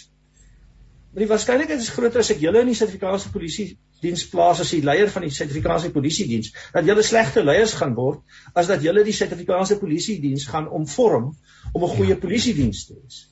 maar 1.12 1.24
die 1.24 1.30
waarskynlikheid 1.30 1.80
is 1.80 1.90
groter 1.92 2.20
as 2.24 2.30
ek 2.32 2.40
julle 2.40 2.60
in 2.64 2.70
die 2.72 2.76
Suid-Afrikaanse 2.78 3.32
polisie 3.32 3.66
diens 4.02 4.24
plaas 4.28 4.60
as 4.64 4.70
die 4.72 4.82
leier 4.82 5.10
van 5.12 5.26
die 5.26 5.34
Suid-Afrikaanse 5.34 5.90
polisie 5.92 6.26
diens 6.28 6.52
dat 6.72 6.88
julle 6.88 7.04
slegte 7.04 7.44
leiers 7.44 7.74
gaan 7.80 7.94
word 7.98 8.22
as 8.54 8.70
dat 8.72 8.82
julle 8.82 9.04
die 9.04 9.16
Suid-Afrikaanse 9.18 9.78
polisie 9.82 10.20
diens 10.20 10.48
gaan 10.48 10.70
omvorm 10.80 11.36
om 11.72 11.84
'n 11.84 11.94
goeie 11.96 12.16
ja. 12.16 12.22
polisie 12.26 12.54
diens 12.54 12.86
te 12.86 12.96
wees 12.96 13.26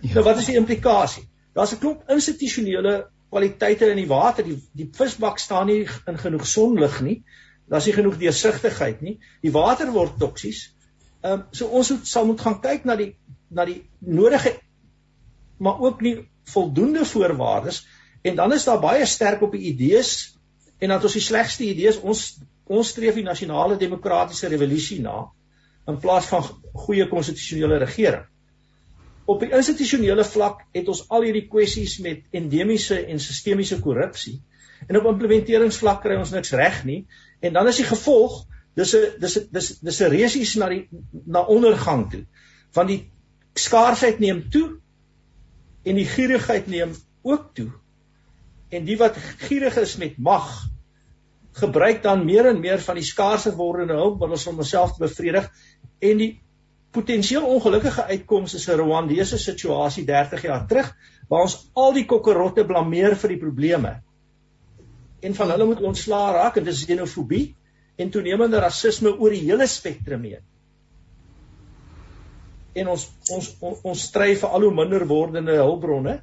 Ja. 0.00 0.12
Nou 0.14 0.24
wat 0.24 0.38
is 0.38 0.50
die 0.50 0.56
implikasie? 0.56 1.24
Daar's 1.56 1.72
'n 1.72 1.78
klomp 1.78 2.10
institusionele 2.10 3.08
kwaliteite 3.30 3.90
in 3.90 3.96
die 3.96 4.06
water. 4.06 4.44
Die 4.44 4.58
die 4.72 4.88
visbak 4.92 5.38
staan 5.38 5.66
nie 5.66 5.88
in 6.06 6.18
genoeg 6.18 6.46
sonlig 6.46 7.00
nie. 7.00 7.24
Daar's 7.68 7.86
nie 7.86 7.94
genoeg 7.94 8.18
deursigtigheid 8.18 9.00
nie. 9.00 9.18
Die 9.42 9.52
water 9.52 9.92
word 9.92 10.18
toksies. 10.18 10.74
Ehm 11.22 11.32
um, 11.32 11.44
so 11.50 11.66
ons 11.66 11.90
moet 11.90 12.06
sal 12.06 12.26
moet 12.26 12.40
gaan 12.40 12.60
kyk 12.60 12.84
na 12.84 12.96
die 12.96 13.16
na 13.48 13.64
die 13.64 13.82
nodige 13.98 14.52
maar 15.58 15.80
ook 15.80 16.00
nie 16.00 16.28
voldoende 16.52 17.04
voorwaardes 17.04 17.84
en 18.22 18.36
dan 18.36 18.52
is 18.52 18.64
daar 18.64 18.80
baie 18.80 19.06
sterk 19.06 19.42
op 19.42 19.52
die 19.52 19.66
idees 19.72 20.36
en 20.78 20.88
dat 20.94 21.04
ons 21.04 21.16
die 21.18 21.24
slegste 21.24 21.64
idees 21.64 22.00
ons 22.00 22.38
ons 22.66 22.88
streef 22.88 23.14
die 23.14 23.26
nasionale 23.26 23.76
demokratiese 23.78 24.48
revolusie 24.50 25.00
na 25.00 25.28
in 25.86 26.00
plaas 26.02 26.26
van 26.26 26.46
goeie 26.86 27.06
konstitusionele 27.08 27.78
regering 27.78 28.26
op 29.26 29.42
die 29.42 29.50
institusionele 29.54 30.24
vlak 30.24 30.62
het 30.74 30.88
ons 30.90 31.02
al 31.10 31.26
hierdie 31.26 31.46
kwessies 31.50 31.98
met 32.02 32.22
endemiese 32.36 32.98
en 33.10 33.20
sistemiese 33.22 33.80
korrupsie. 33.82 34.38
En 34.86 35.00
op 35.00 35.08
implementeringsvlak 35.10 36.02
kry 36.04 36.18
ons 36.20 36.32
niks 36.34 36.52
reg 36.54 36.82
nie. 36.86 37.00
En 37.42 37.56
dan 37.56 37.66
is 37.70 37.80
die 37.82 37.88
gevolg 37.88 38.44
dis 38.78 38.94
'n 38.94 39.18
dis 39.20 39.36
'n 39.38 39.48
dis 39.50 39.68
dis 39.80 40.00
'n 40.00 40.10
resies 40.12 40.54
na 40.54 40.68
die 40.68 40.88
na 41.26 41.42
ondergang 41.42 42.10
toe. 42.10 42.24
Want 42.72 42.88
die 42.88 43.10
skaarsheid 43.54 44.18
neem 44.18 44.50
toe 44.50 44.78
en 45.86 45.98
die 45.98 46.08
gierigheid 46.10 46.66
neem 46.66 46.94
ook 47.22 47.50
toe. 47.54 47.70
En 48.74 48.86
die 48.86 48.96
wat 48.98 49.18
gierig 49.46 49.76
is 49.78 49.96
met 50.02 50.18
mag 50.18 50.50
gebruik 51.56 52.02
dan 52.04 52.24
meer 52.26 52.50
en 52.50 52.58
meer 52.60 52.82
van 52.84 52.98
die 52.98 53.06
skaarser 53.06 53.54
wordende 53.56 53.96
hulpmiddels 53.96 54.46
om 54.50 54.58
homself 54.60 54.96
te 54.96 55.06
bevredig 55.06 55.46
en 56.04 56.18
die 56.20 56.32
potensieel 56.96 57.46
ongelukkige 57.48 58.04
uitkoms 58.10 58.54
is 58.58 58.66
'n 58.68 58.80
Rwandese 58.80 59.38
situasie 59.38 60.04
30 60.04 60.42
jaar 60.42 60.66
terug 60.66 60.90
waar 61.28 61.46
ons 61.46 61.70
al 61.74 61.92
die 61.92 62.04
kokkerotte 62.04 62.64
blameer 62.64 63.16
vir 63.16 63.28
die 63.28 63.40
probleme. 63.40 64.02
En 65.20 65.34
van 65.34 65.50
hulle 65.50 65.64
moet 65.64 65.80
ontslaa 65.80 66.32
raak 66.32 66.56
en 66.56 66.64
dis 66.64 66.84
xenofobie 66.84 67.56
en 67.96 68.10
toenemende 68.10 68.60
rasisme 68.60 69.16
oor 69.18 69.30
die 69.30 69.44
hele 69.48 69.66
spektrum 69.66 70.22
heen. 70.22 70.44
En 72.76 72.92
ons 72.92 73.04
ons 73.32 73.50
ons, 73.60 74.00
stry 74.00 74.34
vir 74.36 74.56
al 74.56 74.66
hoe 74.66 74.74
minder 74.74 75.06
wordende 75.08 75.56
hulpbronne 75.60 76.18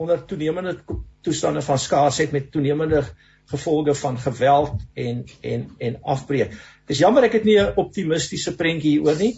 onder 0.00 0.22
toenemende 0.24 0.78
toestande 1.24 1.62
van 1.62 1.78
skaarsheid 1.78 2.32
met 2.32 2.48
toenemende 2.52 3.02
gevolge 3.50 3.94
van 3.94 4.18
geweld 4.18 4.80
en 4.94 5.24
en 5.40 5.66
en 5.78 5.98
afbreek. 6.14 6.54
Dis 6.88 7.02
jammer 7.02 7.26
ek 7.28 7.40
het 7.40 7.44
nie 7.44 7.58
'n 7.60 7.76
optimistiese 7.76 8.54
prentjie 8.56 8.96
hieroor 8.96 9.18
nie. 9.18 9.34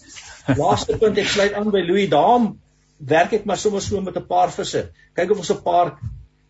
Laaste 0.56 0.98
punt 0.98 1.18
ek 1.18 1.26
sluit 1.28 1.52
aan 1.52 1.70
by 1.70 1.82
Louis 1.82 2.08
Daam 2.08 2.58
werk 2.98 3.32
ek 3.32 3.44
maar 3.44 3.58
sommer 3.58 3.82
so 3.82 4.00
met 4.00 4.16
'n 4.16 4.26
paar 4.26 4.52
visse. 4.52 4.90
Kyk 5.14 5.30
of 5.30 5.38
ons 5.38 5.50
'n 5.50 5.62
paar 5.62 5.98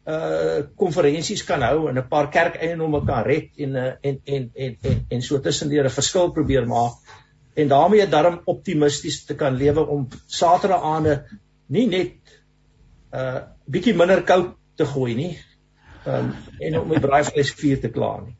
uh 0.03 0.67
konferensies 0.77 1.45
kan 1.47 1.63
hou 1.63 1.89
en 1.89 1.99
'n 1.99 2.09
paar 2.09 2.29
kerkeiendomme 2.31 3.07
kan 3.07 3.23
red 3.25 3.51
en 3.57 3.77
uh, 3.77 3.93
en 4.03 4.21
en 4.25 4.51
en 4.55 4.77
en 4.83 5.07
en 5.09 5.23
so 5.23 5.39
tussendeur 5.39 5.85
'n 5.85 5.91
verskil 5.91 6.33
probeer 6.33 6.67
maak 6.67 6.99
en 7.55 7.69
daarmee 7.69 8.09
darm 8.09 8.41
optimisties 8.45 9.25
te 9.25 9.35
kan 9.35 9.57
lewe 9.57 9.87
om 9.87 10.09
Saterdag 10.27 10.83
aande 10.83 11.17
nie 11.67 11.87
net 11.87 12.39
uh 13.13 13.41
bietjie 13.73 13.95
minder 13.95 14.25
koud 14.27 14.55
te 14.77 14.85
gooi 14.89 15.15
nie. 15.15 15.33
Um 16.07 16.33
en 16.59 16.79
om 16.81 16.89
die 16.91 17.01
braaivleis 17.01 17.53
vuur 17.57 17.81
te 17.81 17.91
klaar 17.93 18.25
nie. 18.25 18.37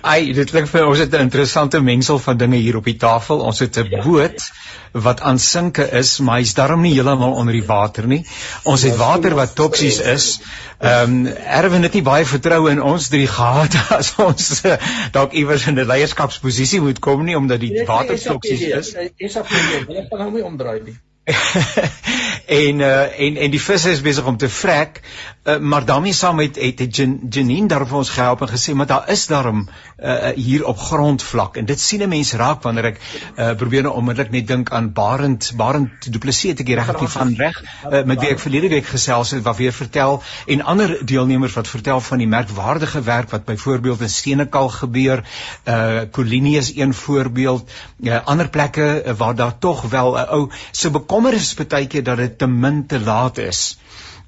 Ai, 0.00 0.32
dit 0.32 0.50
klink 0.50 0.68
vir 0.70 0.86
ons 0.86 0.98
het 1.02 1.14
'n 1.14 1.26
interessante 1.26 1.80
mengsel 1.80 2.18
van 2.18 2.36
dinge 2.36 2.56
hier 2.56 2.76
op 2.76 2.84
die 2.84 2.96
tafel. 2.96 3.40
Ons 3.40 3.58
het 3.58 3.76
'n 3.78 3.88
ja. 3.90 4.02
boot 4.02 4.50
wat 4.92 5.20
aan 5.20 5.38
sinke 5.38 5.90
is, 5.98 6.18
maar 6.18 6.38
hy's 6.38 6.54
darm 6.54 6.80
nie 6.80 6.94
heeltemal 6.94 7.32
onder 7.32 7.52
die 7.52 7.66
water 7.66 8.06
nie. 8.06 8.26
Ons 8.62 8.82
het 8.82 8.92
ja, 8.92 8.98
water 8.98 9.34
wat 9.34 9.54
toksies 9.54 10.00
is. 10.00 10.40
Ehm 10.78 11.26
um, 11.26 11.26
Erwin 11.26 11.82
het 11.82 11.92
nie 11.92 12.02
baie 12.02 12.24
vertroue 12.24 12.70
in 12.70 12.82
ons 12.82 13.08
drie 13.08 13.26
gehad 13.26 13.76
as 13.98 14.14
ons 14.16 14.64
uh, 14.64 14.76
dalk 15.12 15.32
iewers 15.32 15.66
in 15.66 15.78
'n 15.78 15.86
leierskapsposisie 15.86 16.80
moet 16.80 16.98
kom 16.98 17.24
nie 17.24 17.36
omdat 17.36 17.60
die 17.60 17.84
water 17.86 18.22
toksies 18.22 18.60
is. 18.60 18.94
Dis 19.16 19.36
op 19.36 19.48
die 19.48 19.62
hulle 19.86 20.06
gaan 20.10 20.26
hom 20.26 20.34
nie 20.34 20.44
omdraai 20.44 20.80
nie. 20.84 20.98
en 22.60 22.80
uh, 22.80 23.20
en 23.26 23.36
en 23.36 23.50
die 23.50 23.62
visse 23.62 23.90
is 23.90 24.00
besig 24.00 24.26
om 24.26 24.36
te 24.36 24.48
vrek 24.48 25.00
uh, 25.44 25.58
maar 25.58 25.84
daarmee 25.84 26.12
saam 26.12 26.38
het 26.38 26.56
het, 26.56 26.78
het 26.78 26.96
Janine 27.30 27.68
daar 27.68 27.86
vir 27.86 27.96
ons 27.96 28.10
gehelp 28.10 28.40
en 28.40 28.48
gesê 28.48 28.74
maar 28.74 28.86
daar 28.86 29.08
is 29.08 29.26
daarom 29.26 29.68
uh, 30.02 30.28
hier 30.34 30.64
op 30.64 30.78
grondvlak. 30.78 31.56
En 31.56 31.64
dit 31.64 31.80
sien 31.80 32.02
'n 32.02 32.08
mens 32.08 32.32
raak 32.32 32.62
wanneer 32.62 32.84
ek 32.84 33.00
uh, 33.36 33.54
probeer 33.54 33.82
nou 33.82 33.94
onmiddellik 33.94 34.30
net 34.30 34.46
dink 34.46 34.70
aan 34.70 34.92
Barend 34.92 35.52
Barend 35.56 36.12
Du 36.12 36.18
Plessis 36.18 36.50
het 36.50 36.60
ek 36.60 36.68
regtig 36.68 37.12
van 37.12 37.34
reg 37.36 37.62
uh, 37.62 38.02
met 38.04 38.20
wie 38.20 38.28
ek 38.28 38.38
verlede 38.38 38.68
week 38.68 38.86
gesels 38.86 39.30
het 39.30 39.42
wat 39.42 39.56
weer 39.56 39.72
vertel 39.72 40.22
en 40.46 40.62
ander 40.62 41.06
deelnemers 41.06 41.54
wat 41.54 41.68
vertel 41.68 42.00
van 42.00 42.18
die 42.18 42.26
merkwaardige 42.26 43.02
werk 43.02 43.30
wat 43.30 43.44
byvoorbeeld 43.44 44.00
in 44.00 44.10
Senekal 44.10 44.68
gebeur 44.68 45.24
uh 45.64 46.00
Colini 46.10 46.56
is 46.56 46.76
een 46.76 46.94
voorbeeld 46.94 47.70
uh, 48.00 48.24
ander 48.24 48.48
plekke 48.48 49.02
uh, 49.06 49.12
waar 49.12 49.34
daar 49.34 49.58
tog 49.58 49.82
wel 49.82 50.12
'n 50.12 50.16
uh, 50.16 50.32
ou 50.32 50.50
so 50.70 50.90
bekommer 51.20 51.36
is 51.36 51.68
baie 51.68 51.86
keer 51.86 52.04
dat 52.04 52.16
dit 52.16 52.38
te 52.40 52.46
min 52.48 52.86
te 52.88 52.98
laat 53.00 53.38
is 53.38 53.78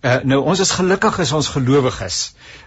Uh, 0.03 0.17
nou 0.27 0.41
ons 0.51 0.59
is 0.59 0.71
gelukkig 0.75 1.21
as 1.23 1.31
ons 1.31 1.49
gelowiges. 1.55 2.17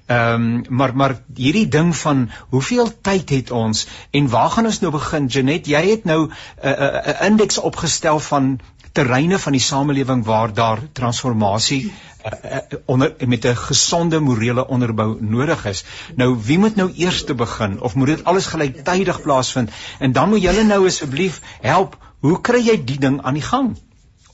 Ehm 0.07 0.43
um, 0.43 0.75
maar 0.79 0.93
maar 0.95 1.13
hierdie 1.35 1.65
ding 1.67 1.89
van 2.01 2.21
hoeveel 2.53 2.87
tyd 3.03 3.33
het 3.35 3.49
ons 3.51 3.81
en 4.15 4.29
waar 4.31 4.53
gaan 4.53 4.69
ons 4.69 4.79
nou 4.79 4.91
begin? 4.93 5.27
Janet, 5.27 5.67
jy 5.67 5.81
het 5.89 6.05
nou 6.07 6.19
'n 6.21 6.31
uh, 6.31 6.71
uh, 6.71 7.01
uh, 7.11 7.25
indeks 7.27 7.59
opgestel 7.59 8.21
van 8.29 8.47
terreine 8.95 9.39
van 9.39 9.51
die 9.51 9.65
samelewing 9.65 10.23
waar 10.23 10.53
daar 10.53 10.79
transformasie 10.93 11.81
uh, 11.91 12.31
uh, 12.31 12.79
onder 12.85 13.15
met 13.27 13.45
'n 13.45 13.55
gesonde 13.55 14.19
morele 14.19 14.67
onderbou 14.67 15.17
nodig 15.19 15.65
is. 15.65 15.83
Nou 16.15 16.37
wie 16.45 16.59
moet 16.59 16.75
nou 16.75 16.91
eers 16.95 17.23
te 17.23 17.35
begin 17.35 17.81
of 17.81 17.95
moet 17.95 18.07
dit 18.07 18.23
alles 18.23 18.45
gelyktydig 18.45 19.21
plaasvind? 19.21 19.71
En 19.99 20.11
dan 20.11 20.29
moet 20.29 20.41
julle 20.41 20.63
nou 20.63 20.85
asseblief 20.85 21.41
help, 21.61 21.97
hoe 22.19 22.41
kry 22.41 22.63
jy 22.63 22.83
die 22.83 22.99
ding 22.99 23.21
aan 23.21 23.33
die 23.33 23.49
gang? 23.51 23.75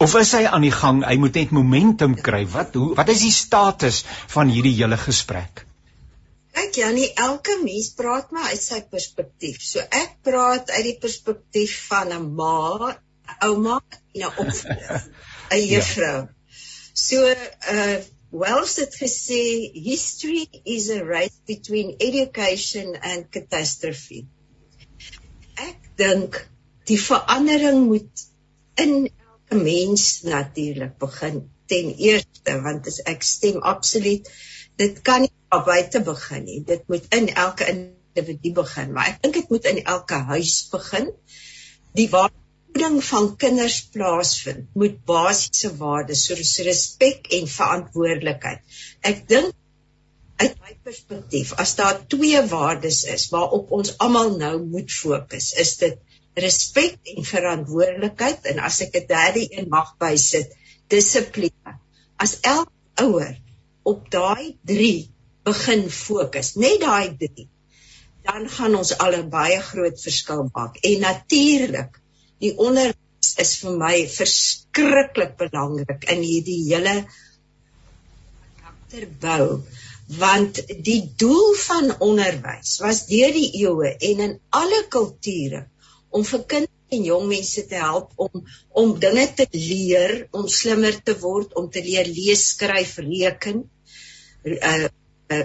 Of 0.02 0.16
is 0.18 0.32
hy 0.34 0.45
aan 0.49 0.64
die 0.66 0.74
gang? 0.74 1.04
Hy 1.06 1.18
moet 1.22 1.36
net 1.38 1.52
momentum 1.54 2.16
kry. 2.18 2.45
Wat 2.49 2.74
hoe 2.78 2.93
wat 2.97 3.10
is 3.14 3.22
die 3.22 3.34
status 3.36 4.02
van 4.34 4.49
hierdie 4.49 4.74
hele 4.80 4.97
gesprek? 4.97 5.66
Kyk 6.58 6.80
Janie, 6.82 7.12
elke 7.22 7.60
mens 7.62 7.91
praat 7.95 8.32
maar 8.34 8.49
uit 8.49 8.64
sy 8.64 8.82
perspektief. 8.91 9.62
So 9.64 9.84
ek 9.86 10.18
praat 10.26 10.74
uit 10.74 10.88
die 10.89 10.97
perspektief 11.04 11.76
van 11.91 12.12
'n 12.18 12.32
ma, 12.36 12.95
ouma 13.45 13.78
en 13.91 14.26
'n 14.26 14.32
opvoeder, 14.45 15.06
'n 15.52 15.62
ja. 15.62 15.70
juffrou. 15.76 16.28
So 16.93 17.22
uh 17.76 18.02
Wells 18.32 18.78
het 18.80 18.95
gesê 18.95 19.70
history 19.76 20.47
is 20.64 20.89
a 20.89 21.04
race 21.04 21.36
between 21.45 21.95
education 21.99 22.95
and 22.95 23.28
catastrophe. 23.30 24.24
Ek 25.60 25.89
dink 25.99 26.39
die 26.88 26.99
verandering 26.99 27.89
moet 27.89 28.24
in 28.80 29.12
'n 29.52 29.64
mens 29.64 30.22
natuurlik 30.24 30.97
begin 30.97 31.43
ten 31.68 31.95
eerste 31.95 32.62
want 32.64 32.88
as 32.88 32.99
ek 33.14 33.24
stem 33.24 33.62
absoluut 33.74 34.30
dit 34.82 35.02
kan 35.08 35.22
nie 35.26 35.32
daar 35.52 35.66
buite 35.68 36.02
begin 36.08 36.43
nie. 36.43 36.60
Dit 36.64 36.88
moet 36.88 37.08
in 37.16 37.28
elke 37.36 37.68
individu 37.72 38.54
begin. 38.62 38.93
Maar 38.95 39.14
ek 39.14 39.24
dink 39.24 39.39
dit 39.39 39.49
moet 39.49 39.66
in 39.72 39.82
elke 39.84 40.20
huis 40.32 40.54
begin. 40.72 41.10
Die 41.99 42.08
waardering 42.12 42.99
van 43.04 43.32
kinders 43.43 43.82
plaasvind 43.93 44.70
moet 44.80 45.02
basiese 45.06 45.74
waardes 45.82 46.24
soos 46.30 46.54
respek 46.68 47.28
en 47.39 47.52
verantwoordelikheid. 47.56 48.64
Ek 49.12 49.26
dink 49.28 49.58
uit 50.41 50.56
my 50.64 50.78
perspektief 50.88 51.52
as 51.62 51.76
daar 51.78 51.99
twee 52.10 52.39
waardes 52.49 53.04
is 53.16 53.28
waarop 53.34 53.76
ons 53.78 53.93
almal 54.06 54.38
nou 54.38 54.56
moet 54.64 54.93
fokus 55.02 55.52
is 55.66 55.76
dit 55.84 55.99
respek 56.39 56.97
en 57.13 57.25
verantwoordelikheid 57.27 58.45
en 58.53 58.59
as 58.59 58.82
ek 58.86 58.95
'n 58.95 59.07
derde 59.07 59.45
een 59.49 59.67
mag 59.69 59.95
bysit, 59.99 60.53
dissipline. 60.88 61.77
As 62.17 62.39
elke 62.41 62.71
ouer 63.03 63.36
op 63.84 64.09
daai 64.11 64.57
3 64.65 65.09
begin 65.43 65.89
fokus, 65.89 66.55
net 66.55 66.79
daai 66.82 67.15
3, 67.17 67.47
dan 68.23 68.49
gaan 68.49 68.75
ons 68.75 68.97
al 68.97 69.15
'n 69.15 69.29
baie 69.29 69.59
groot 69.59 70.01
verskil 70.01 70.49
maak. 70.53 70.77
En 70.77 70.99
natuurlik, 70.99 71.99
die 72.39 72.57
onderwys 72.57 73.36
is 73.38 73.57
vir 73.61 73.77
my 73.77 74.07
verskriklik 74.07 75.38
belangrik 75.38 76.03
in 76.09 76.21
hierdie 76.21 76.63
hele 76.69 77.05
karakterbou 78.91 79.63
want 80.19 80.59
die 80.84 81.13
doel 81.15 81.53
van 81.55 81.93
onderwys 82.03 82.79
was 82.84 83.05
deur 83.07 83.32
die 83.32 83.51
eeue 83.63 83.93
en 84.09 84.23
in 84.27 84.39
alle 84.49 84.82
kulture 84.89 85.67
om 86.12 86.26
vir 86.28 86.43
kinders 86.53 86.95
en 86.97 87.05
jong 87.07 87.28
mense 87.30 87.64
te 87.68 87.80
help 87.80 88.12
om 88.20 88.43
om 88.82 88.93
dinge 88.99 89.26
te 89.38 89.47
leer, 89.55 90.28
om 90.36 90.47
slimmer 90.51 90.97
te 91.07 91.16
word, 91.20 91.55
om 91.59 91.70
te 91.72 91.84
leer 91.84 92.09
lees, 92.09 92.49
skryf, 92.53 92.97
reken. 93.05 93.64
Uh, 94.43 94.88
uh 95.32 95.43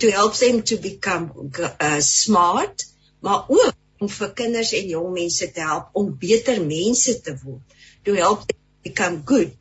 to 0.00 0.08
help 0.10 0.32
them 0.34 0.62
to 0.62 0.78
become 0.80 1.50
uh, 1.60 2.00
smart, 2.00 2.86
maar 3.20 3.44
ook 3.48 3.74
om 4.00 4.08
vir 4.08 4.30
kinders 4.38 4.72
en 4.72 4.88
jong 4.88 5.10
mense 5.12 5.50
te 5.52 5.60
help 5.60 5.98
om 6.00 6.08
beter 6.20 6.60
mense 6.64 7.18
te 7.20 7.34
word. 7.42 7.76
To 8.08 8.16
help 8.16 8.46
them 8.48 8.60
become 8.86 9.20
good. 9.28 9.52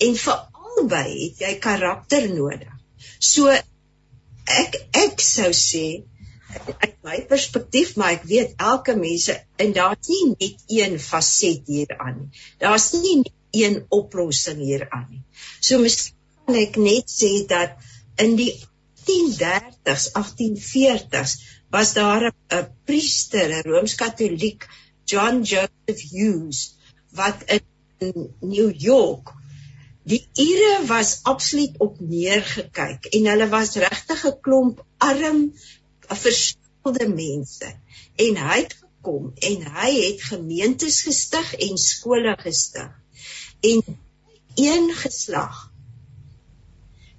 En 0.00 0.16
vir 0.22 0.40
albei 0.76 1.10
het 1.10 1.42
jy 1.44 1.52
karakter 1.60 2.28
nodig. 2.32 2.72
So 3.20 3.52
ek 3.52 4.80
ek 4.96 5.20
sou 5.24 5.52
sê 5.56 5.86
uit 6.54 6.94
my 7.06 7.16
perspektief 7.30 7.94
maar 8.00 8.16
ek 8.16 8.26
weet 8.30 8.54
elke 8.62 8.94
mense 8.98 9.34
en 9.62 9.74
daar's 9.76 10.10
nie 10.10 10.22
net 10.32 10.62
een 10.78 10.98
faset 11.02 11.66
hieraan 11.66 12.20
nie. 12.20 12.44
Daar's 12.62 12.92
nie 12.94 13.16
net 13.22 13.34
een 13.56 13.78
oplossing 13.94 14.62
hieraan 14.62 15.06
nie. 15.10 15.22
So 15.60 15.80
miskien 15.82 16.14
kan 16.46 16.58
ek 16.60 16.78
net 16.80 17.10
sê 17.10 17.32
dat 17.50 17.78
in 18.22 18.36
die 18.38 18.52
1830s, 19.06 20.10
1840s 20.18 21.36
was 21.74 21.94
daar 21.98 22.30
'n 22.30 22.66
priester, 22.84 23.48
'n 23.50 23.66
Rooms-Katoliek, 23.70 24.68
John 25.04 25.42
Joseph 25.42 26.02
Hughes 26.10 26.74
wat 27.14 27.42
in 27.46 28.34
New 28.40 28.72
York 28.74 29.34
Die 30.06 30.22
Ire 30.38 30.86
was 30.86 31.20
absoluut 31.26 31.78
op 31.82 31.96
neergekyk 31.98 33.08
en 33.10 33.24
hulle 33.26 33.48
was 33.50 33.72
regtig 33.82 34.20
'n 34.28 34.36
klomp 34.46 34.84
arm 35.02 35.40
verskillende 36.14 37.08
mense. 37.08 37.72
En 38.16 38.36
hy 38.36 38.58
het 38.62 38.76
gekom 38.80 39.32
en 39.34 39.64
hy 39.78 39.90
het 39.94 40.22
gemeentes 40.22 41.02
gestig 41.06 41.54
en 41.54 41.78
skole 41.78 42.36
gestig. 42.40 42.92
En 43.60 43.98
een 44.54 44.92
geslag 44.94 45.72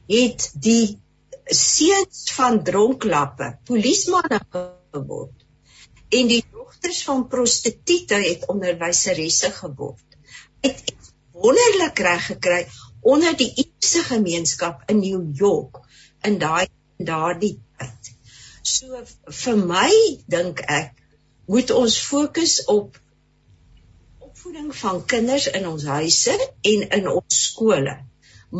het 0.07 0.51
die 0.53 0.99
seuns 1.45 2.23
van 2.35 2.63
dronklappe 2.63 3.57
polismanne 3.67 4.39
geword. 4.51 5.45
En 6.09 6.27
die 6.27 6.43
dogters 6.51 7.03
van 7.03 7.27
prostituie 7.27 8.05
het 8.07 8.47
onderwyseresse 8.47 9.51
geword. 9.51 10.17
Het 10.61 10.83
wonderlik 11.31 11.99
reg 11.99 12.25
gekry 12.25 12.67
onder 13.01 13.37
die 13.37 13.51
Ierse 13.55 14.03
gemeenskap 14.03 14.83
in 14.91 14.99
New 14.99 15.35
York 15.35 15.79
in 16.27 16.39
daai 16.41 16.67
daardie 16.97 17.57
tyd 17.77 18.16
So 18.67 19.01
vir 19.41 19.59
my 19.69 19.91
dink 20.33 20.61
ek 20.75 20.97
moet 21.53 21.71
ons 21.71 21.93
fokus 22.03 22.55
op 22.73 22.97
opvoeding 24.25 24.73
van 24.79 24.99
kinders 25.13 25.47
in 25.59 25.67
ons 25.69 25.85
huise 25.87 26.35
en 26.71 26.83
in 26.97 27.07
ons 27.11 27.37
skole. 27.45 27.95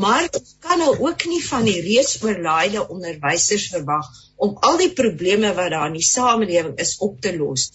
Maar 0.04 0.30
ons 0.40 0.56
kan 0.64 0.80
nou 0.84 0.94
ook 1.08 1.28
nie 1.32 1.42
van 1.50 1.68
die 1.68 1.82
reeds 1.90 2.16
oorlaaide 2.24 2.86
onderwysers 2.88 3.68
verwag 3.76 4.08
om 4.48 4.56
al 4.70 4.80
die 4.84 4.92
probleme 5.02 5.54
wat 5.60 5.72
daar 5.76 5.92
in 5.92 6.00
die 6.00 6.08
samelewing 6.14 6.80
is 6.88 6.96
op 7.10 7.22
te 7.22 7.36
los. 7.36 7.70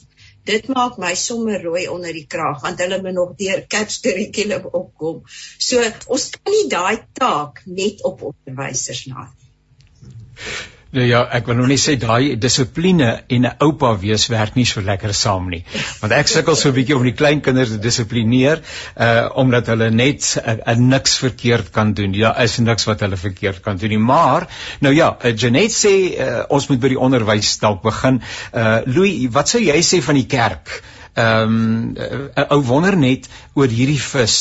Dit 0.48 0.68
maak 0.72 0.98
my 1.04 1.14
sommer 1.14 1.62
rooi 1.62 1.86
onder 1.92 2.16
die 2.16 2.26
kraag 2.36 2.64
want 2.64 2.80
hulle 2.84 3.00
moet 3.04 3.18
nog 3.20 3.36
deur 3.44 3.64
kapskurrikulum 3.76 4.68
opkom. 4.72 5.22
So 5.70 5.84
ons 6.08 6.30
kan 6.36 6.56
nie 6.56 6.68
daai 6.72 7.04
taak 7.20 7.64
net 7.80 8.04
op 8.08 8.24
onderwysers 8.32 9.08
laat 9.12 9.36
nie. 9.36 10.80
Nou 10.92 11.04
ja, 11.08 11.22
ek 11.32 11.46
wil 11.48 11.56
nou 11.56 11.66
net 11.70 11.80
sê 11.80 11.94
daai 11.96 12.34
dissipline 12.36 13.06
en 13.32 13.46
'n 13.48 13.54
oupa 13.64 13.94
wees 14.00 14.26
werk 14.28 14.58
nie 14.58 14.66
so 14.68 14.82
lekker 14.84 15.14
saam 15.16 15.48
nie. 15.48 15.62
Want 16.02 16.12
ek 16.12 16.28
sukkel 16.28 16.56
so 16.56 16.68
'n 16.68 16.74
bietjie 16.76 16.96
om 16.96 17.06
die 17.08 17.14
klein 17.16 17.40
kinders 17.40 17.70
te 17.72 17.78
dissiplineer, 17.78 18.60
uh 19.06 19.30
omdat 19.42 19.72
hulle 19.72 19.90
net 19.90 20.20
'n 20.36 20.60
uh, 20.66 20.76
niks 20.76 21.16
verkeerd 21.16 21.72
kan 21.72 21.94
doen. 21.94 22.12
Ja, 22.12 22.36
is 22.42 22.58
niks 22.58 22.84
wat 22.84 23.00
hulle 23.00 23.16
verkeerd 23.16 23.62
kan 23.62 23.76
doen 23.76 23.88
nie. 23.88 23.98
Maar 23.98 24.48
nou 24.80 24.94
ja, 24.94 25.16
uh, 25.24 25.32
Janet 25.34 25.72
sê 25.72 25.94
uh, 26.12 26.44
ons 26.48 26.68
moet 26.68 26.80
by 26.80 26.88
die 26.88 27.00
onderwys 27.00 27.58
dalk 27.58 27.82
begin. 27.82 28.20
Uh 28.52 28.80
Louis, 28.84 29.28
wat 29.32 29.48
sou 29.48 29.62
jy 29.62 29.80
sê 29.80 30.02
van 30.02 30.14
die 30.14 30.28
kerk? 30.28 30.82
Ehm 31.14 31.52
um, 31.52 31.96
'n 32.34 32.46
ou 32.48 32.62
wonder 32.64 32.96
net 32.96 33.28
oor 33.52 33.68
hierdie 33.68 34.00
vis 34.00 34.36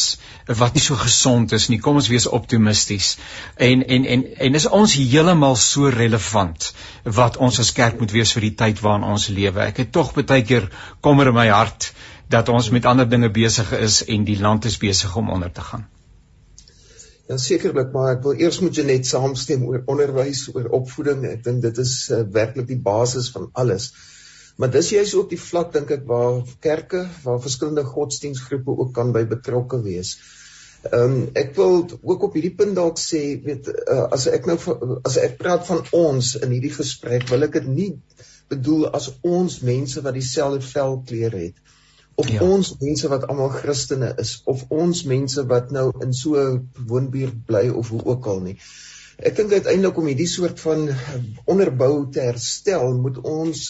wat 0.48 0.74
nie 0.74 0.84
so 0.84 0.96
gesond 0.96 1.52
is 1.52 1.68
nie. 1.70 1.80
Kom 1.80 1.96
ons 2.00 2.08
wees 2.08 2.28
optimisties. 2.28 3.18
En 3.56 3.84
en 3.88 4.06
en 4.06 4.24
en 4.48 4.56
is 4.56 4.68
ons 4.68 4.94
heeltemal 4.96 5.56
so 5.56 5.90
relevant 5.90 6.74
wat 7.04 7.38
ons 7.38 7.60
as 7.60 7.74
kerk 7.76 8.00
moet 8.00 8.12
wees 8.12 8.32
vir 8.32 8.48
die 8.48 8.56
tyd 8.64 8.80
waarin 8.80 9.04
ons 9.04 9.28
lewe. 9.28 9.66
Ek 9.66 9.84
het 9.84 9.92
tog 9.92 10.14
baie 10.16 10.46
keer 10.48 10.70
kommer 11.02 11.28
in 11.28 11.36
my 11.36 11.48
hart 11.50 11.92
dat 12.30 12.50
ons 12.50 12.70
met 12.70 12.86
ander 12.86 13.10
dinge 13.10 13.30
besig 13.30 13.74
is 13.80 14.04
en 14.06 14.24
die 14.24 14.40
land 14.40 14.66
is 14.66 14.78
besig 14.78 15.16
om 15.16 15.30
onder 15.30 15.52
te 15.52 15.62
gaan. 15.62 15.86
Ja 17.28 17.38
sekerlik, 17.38 17.92
maar 17.92 18.16
ek 18.16 18.24
wil 18.24 18.40
eers 18.40 18.62
met 18.64 18.76
Janet 18.76 19.06
saamstem 19.08 19.68
oor 19.68 19.84
onderwys, 19.92 20.48
oor 20.56 20.72
opvoeding. 20.80 21.28
Ek 21.28 21.44
dink 21.44 21.62
dit 21.68 21.78
is 21.84 21.94
uh, 22.12 22.24
werklik 22.32 22.68
die 22.68 22.80
basis 22.80 23.30
van 23.36 23.50
alles. 23.52 23.92
Maar 24.58 24.72
dis 24.72 24.90
juist 24.90 25.16
ook 25.16 25.30
die 25.30 25.40
vlak 25.40 25.74
dink 25.74 25.92
ek 25.96 26.06
waar 26.10 26.42
kerke, 26.60 27.06
waar 27.24 27.42
verskillende 27.42 27.84
godsdienstgroepe 27.88 28.78
ook 28.78 28.94
kan 28.94 29.14
by 29.16 29.24
betrokke 29.26 29.82
wees. 29.82 30.18
Ehm 30.90 31.16
um, 31.16 31.18
ek 31.38 31.56
wil 31.56 31.84
ook 32.02 32.24
op 32.28 32.34
hierdie 32.34 32.56
punt 32.58 32.76
dalk 32.76 32.98
sê, 33.00 33.22
weet 33.46 33.68
uh, 33.72 34.08
as 34.18 34.26
ek 34.28 34.48
nou 34.50 34.58
as 35.06 35.18
ek 35.22 35.38
praat 35.42 35.68
van 35.68 35.84
ons 35.94 36.36
in 36.42 36.56
hierdie 36.56 36.74
gesprek, 36.74 37.28
wil 37.30 37.46
ek 37.46 37.60
dit 37.60 37.68
nie 37.70 37.92
bedoel 38.52 38.88
as 38.98 39.12
ons 39.22 39.60
mense 39.68 40.02
wat 40.02 40.18
dieselfde 40.18 40.66
velkleur 40.66 41.38
het 41.38 41.78
of 42.22 42.30
ja. 42.30 42.42
ons 42.44 42.74
mense 42.82 43.10
wat 43.12 43.28
almal 43.32 43.54
Christene 43.54 44.12
is 44.22 44.34
of 44.52 44.64
ons 44.70 45.04
mense 45.10 45.44
wat 45.52 45.72
nou 45.76 45.92
in 46.06 46.14
so 46.14 46.42
'n 46.42 46.58
woonbuurt 46.90 47.46
bly 47.46 47.70
of 47.70 47.90
hoe 47.90 48.02
ook 48.14 48.26
al 48.34 48.42
nie. 48.48 48.58
Ek 49.18 49.36
dink 49.36 49.54
uiteindelik 49.54 49.98
om 49.98 50.10
hierdie 50.10 50.28
soort 50.28 50.60
van 50.60 50.90
onderbou 51.46 52.10
te 52.12 52.26
herstel, 52.26 52.94
moet 52.98 53.18
ons 53.18 53.64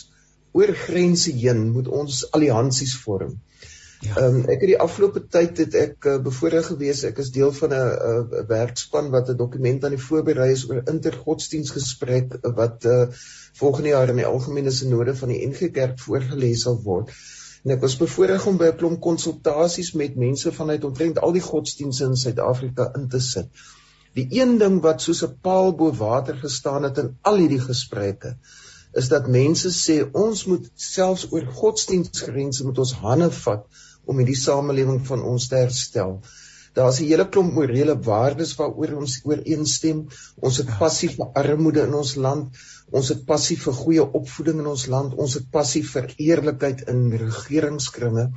oor 0.52 0.74
grense 0.86 1.32
heen 1.32 1.70
moet 1.72 1.88
ons 1.88 2.26
alliansies 2.38 2.96
vorm. 3.04 3.40
Ja. 4.02 4.16
Ehm 4.18 4.36
um, 4.36 4.46
ek 4.50 4.64
het 4.64 4.70
die 4.72 4.80
afgelope 4.84 5.22
tyd 5.34 5.60
het 5.62 5.76
ek 5.78 6.06
uh, 6.10 6.16
bevoorreg 6.26 6.72
gewees 6.72 7.04
ek 7.06 7.20
is 7.22 7.30
deel 7.36 7.52
van 7.54 7.74
'n 7.78 7.82
uh, 8.12 8.40
werkspan 8.50 9.12
wat 9.14 9.30
'n 9.30 9.38
dokument 9.38 9.84
aan 9.86 9.94
die 9.96 10.06
voorberei 10.06 10.48
is 10.54 10.64
oor 10.70 10.82
intergodsdienstgesprek 10.94 12.34
wat 12.62 12.88
uh, 12.90 13.04
volgende 13.62 13.94
jaar 13.94 14.10
in 14.10 14.22
die 14.24 14.26
algemene 14.32 14.74
sinode 14.78 15.16
van 15.20 15.30
die 15.34 15.44
NG 15.48 15.70
Kerk 15.76 16.00
voorgeles 16.00 16.66
sal 16.66 16.82
word. 16.88 17.14
En 17.64 17.76
ek 17.76 17.86
was 17.86 17.98
bevoorreg 18.02 18.48
om 18.50 18.58
by 18.58 18.72
'n 18.72 18.80
klomp 18.82 19.02
konsultasies 19.06 19.94
met 19.94 20.18
mense 20.26 20.52
vanuit 20.52 20.90
omtrent 20.90 21.22
al 21.22 21.38
die 21.38 21.46
godsdienste 21.52 22.10
in 22.10 22.18
Suid-Afrika 22.24 22.90
in 22.98 23.08
te 23.08 23.20
sit. 23.20 23.64
Die 24.18 24.28
een 24.42 24.58
ding 24.58 24.82
wat 24.82 25.02
soos 25.02 25.22
'n 25.24 25.38
paal 25.42 25.76
bo 25.76 25.94
water 25.94 26.42
gestaan 26.42 26.90
het 26.90 26.98
in 26.98 27.14
al 27.22 27.38
hierdie 27.46 27.62
gesprekke 27.70 28.36
is 28.94 29.08
dat 29.14 29.28
mense 29.28 29.72
sê 29.76 29.98
ons 30.26 30.46
moet 30.52 30.70
selfs 30.76 31.28
oor 31.32 31.46
godsdienstgrense 31.62 32.68
met 32.68 32.80
ons 32.84 32.94
hande 33.04 33.32
vat 33.44 33.84
om 34.06 34.18
hierdie 34.20 34.40
samelewing 34.40 35.02
van 35.08 35.24
ons 35.34 35.48
te 35.48 35.60
herstel. 35.62 36.18
Daar's 36.74 37.00
'n 37.02 37.08
hele 37.12 37.28
klomp 37.30 37.54
morele 37.54 37.96
waardes 38.00 38.56
waaroor 38.60 38.94
ons 39.04 39.20
ooreenstem. 39.28 40.08
Ons 40.40 40.58
het 40.62 40.70
passie 40.80 41.10
vir 41.16 41.32
armoede 41.42 41.82
in 41.88 41.94
ons 41.94 42.16
land. 42.16 42.62
Ons 42.92 43.10
het 43.14 43.26
passie 43.26 43.58
vir 43.64 43.74
goeie 43.74 44.06
opvoeding 44.20 44.60
in 44.64 44.70
ons 44.74 44.86
land. 44.94 45.18
Ons 45.26 45.34
het 45.40 45.50
passie 45.52 45.84
vir 45.84 46.08
eerlikheid 46.18 46.88
in 46.94 47.12
regeringskringe. 47.24 48.30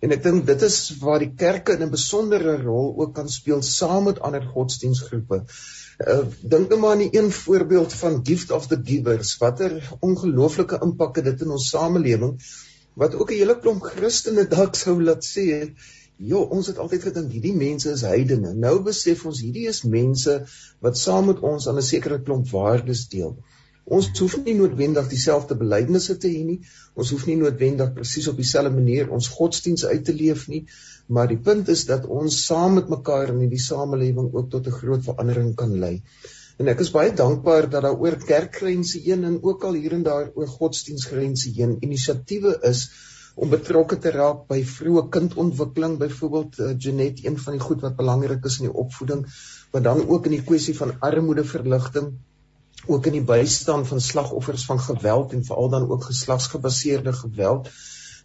En 0.00 0.12
ek 0.14 0.22
dink 0.22 0.44
dit 0.46 0.62
is 0.62 0.76
waar 1.00 1.24
die 1.24 1.32
kerke 1.44 1.78
'n 1.78 1.90
besondere 1.90 2.56
rol 2.62 2.94
ook 3.00 3.14
kan 3.14 3.28
speel 3.28 3.62
saam 3.62 4.04
met 4.04 4.20
ander 4.20 4.44
godsdienstgroepe. 4.52 5.44
Uh, 5.98 6.28
dink 6.46 6.68
net 6.70 6.78
maar 6.78 6.92
aan 6.94 7.00
die 7.02 7.18
een 7.18 7.32
voorbeeld 7.34 7.92
van 8.00 8.20
Gift 8.26 8.52
of 8.54 8.68
the 8.70 8.76
Givers, 8.84 9.32
watter 9.40 9.72
ongelooflike 9.98 10.78
impak 10.86 11.16
het 11.18 11.24
dit 11.26 11.40
in 11.42 11.54
ons 11.56 11.70
samelewing 11.72 12.36
wat 13.02 13.16
ook 13.18 13.32
'n 13.32 13.40
hele 13.40 13.56
klomp 13.58 13.82
Christene 13.82 14.44
dalk 14.46 14.78
sou 14.78 14.94
laat 15.02 15.26
sê, 15.26 15.74
"Jo, 16.16 16.44
ons 16.54 16.66
het 16.66 16.78
altyd 16.78 17.02
gedink 17.02 17.32
hierdie 17.32 17.54
mense 17.54 17.90
is 17.90 18.06
heidene. 18.06 18.54
Nou 18.54 18.82
besef 18.82 19.24
ons 19.26 19.40
hierdie 19.40 19.66
is 19.66 19.82
mense 19.82 20.46
wat 20.80 20.98
saam 20.98 21.26
met 21.26 21.40
ons 21.40 21.68
aan 21.68 21.82
'n 21.82 21.90
sekere 21.90 22.22
klomp 22.22 22.50
waardes 22.50 23.08
deel." 23.08 23.34
Ons 23.96 24.08
hoef 24.20 24.34
nie 24.44 24.54
noodwendig 24.56 25.06
dieselfde 25.08 25.56
belydenisse 25.56 26.16
te 26.20 26.28
hê 26.28 26.42
nie. 26.44 26.58
Ons 26.94 27.12
hoef 27.14 27.24
nie 27.28 27.36
noodwendig 27.40 27.94
presies 27.96 28.28
op 28.32 28.36
dieselfde 28.40 28.72
manier 28.74 29.12
ons 29.18 29.30
godsdiens 29.36 29.86
uit 29.88 30.04
te 30.04 30.14
leef 30.16 30.44
nie, 30.52 30.66
maar 31.08 31.30
die 31.30 31.40
punt 31.48 31.70
is 31.72 31.86
dat 31.88 32.04
ons 32.20 32.42
saam 32.46 32.76
met 32.78 32.90
mekaar 32.92 33.32
in 33.32 33.40
hierdie 33.44 33.62
samelewing 33.64 34.28
ook 34.34 34.50
tot 34.56 34.66
'n 34.66 34.78
groot 34.80 35.04
verandering 35.08 35.54
kan 35.62 35.72
lei. 35.84 35.94
En 36.58 36.68
ek 36.68 36.80
is 36.84 36.90
baie 36.90 37.14
dankbaar 37.14 37.70
dat 37.70 37.82
daar 37.86 38.00
oor 38.04 38.16
kerkgrense 38.30 39.00
heen 39.06 39.24
en 39.24 39.42
ook 39.42 39.64
al 39.64 39.78
hier 39.78 39.92
en 39.92 40.02
daar 40.02 40.30
oor 40.34 40.48
godsdienstgrense 40.58 41.52
heen 41.56 41.76
inisiatiewe 41.80 42.58
is 42.70 42.88
om 43.36 43.50
betrokke 43.52 43.96
te 44.02 44.10
raak 44.10 44.46
by 44.50 44.58
vroeë 44.66 45.04
kindontwikkeling, 45.14 45.98
byvoorbeeld 46.00 46.58
uh, 46.58 46.72
Genet, 46.84 47.24
een 47.24 47.38
van 47.38 47.54
die 47.54 47.62
goed 47.62 47.84
wat 47.86 47.96
belangrik 48.00 48.44
is 48.50 48.58
in 48.58 48.66
die 48.66 48.78
opvoeding, 48.82 49.22
maar 49.72 49.82
dan 49.82 50.02
ook 50.08 50.26
in 50.26 50.34
die 50.34 50.46
kwessie 50.48 50.74
van 50.76 50.96
armoedeverligting, 50.98 52.16
ook 52.86 53.06
in 53.06 53.18
die 53.18 53.26
bystand 53.30 53.88
van 53.88 54.00
slagoffers 54.00 54.64
van 54.64 54.80
geweld 54.80 55.32
en 55.32 55.44
veral 55.44 55.68
dan 55.68 55.88
ook 55.90 56.04
geslagsgebaseerde 56.04 57.12
geweld. 57.12 57.68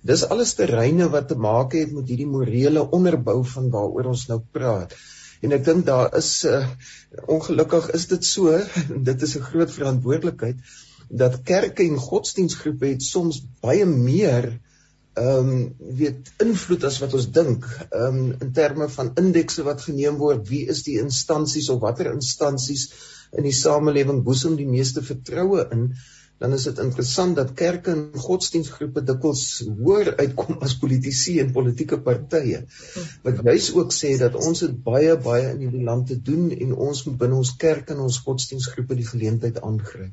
Dis 0.02 0.26
alles 0.28 0.54
terreine 0.54 1.10
wat 1.10 1.28
te 1.28 1.36
maak 1.36 1.74
het 1.74 1.92
met 1.92 2.08
hierdie 2.08 2.28
morele 2.28 2.90
onderbou 2.92 3.42
van 3.56 3.70
waaroor 3.70 4.12
ons 4.14 4.28
nou 4.28 4.42
praat. 4.52 4.96
En 5.44 5.52
ek 5.52 5.66
dink 5.66 5.86
daar 5.86 6.14
is 6.16 6.32
uh, 6.48 6.64
ongelukkig 7.26 7.90
is 7.98 8.08
dit 8.08 8.26
so, 8.26 8.60
dit 9.10 9.22
is 9.22 9.36
'n 9.38 9.48
groot 9.52 9.72
verantwoordelikheid 9.72 10.60
dat 11.10 11.42
kerke 11.44 11.84
en 11.84 11.98
godsdienstgroepe 11.98 12.94
het 12.96 13.04
soms 13.04 13.42
baie 13.62 13.86
meer 13.86 14.54
ehm 15.14 15.50
um, 15.50 15.76
weet 15.98 16.32
invloed 16.42 16.84
as 16.90 16.96
wat 17.04 17.14
ons 17.14 17.28
dink 17.32 17.66
ehm 17.70 18.16
um, 18.22 18.32
in 18.42 18.54
terme 18.54 18.88
van 18.90 19.12
indekse 19.22 19.66
wat 19.68 19.84
geneem 19.86 20.16
word 20.18 20.48
wie 20.50 20.64
is 20.74 20.82
die 20.88 20.96
instansies 21.02 21.70
of 21.70 21.84
watter 21.84 22.10
instansies 22.12 22.88
in 23.38 23.48
die 23.48 23.56
samelewing 23.56 24.24
boesem 24.24 24.56
die 24.56 24.70
meeste 24.70 25.02
vertroue 25.02 25.68
in 25.72 25.90
dan 26.44 26.54
is 26.54 26.66
dit 26.68 26.80
interessant 26.84 27.38
dat 27.40 27.54
kerke 27.56 27.94
en 27.94 28.02
godsdienstgroepe 28.20 29.04
dikwels 29.08 29.44
hoër 29.64 30.10
uitkom 30.18 30.58
as 30.66 30.74
politici 30.82 31.38
en 31.40 31.54
politieke 31.56 32.00
partye. 32.04 32.66
Wat 33.24 33.40
juis 33.48 33.70
ook 33.78 33.94
sê 33.96 34.12
dat 34.20 34.36
ons 34.36 34.66
het 34.66 34.74
baie 34.84 35.16
baie 35.28 35.54
in 35.54 35.62
hierdie 35.64 35.86
land 35.88 36.10
te 36.12 36.18
doen 36.32 36.50
en 36.52 36.74
ons 36.90 37.06
moet 37.08 37.18
binne 37.22 37.40
ons 37.40 37.54
kerk 37.64 37.94
en 37.96 38.04
ons 38.08 38.20
godsdienstgroepe 38.26 39.00
die 39.00 39.08
geleentheid 39.08 39.62
aangryp. 39.62 40.12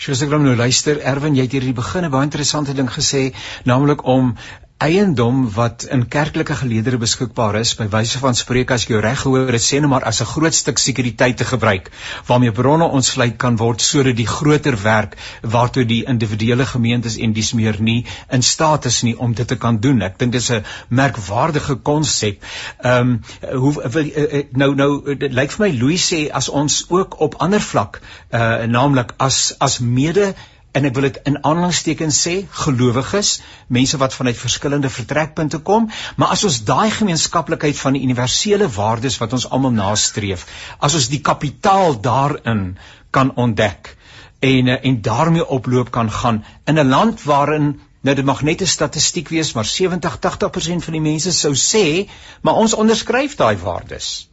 Soos 0.00 0.22
ek 0.24 0.32
nou 0.32 0.54
luister, 0.56 0.98
Erwin, 1.12 1.36
jy 1.36 1.44
het 1.44 1.54
hier 1.56 1.64
in 1.64 1.72
die 1.72 1.80
begin 1.82 2.04
'n 2.04 2.12
baie 2.12 2.28
interessante 2.28 2.72
ding 2.76 2.88
gesê, 2.88 3.32
naamlik 3.64 4.04
om 4.04 4.34
eiendom 4.76 5.46
wat 5.54 5.86
in 5.88 6.02
kerklike 6.08 6.54
geleedere 6.54 6.98
beskikbaar 7.00 7.56
is 7.62 7.70
by 7.78 7.86
wyse 7.92 8.18
van 8.20 8.34
spreek 8.36 8.74
as 8.74 8.82
jy 8.84 8.98
reg 9.00 9.22
gehoor 9.22 9.54
het 9.54 9.64
sê 9.64 9.78
net 9.80 9.88
maar 9.88 10.04
as 10.04 10.20
'n 10.20 10.28
groot 10.32 10.54
stuk 10.54 10.78
sekuriteit 10.78 11.36
te 11.36 11.44
gebruik 11.48 11.88
waarmee 12.26 12.52
bronne 12.52 12.84
ontsluit 12.84 13.38
kan 13.38 13.56
word 13.56 13.80
sodat 13.80 14.16
die 14.16 14.26
groter 14.26 14.76
werk 14.82 15.16
waartoe 15.42 15.84
die 15.84 16.04
individuele 16.04 16.66
gemeentes 16.66 17.16
en 17.16 17.32
dis 17.32 17.52
meer 17.52 17.80
nie 17.80 18.04
in 18.28 18.42
staat 18.42 18.84
is 18.84 19.02
nie 19.02 19.16
om 19.18 19.34
dit 19.34 19.48
te 19.48 19.56
kan 19.56 19.80
doen. 19.80 20.02
Ek 20.02 20.18
dink 20.18 20.32
dis 20.32 20.50
'n 20.50 20.64
merkwaardige 20.88 21.74
konsep. 21.74 22.42
Ehm 22.82 23.00
um, 23.00 23.22
hoe 23.60 23.88
wil 23.90 24.04
uh, 24.04 24.44
nou 24.52 24.74
nou 24.74 25.14
dit 25.14 25.32
lyk 25.32 25.50
vir 25.52 25.66
my 25.66 25.78
Louis 25.78 26.12
sê 26.12 26.28
as 26.30 26.48
ons 26.48 26.84
ook 26.88 27.20
op 27.20 27.34
ander 27.34 27.60
vlak 27.60 28.00
uh, 28.30 28.64
naamlik 28.64 29.14
as 29.16 29.54
as 29.58 29.78
mede 29.78 30.34
en 30.76 30.88
ek 30.88 30.94
wil 30.96 31.06
dit 31.08 31.18
in 31.30 31.38
aanhalingstekens 31.40 32.18
sê 32.26 32.34
gelowiges, 32.64 33.30
mense 33.72 33.98
wat 34.02 34.14
vanuit 34.16 34.36
verskillende 34.36 34.90
vertrekpunte 34.92 35.62
kom, 35.70 35.88
maar 36.16 36.34
as 36.34 36.44
ons 36.48 36.60
daai 36.68 36.90
gemeenskaplikheid 36.98 37.78
van 37.80 37.96
die 37.96 38.04
universele 38.04 38.68
waardes 38.76 39.16
wat 39.22 39.36
ons 39.38 39.48
almal 39.48 39.74
nastreef, 39.76 40.44
as 40.78 40.98
ons 40.98 41.08
die 41.12 41.22
kapitaal 41.30 41.96
daarin 42.04 42.76
kan 43.10 43.32
ontdek 43.36 43.96
en 44.44 44.68
eh, 44.68 44.78
en 44.90 45.02
daarmee 45.02 45.48
oploop 45.58 45.90
kan 45.90 46.10
gaan 46.10 46.44
in 46.64 46.78
'n 46.78 46.88
land 46.88 47.22
waarin 47.22 47.80
nou 48.00 48.14
dit 48.14 48.24
mag 48.24 48.42
net 48.42 48.60
'n 48.60 48.66
statistiek 48.66 49.28
wees, 49.28 49.52
maar 49.52 49.64
70-80% 49.64 50.84
van 50.84 50.92
die 50.92 51.06
mense 51.10 51.32
sou 51.32 51.54
sê, 51.54 52.08
maar 52.42 52.54
ons 52.54 52.74
onderskryf 52.74 53.36
daai 53.36 53.56
waardes. 53.56 54.28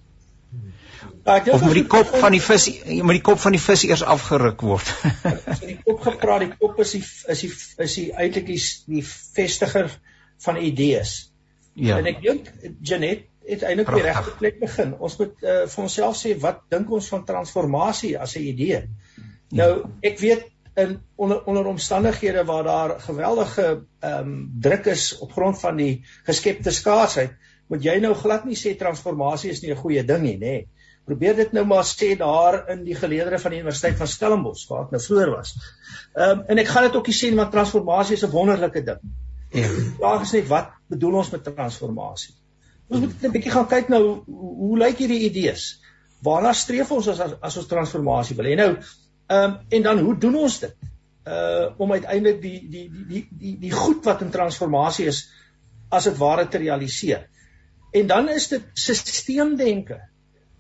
Ja, 1.24 1.40
of 1.54 1.62
moet 1.64 1.78
die 1.78 1.88
kop 1.88 2.10
van 2.20 2.34
die 2.36 2.42
vis 2.44 2.66
moet 3.00 3.16
die 3.16 3.24
kop 3.24 3.40
van 3.40 3.56
die 3.56 3.62
vis 3.64 3.86
eers 3.88 4.02
afgeruk 4.04 4.64
word. 4.68 4.90
so 5.58 5.68
die 5.70 5.78
kop 5.86 6.02
gepraat, 6.04 6.44
die 6.44 6.58
kop 6.60 6.82
is 6.84 6.92
die 6.98 7.04
is 7.32 7.44
die 7.46 7.52
is 7.86 7.96
die 7.96 8.08
eintlik 8.12 8.50
die, 8.50 8.60
die 8.92 9.04
vestiger 9.08 9.88
van 10.44 10.60
idees. 10.60 11.14
Ja. 11.80 12.02
En 12.02 12.10
ek 12.12 12.20
dink 12.26 12.50
Janet 12.84 13.24
het 13.48 13.64
eintlik 13.70 13.94
die 13.96 14.04
regte 14.04 14.36
plek 14.42 14.60
begin. 14.66 14.92
Ons 15.00 15.16
moet 15.22 15.48
uh, 15.48 15.56
vir 15.72 15.86
onsself 15.86 16.20
sê 16.20 16.36
wat 16.44 16.66
dink 16.76 16.92
ons 16.92 17.08
van 17.16 17.24
transformasie 17.30 18.18
as 18.20 18.36
'n 18.36 18.44
idee? 18.52 18.84
Nou, 19.56 19.72
ek 20.04 20.20
weet 20.20 20.50
in 20.76 21.00
onder 21.16 21.44
onder 21.48 21.72
omstandighede 21.72 22.44
waar 22.44 22.68
daar 22.68 22.98
geweldige 23.00 23.68
ehm 23.70 24.20
um, 24.20 24.38
druk 24.60 24.92
is 24.92 25.18
op 25.24 25.32
grond 25.32 25.60
van 25.60 25.80
die 25.80 26.04
geskepte 26.28 26.72
skaarsheid, 26.72 27.40
moet 27.72 27.84
jy 27.84 28.00
nou 28.04 28.14
glad 28.14 28.44
nie 28.44 28.60
sê 28.60 28.76
transformasie 28.76 29.56
is 29.56 29.64
nie 29.64 29.72
'n 29.72 29.84
goeie 29.88 30.04
ding 30.04 30.24
nie, 30.28 30.38
nê? 30.38 30.40
Nee 30.40 30.83
probeer 31.06 31.36
dit 31.36 31.52
nou 31.56 31.66
maar 31.68 31.84
sê 31.88 32.14
daar 32.20 32.62
in 32.72 32.84
die 32.86 32.96
geleedere 32.96 33.40
van 33.40 33.52
die 33.52 33.60
Universiteit 33.60 33.98
van 34.00 34.08
Stellenbosch 34.08 34.68
waar 34.70 34.86
ek 34.86 34.94
nou 34.96 35.02
vroeër 35.04 35.32
was. 35.34 35.54
Ehm 36.14 36.40
um, 36.40 36.46
en 36.48 36.62
ek 36.64 36.72
gaan 36.72 36.88
dit 36.88 36.96
ook 37.00 37.12
sien 37.12 37.36
want 37.40 37.52
transformasie 37.52 38.16
is 38.16 38.24
'n 38.26 38.32
wonderlike 38.32 38.84
ding. 38.84 39.02
Ja. 39.54 39.68
Vraag 40.00 40.22
is 40.22 40.32
net 40.32 40.48
wat 40.48 40.72
bedoel 40.90 41.20
ons 41.22 41.30
met 41.30 41.44
transformasie? 41.44 42.34
Ons 42.88 43.00
moet 43.00 43.24
'n 43.24 43.32
bietjie 43.32 43.52
gaan 43.52 43.68
kyk 43.68 43.90
nou 43.90 44.24
hoe, 44.26 44.78
lyk 44.78 44.98
hierdie 44.98 45.26
idees? 45.30 45.82
Waarna 46.24 46.54
streef 46.54 46.92
ons 46.92 47.08
as 47.08 47.20
as, 47.20 47.36
as 47.42 47.58
ons 47.58 47.68
transformasie 47.68 48.36
wil 48.36 48.46
hê? 48.46 48.56
Nou 48.56 48.72
ehm 48.74 49.44
um, 49.44 49.60
en 49.70 49.82
dan 49.82 50.00
hoe 50.00 50.18
doen 50.18 50.36
ons 50.36 50.60
dit? 50.60 50.76
Uh 51.28 51.72
om 51.78 51.92
uiteindelik 51.92 52.42
die 52.42 52.70
die 52.70 52.90
die 52.92 53.06
die 53.08 53.28
die 53.40 53.60
die 53.60 53.72
goed 53.72 54.06
wat 54.06 54.22
in 54.22 54.32
transformasie 54.32 55.08
is 55.08 55.30
as 55.90 56.04
dit 56.04 56.18
ware 56.18 56.48
te 56.48 56.58
realiseer. 56.58 57.28
En 57.94 58.08
dan 58.08 58.30
is 58.30 58.48
dit 58.48 58.64
sisteemdenke. 58.74 60.00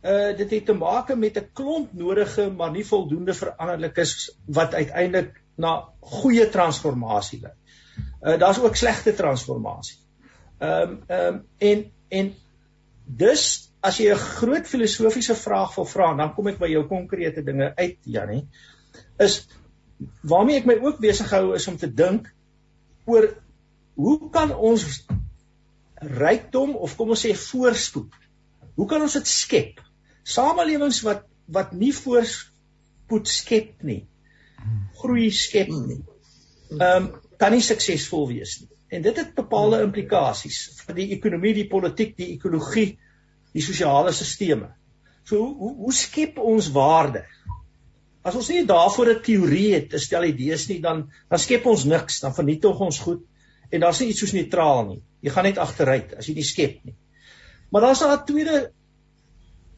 Uh 0.03 0.35
dit 0.37 0.49
het 0.51 0.65
te 0.65 0.73
maak 0.75 1.15
met 1.15 1.37
'n 1.39 1.49
klomp 1.53 1.93
nodige 1.93 2.49
maar 2.51 2.71
nie 2.71 2.85
voldoende 2.85 3.33
veranderlikes 3.33 4.35
wat 4.45 4.73
uiteindelik 4.73 5.41
na 5.55 5.89
goeie 5.99 6.49
transformasie 6.49 7.39
lei. 7.41 7.53
Uh 8.21 8.39
daar's 8.39 8.59
ook 8.59 8.75
slegte 8.75 9.13
transformasie. 9.13 9.97
Ehm 10.59 10.89
um, 10.89 11.03
ehm 11.07 11.33
um, 11.33 11.45
en 11.57 11.91
en 12.09 12.33
dus 13.05 13.71
as 13.79 13.97
jy 13.97 14.11
'n 14.11 14.17
groot 14.17 14.67
filosofiese 14.67 15.35
vraag 15.35 15.75
wil 15.75 15.85
vra, 15.85 16.13
dan 16.15 16.33
kom 16.33 16.47
ek 16.47 16.59
by 16.59 16.67
jou 16.67 16.87
konkrete 16.87 17.43
dinge 17.43 17.75
uit, 17.75 17.97
Janie. 18.01 18.47
Is 19.19 19.47
waarmee 20.21 20.57
ek 20.57 20.65
my 20.65 20.77
ook 20.81 20.99
besig 20.99 21.29
hou 21.29 21.55
is 21.55 21.67
om 21.67 21.77
te 21.77 21.93
dink 21.93 22.33
oor 23.05 23.27
hoe 23.93 24.29
kan 24.29 24.55
ons 24.55 25.05
rykdom 25.95 26.75
of 26.75 26.95
kom 26.95 27.09
ons 27.09 27.25
sê 27.25 27.33
voorspoed 27.37 28.13
hoe 28.75 28.87
kan 28.89 29.01
ons 29.01 29.13
dit 29.19 29.27
skep 29.27 29.81
samelewings 30.23 31.01
wat 31.03 31.27
wat 31.47 31.73
nie 31.73 31.91
voorspoed 31.91 33.27
skep 33.27 33.83
nie 33.83 34.07
groei 34.99 35.29
skep 35.31 35.71
nie. 35.73 36.01
Ehm 36.79 36.81
um, 37.03 37.11
kan 37.41 37.51
nie 37.51 37.63
suksesvol 37.65 38.27
wees 38.29 38.59
nie. 38.61 38.69
En 38.93 39.01
dit 39.03 39.17
het 39.19 39.33
bepaalde 39.35 39.81
implikasies 39.83 40.59
vir 40.85 40.95
die 40.99 41.09
ekonomie 41.15 41.55
die 41.57 41.67
politiek 41.67 42.13
die 42.17 42.29
ekologie 42.35 42.93
die 43.53 43.63
sosiale 43.65 44.13
stelsels 44.15 44.69
so 45.27 45.39
hoe 45.39 45.73
hoe 45.81 45.93
skep 45.93 46.39
ons 46.39 46.69
waarde? 46.75 47.23
As 48.23 48.35
ons 48.39 48.49
nie 48.49 48.63
daarvoor 48.65 49.09
'n 49.13 49.21
teorie 49.23 49.73
het, 49.73 49.93
'n 49.93 49.99
stel 49.99 50.23
idees 50.23 50.67
nie, 50.69 50.79
dan 50.79 51.09
dan 51.29 51.39
skep 51.39 51.65
ons 51.65 51.83
niks, 51.85 52.19
dan 52.19 52.33
vernietig 52.33 52.79
ons 52.79 52.99
goed. 52.99 53.25
En 53.71 53.79
daar's 53.79 53.99
nie 53.99 54.09
iets 54.09 54.19
soos 54.19 54.33
neutraal 54.33 54.85
nie. 54.87 55.01
Jy 55.21 55.29
gaan 55.29 55.43
net 55.43 55.57
agteruit 55.57 56.13
as 56.17 56.27
jy 56.27 56.35
nie 56.35 56.43
skep 56.43 56.83
nie. 56.85 56.95
Maar 57.71 57.81
daar's 57.81 58.03
'n 58.03 58.25
tweede 58.25 58.71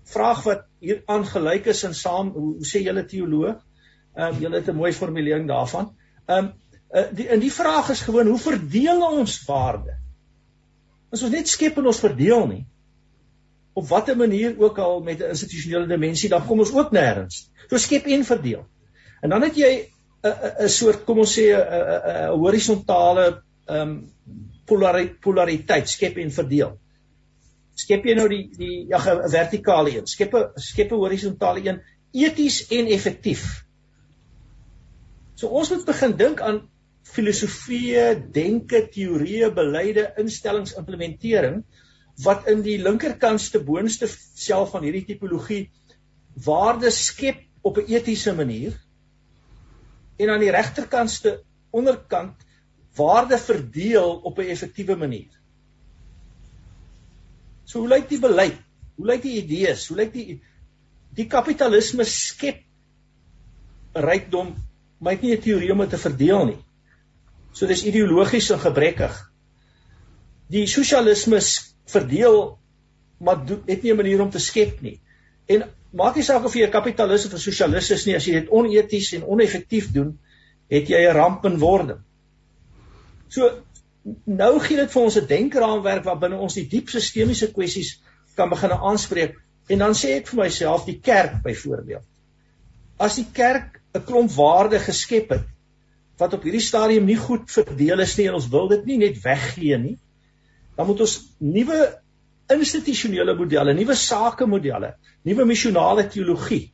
vraag 0.05 0.43
wat 0.43 0.65
hier 0.79 1.01
aangelyk 1.05 1.65
is 1.73 1.83
en 1.83 1.95
saam 1.95 2.29
hoe, 2.35 2.51
hoe 2.59 2.67
sê 2.67 2.83
julle 2.85 3.05
teoloog? 3.05 3.57
Ehm 4.15 4.33
um, 4.33 4.41
julle 4.41 4.61
het 4.61 4.69
'n 4.69 4.75
mooi 4.75 4.93
formulering 4.93 5.47
daarvan. 5.47 5.91
Ehm 6.25 6.45
um, 6.45 6.53
uh, 6.93 7.07
die 7.11 7.27
in 7.27 7.39
die 7.39 7.51
vraag 7.51 7.89
is 7.89 8.01
gewoon 8.01 8.27
hoe 8.27 8.39
verdeel 8.39 9.01
ons 9.07 9.43
waarde? 9.45 9.97
As 11.11 11.23
ons 11.23 11.31
net 11.31 11.47
skep 11.47 11.77
en 11.77 11.85
ons 11.85 11.99
verdeel 11.99 12.47
nie 12.47 12.65
op 13.75 13.87
watter 13.87 14.15
manier 14.15 14.55
ook 14.59 14.77
al 14.79 15.01
met 15.03 15.19
'n 15.19 15.33
institusionele 15.35 15.87
dimensie 15.87 16.29
dan 16.29 16.45
kom 16.45 16.59
ons 16.59 16.71
ook 16.73 16.91
nêrens. 16.91 17.49
So 17.67 17.77
skep 17.77 18.05
en 18.05 18.23
verdeel. 18.23 18.65
En 19.21 19.29
dan 19.29 19.41
het 19.41 19.55
jy 19.55 19.89
'n 20.23 20.63
'n 20.63 20.69
soort 20.69 21.03
kom 21.03 21.19
ons 21.19 21.37
sê 21.39 21.51
'n 21.51 22.29
horisontale 22.39 23.41
ehm 23.65 23.81
um, 23.81 24.11
polariteit 25.21 25.89
skep 25.89 26.17
en 26.17 26.31
verdeel. 26.31 26.79
Skep 27.75 28.05
jy 28.07 28.15
nou 28.15 28.27
die 28.31 28.43
die 28.55 28.85
ja 28.89 28.99
'n 28.99 29.29
vertikale 29.29 29.97
een, 29.97 30.07
skep 30.07 30.33
'n 30.33 30.59
skep 30.59 30.91
'n 30.91 31.01
horisontale 31.01 31.61
een 31.65 31.81
eties 32.11 32.67
en 32.71 32.87
effektief. 32.87 33.65
So 35.35 35.47
ons 35.47 35.69
moet 35.69 35.85
begin 35.85 36.15
dink 36.17 36.41
aan 36.41 36.69
filosofie, 37.03 38.15
denke, 38.31 38.87
teorieë, 38.89 39.51
beleide, 39.53 40.13
instellings, 40.17 40.75
implementering 40.79 41.63
wat 42.23 42.47
in 42.47 42.61
die 42.63 42.77
linkerkantste 42.79 43.59
boonste 43.59 44.07
self 44.07 44.71
van 44.71 44.83
hierdie 44.87 45.05
tipologie 45.05 45.69
waarde 46.45 46.89
skep 46.91 47.43
op 47.61 47.77
'n 47.77 47.91
etiese 47.91 48.33
manier 48.33 48.73
en 50.17 50.29
aan 50.29 50.39
die 50.39 50.51
regterkantste 50.51 51.41
onderkant 51.71 52.45
waarde 52.95 53.37
verdeel 53.37 54.21
op 54.23 54.39
'n 54.39 54.51
effektiewe 54.55 54.95
manier. 54.95 55.31
So 57.65 57.79
hoe 57.79 57.89
lyk 57.89 58.09
die 58.09 58.19
beleid? 58.19 58.57
Hoe 58.95 59.07
lyk 59.07 59.21
die 59.21 59.37
idees? 59.41 59.87
Hoe 59.89 59.97
lyk 59.97 60.13
die 60.13 60.41
die 61.15 61.27
kapitalisme 61.31 62.03
skep 62.03 62.59
rykdom, 63.95 64.49
maar 64.99 65.15
dit 65.15 65.21
nie 65.21 65.35
'n 65.35 65.41
teorie 65.41 65.71
om 65.71 65.79
dit 65.79 65.89
te 65.89 65.97
verdeel 65.97 66.45
nie. 66.45 66.57
So 67.53 67.67
dis 67.67 67.85
ideologies 67.85 68.49
en 68.51 68.59
gebrekkig. 68.59 69.31
Die 70.49 70.67
sosialisme 70.67 71.39
verdeel 71.85 72.59
maar 73.19 73.37
het 73.65 73.83
nie 73.83 73.91
'n 73.91 73.95
manier 73.95 74.21
om 74.21 74.29
te 74.29 74.39
skep 74.39 74.81
nie. 74.81 75.01
En 75.45 75.63
maak 75.91 76.15
nie 76.15 76.23
saak 76.23 76.43
of 76.45 76.53
jy 76.53 76.65
'n 76.65 76.71
kapitalis 76.71 77.25
of 77.25 77.33
'n 77.33 77.39
sosialis 77.39 77.91
is 77.91 78.05
nie, 78.05 78.15
as 78.15 78.25
jy 78.25 78.33
dit 78.33 78.49
oneties 78.49 79.13
en 79.13 79.23
oneffektief 79.23 79.91
doen, 79.91 80.19
het 80.69 80.87
jy 80.87 81.07
'n 81.07 81.15
ramp 81.15 81.45
in 81.45 81.59
wording. 81.59 81.99
So 83.29 83.63
nou 84.05 84.51
gee 84.61 84.77
dit 84.77 84.91
vir 84.91 85.01
ons 85.01 85.17
'n 85.17 85.27
denkraamwerk 85.27 86.03
waar 86.03 86.19
binne 86.19 86.37
ons 86.37 86.53
die 86.53 86.67
diep 86.69 86.89
sistemiese 86.89 87.51
kwessies 87.51 87.99
kan 88.35 88.49
begin 88.49 88.71
aanspreek 88.71 89.35
en 89.69 89.79
dan 89.79 89.93
sê 89.93 90.17
ek 90.19 90.27
vir 90.27 90.43
myself 90.43 90.85
die 90.85 90.99
kerk 90.99 91.41
byvoorbeeld. 91.43 92.05
As 92.97 93.15
die 93.15 93.27
kerk 93.33 93.81
'n 93.95 94.03
klomp 94.03 94.31
waarde 94.31 94.79
geskep 94.79 95.29
het 95.29 95.47
wat 96.17 96.33
op 96.33 96.43
hierdie 96.43 96.63
stadium 96.63 97.05
nie 97.05 97.17
goed 97.19 97.51
verdeel 97.51 97.99
is 97.99 98.17
nie 98.17 98.27
en 98.27 98.37
ons 98.39 98.47
wil 98.49 98.67
dit 98.67 98.85
nie 98.85 98.97
net 98.97 99.21
weggee 99.23 99.77
nie, 99.77 99.97
dan 100.77 100.87
moet 100.87 101.01
ons 101.01 101.15
nuwe 101.39 101.79
institusionele 102.53 103.35
modelle, 103.35 103.73
nuwe 103.73 103.95
sakemodelle, 103.95 104.95
nuwe 105.23 105.45
missionale 105.45 106.07
teologie 106.07 106.71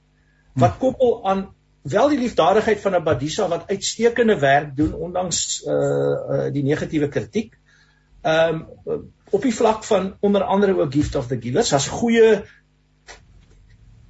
wat 0.59 0.77
koppel 0.77 1.21
aan 1.25 1.47
wel 1.81 2.09
die 2.09 2.19
liefdadigheid 2.19 2.79
van 2.79 2.95
'n 2.95 3.03
Badisa 3.03 3.47
wat 3.47 3.67
uitstekende 3.67 4.39
werk 4.39 4.75
doen 4.75 4.93
ondanks 4.93 5.63
uh 5.65 5.73
uh 5.73 6.53
die 6.53 6.63
negatiewe 6.63 7.07
kritiek. 7.07 7.57
Um 8.21 8.67
op 9.29 9.41
die 9.41 9.55
vlak 9.55 9.83
van 9.83 10.15
onder 10.19 10.43
andere 10.43 10.75
ook 10.81 10.93
Gift 10.93 11.15
of 11.15 11.27
the 11.27 11.41
Givers 11.41 11.73
as 11.73 11.87
goeie 11.87 12.43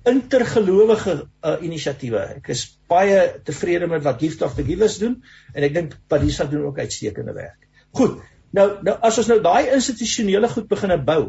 intergelowige 0.04 1.28
uh, 1.46 1.58
inisiatiewe. 1.62 2.20
Ek 2.42 2.48
is 2.48 2.80
baie 2.88 3.42
tevrede 3.44 3.88
met 3.88 4.04
wat 4.04 4.20
Gift 4.20 4.42
of 4.42 4.56
the 4.56 4.64
Givers 4.64 4.98
doen 4.98 5.24
en 5.54 5.64
ek 5.64 5.74
dink 5.74 5.98
Badisa 6.08 6.46
doen 6.46 6.66
ook 6.66 6.80
uitstekende 6.80 7.34
werk. 7.34 7.68
Goed, 7.92 8.18
Nou 8.56 8.68
nou 8.84 8.98
as 9.08 9.18
ons 9.22 9.30
nou 9.32 9.40
daai 9.44 9.72
institusionele 9.72 10.50
goed 10.52 10.68
begine 10.72 10.98
bou, 11.08 11.22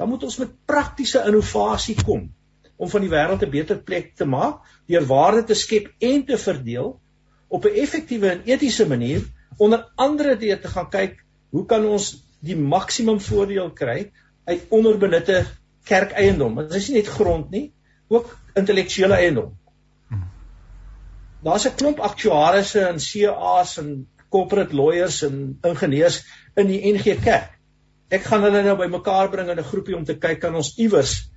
dan 0.00 0.08
moet 0.08 0.22
ons 0.24 0.38
met 0.40 0.52
praktiese 0.68 1.22
innovasie 1.28 1.96
kom 2.00 2.30
om 2.80 2.88
van 2.88 3.04
die 3.04 3.12
wêreld 3.12 3.44
'n 3.44 3.52
beter 3.52 3.78
plek 3.88 4.14
te 4.16 4.24
maak 4.24 4.64
deur 4.88 5.06
waarde 5.06 5.44
te 5.44 5.54
skep 5.54 5.92
en 5.98 6.24
te 6.24 6.38
verdeel 6.38 6.88
op 7.48 7.64
'n 7.64 7.76
effektiewe 7.84 8.30
en 8.30 8.42
etiese 8.44 8.86
manier 8.88 9.26
onder 9.56 9.86
andere 9.94 10.36
deur 10.36 10.60
te 10.60 10.68
gaan 10.68 10.90
kyk 10.90 11.24
hoe 11.50 11.66
kan 11.66 11.84
ons 11.84 12.24
die 12.40 12.56
maksimum 12.56 13.20
voordeel 13.20 13.70
kry 13.70 14.10
uit 14.44 14.62
onderbenutte 14.68 15.44
kerkeiendom. 15.84 16.56
Dit 16.56 16.74
is 16.74 16.88
nie 16.88 17.00
net 17.00 17.08
grond 17.08 17.50
nie, 17.50 17.72
ook 18.08 18.38
intellektuele 18.54 19.14
eiendom. 19.14 19.58
Daar's 21.42 21.66
'n 21.66 21.76
klomp 21.76 22.00
aktuariërs 22.00 22.74
en 22.74 22.98
CA's 22.98 23.78
en 23.78 24.08
corporate 24.28 24.74
lawyers 24.74 25.22
en 25.22 25.58
ingenieurs 25.62 26.24
in 26.54 26.66
die 26.66 26.92
NG 26.92 27.20
Kerk. 27.24 27.58
Ek 28.08 28.22
gaan 28.22 28.42
hulle 28.42 28.62
nou 28.62 28.76
bymekaar 28.76 29.30
bring 29.30 29.48
in 29.50 29.58
'n 29.58 29.70
groepie 29.72 29.96
om 29.96 30.04
te 30.04 30.18
kyk 30.18 30.40
kan 30.40 30.54
ons 30.54 30.74
iewers 30.78 31.30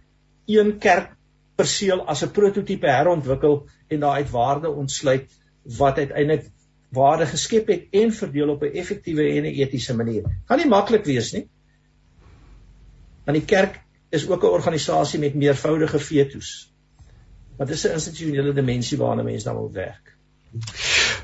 een 0.46 0.78
kerk 0.80 1.16
perseel 1.56 2.06
as 2.08 2.24
'n 2.24 2.32
prototipe 2.32 2.88
herontwikkel 2.88 3.68
en 3.88 4.00
daaruit 4.00 4.30
waarde 4.30 4.70
ontsluit 4.70 5.32
wat 5.78 5.98
uiteindelik 5.98 6.52
waarde 6.90 7.26
geskep 7.26 7.68
het 7.68 7.88
en 7.92 8.14
verdeel 8.14 8.50
op 8.50 8.64
'n 8.64 8.76
effektiewe 8.82 9.24
en 9.24 9.44
'n 9.44 9.56
etiese 9.62 9.96
manier. 9.96 10.24
Gaan 10.46 10.58
nie 10.58 10.68
maklik 10.68 11.06
wees 11.06 11.32
nie. 11.32 11.48
Want 13.26 13.38
die 13.38 13.46
kerk 13.46 13.82
is 14.10 14.28
ook 14.28 14.44
'n 14.44 14.56
organisasie 14.60 15.20
met 15.20 15.36
meervoudige 15.36 16.00
veto's. 16.00 16.74
Wat 17.58 17.70
is 17.70 17.86
'n 17.86 17.94
institusionele 17.94 18.54
dimensie 18.54 18.98
waarna 18.98 19.24
mense 19.24 19.46
dan 19.46 19.56
moet 19.56 19.74
werk? 19.74 20.18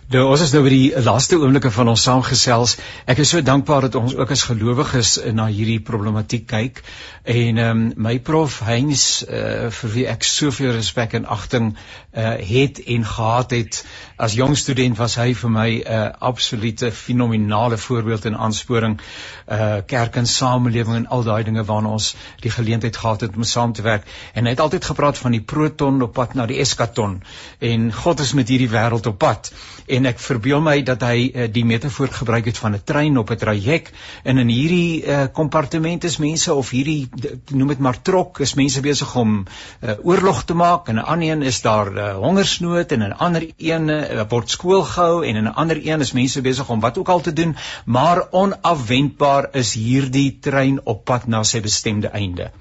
Nou 0.10 0.24
ons 0.26 0.42
is 0.42 0.50
nou 0.56 0.64
by 0.66 0.72
die 0.74 1.02
laaste 1.06 1.38
oomblikke 1.38 1.70
van 1.70 1.92
ons 1.92 2.02
saamgesels. 2.08 2.72
Ek 3.14 3.20
is 3.22 3.30
so 3.30 3.44
dankbaar 3.46 3.86
dat 3.86 3.98
ons 4.00 4.16
ook 4.18 4.32
as 4.34 4.42
gelowiges 4.48 5.12
na 5.38 5.46
hierdie 5.54 5.78
problematiek 5.86 6.48
kyk. 6.50 6.82
En 7.30 7.62
ehm 7.62 7.84
um, 7.84 7.84
my 8.08 8.16
prof 8.26 8.56
Heinz 8.66 9.22
uh, 9.22 9.68
vir 9.70 9.92
wie 9.94 10.06
ek 10.10 10.26
soveel 10.26 10.72
respek 10.74 11.14
en 11.20 11.28
agting 11.30 11.76
uh, 11.76 12.32
het 12.42 12.82
en 12.90 13.06
gehad 13.06 13.54
het 13.54 13.84
as 14.18 14.34
jong 14.34 14.58
student 14.58 14.98
was 14.98 15.20
hy 15.22 15.36
vir 15.38 15.52
my 15.54 15.68
'n 15.78 15.86
uh, 15.86 16.10
absolute 16.32 16.90
fenominale 16.92 17.78
voorbeeld 17.78 18.26
en 18.26 18.38
aansporing. 18.38 18.98
Uh 19.46 19.86
kerk 19.86 20.16
en 20.16 20.26
samelewing 20.28 20.96
en 20.96 21.08
al 21.08 21.24
daai 21.24 21.44
dinge 21.44 21.64
waarna 21.64 21.90
ons 21.90 22.16
die 22.42 22.52
geleentheid 22.52 22.98
gehad 22.98 23.22
het 23.22 23.36
om 23.36 23.44
saam 23.44 23.74
te 23.74 23.82
werk. 23.82 24.10
En 24.34 24.46
hy 24.46 24.58
het 24.58 24.60
altyd 24.60 24.86
gepraat 24.86 25.18
van 25.18 25.32
die 25.32 25.42
proton 25.42 26.02
op 26.02 26.14
pad 26.14 26.34
na 26.34 26.46
die 26.46 26.60
eskaton 26.60 27.22
en 27.60 27.94
God 27.94 28.20
is 28.20 28.34
met 28.34 28.50
hierdie 28.50 28.70
wêreld 28.70 29.06
op 29.06 29.18
pad. 29.18 29.54
En 29.86 29.99
en 30.00 30.08
ek 30.10 30.22
verbeel 30.24 30.62
my 30.64 30.78
dat 30.88 31.04
hy 31.04 31.18
uh, 31.28 31.48
die 31.52 31.66
metafoor 31.68 32.12
gebruik 32.16 32.48
het 32.50 32.60
van 32.62 32.76
'n 32.78 32.84
trein 32.92 33.18
op 33.22 33.32
'n 33.32 33.42
traject. 33.42 33.92
En 34.24 34.38
in 34.44 34.48
hierdie 34.48 35.04
uh, 35.04 35.26
kompartement 35.34 36.04
is 36.04 36.18
mense 36.24 36.54
of 36.54 36.70
hierdie 36.70 37.10
noem 37.52 37.74
dit 37.74 37.84
maar 37.88 38.02
trok 38.02 38.40
is 38.40 38.56
mense 38.56 38.82
besig 38.82 39.16
om 39.16 39.34
uh, 39.44 39.96
oorlog 40.04 40.44
te 40.44 40.54
maak. 40.54 40.88
En 40.88 40.96
'n 40.96 41.10
ander 41.14 41.32
een 41.32 41.42
is 41.42 41.62
daar 41.62 41.92
uh, 41.94 42.14
hongersnood 42.16 42.92
en 42.92 43.04
'n 43.08 43.18
ander 43.28 43.48
een 43.58 43.90
uh, 43.90 44.24
word 44.30 44.50
skool 44.50 44.84
gehou 44.84 45.26
en 45.26 45.44
'n 45.44 45.54
ander 45.54 45.78
een 45.84 46.00
is 46.00 46.12
mense 46.12 46.42
besig 46.42 46.70
om 46.70 46.80
wat 46.80 46.98
ook 46.98 47.10
al 47.10 47.22
te 47.22 47.34
doen. 47.34 47.56
Maar 47.86 48.28
onafwendbaar 48.32 49.50
is 49.52 49.74
hierdie 49.74 50.40
trein 50.40 50.80
op 50.84 51.06
pad 51.06 51.28
na 51.28 51.44
sy 51.44 51.62
bestemde 51.62 52.08
einde 52.08 52.52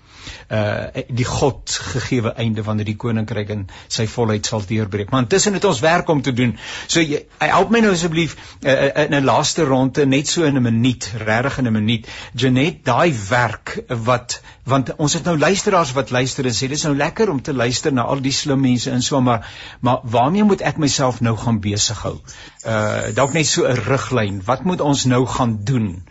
uh 0.48 1.04
die 1.08 1.24
God 1.24 1.70
gegeewe 1.92 2.34
einde 2.36 2.62
wanneer 2.64 2.88
die 2.88 2.96
koninkryk 2.96 3.50
in 3.54 3.66
sy 3.88 4.06
volheid 4.06 4.46
sal 4.46 4.64
deurbreek. 4.66 5.10
Maar 5.10 5.26
intussen 5.26 5.56
het 5.58 5.64
ons 5.64 5.80
werk 5.84 6.08
om 6.08 6.22
te 6.22 6.32
doen. 6.32 6.56
So 6.86 7.00
jy 7.00 7.24
help 7.38 7.70
my 7.70 7.82
nou 7.84 7.92
asseblief 7.92 8.36
uh, 8.62 9.04
in 9.04 9.14
'n 9.14 9.24
laaste 9.24 9.64
ronde 9.64 10.06
net 10.06 10.28
so 10.28 10.44
in 10.44 10.56
'n 10.56 10.62
minuut, 10.62 11.10
regtig 11.24 11.58
in 11.58 11.66
'n 11.66 11.72
minuut. 11.72 12.08
Janet, 12.34 12.84
daai 12.84 13.14
werk 13.28 13.84
wat 13.88 14.40
want 14.68 14.94
ons 14.96 15.12
het 15.12 15.24
nou 15.24 15.38
luisteraars 15.38 15.92
wat 15.96 16.10
luister 16.10 16.44
en 16.44 16.56
sê 16.56 16.68
dis 16.68 16.84
nou 16.84 16.94
lekker 16.96 17.30
om 17.30 17.40
te 17.42 17.54
luister 17.54 17.92
na 17.92 18.02
al 18.02 18.20
die 18.20 18.32
slim 18.32 18.60
mense 18.60 18.90
in 18.90 19.02
so 19.02 19.20
maar 19.20 19.48
maar 19.80 20.00
waarmee 20.02 20.44
moet 20.44 20.60
ek 20.60 20.76
myself 20.76 21.20
nou 21.20 21.36
gaan 21.36 21.60
besig 21.60 22.02
hou? 22.02 22.18
Uh 22.66 23.14
dalk 23.14 23.32
net 23.32 23.46
so 23.46 23.64
'n 23.64 23.80
riglyn. 23.88 24.42
Wat 24.44 24.64
moet 24.64 24.80
ons 24.80 25.04
nou 25.04 25.26
gaan 25.26 25.58
doen? 25.64 26.04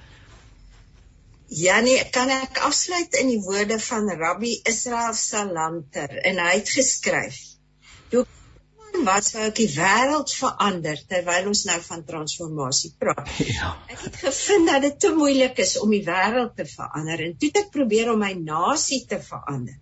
Ja 1.48 1.80
nee, 1.80 2.10
kan 2.12 2.30
ek 2.30 2.60
afsluit 2.68 3.14
in 3.22 3.30
die 3.32 3.42
woorde 3.42 3.80
van 3.80 4.10
Rabbi 4.10 4.58
Israel 4.68 5.14
Salanter 5.16 6.18
en 6.28 6.42
hy 6.44 6.54
het 6.58 6.70
geskryf: 6.70 7.38
"Toe 8.12 8.26
wat 9.06 9.26
sou 9.26 9.46
die 9.56 9.68
wêreld 9.72 10.32
verander 10.34 11.00
terwyl 11.10 11.50
ons 11.52 11.64
nou 11.70 11.78
van 11.86 12.04
transformasie 12.08 12.94
praat. 13.00 13.30
Ja. 13.58 13.74
Ek 13.90 14.02
het 14.06 14.18
gevind 14.22 14.70
dat 14.70 14.82
dit 14.86 15.00
te 15.00 15.12
moeilik 15.16 15.60
is 15.64 15.78
om 15.80 15.92
die 15.94 16.04
wêreld 16.06 16.56
te 16.58 16.66
verander 16.70 17.24
en 17.26 17.36
toe 17.40 17.52
ek 17.62 17.70
probeer 17.74 18.12
om 18.14 18.20
my 18.22 18.34
nasie 18.40 19.04
te 19.10 19.20
verander. 19.24 19.78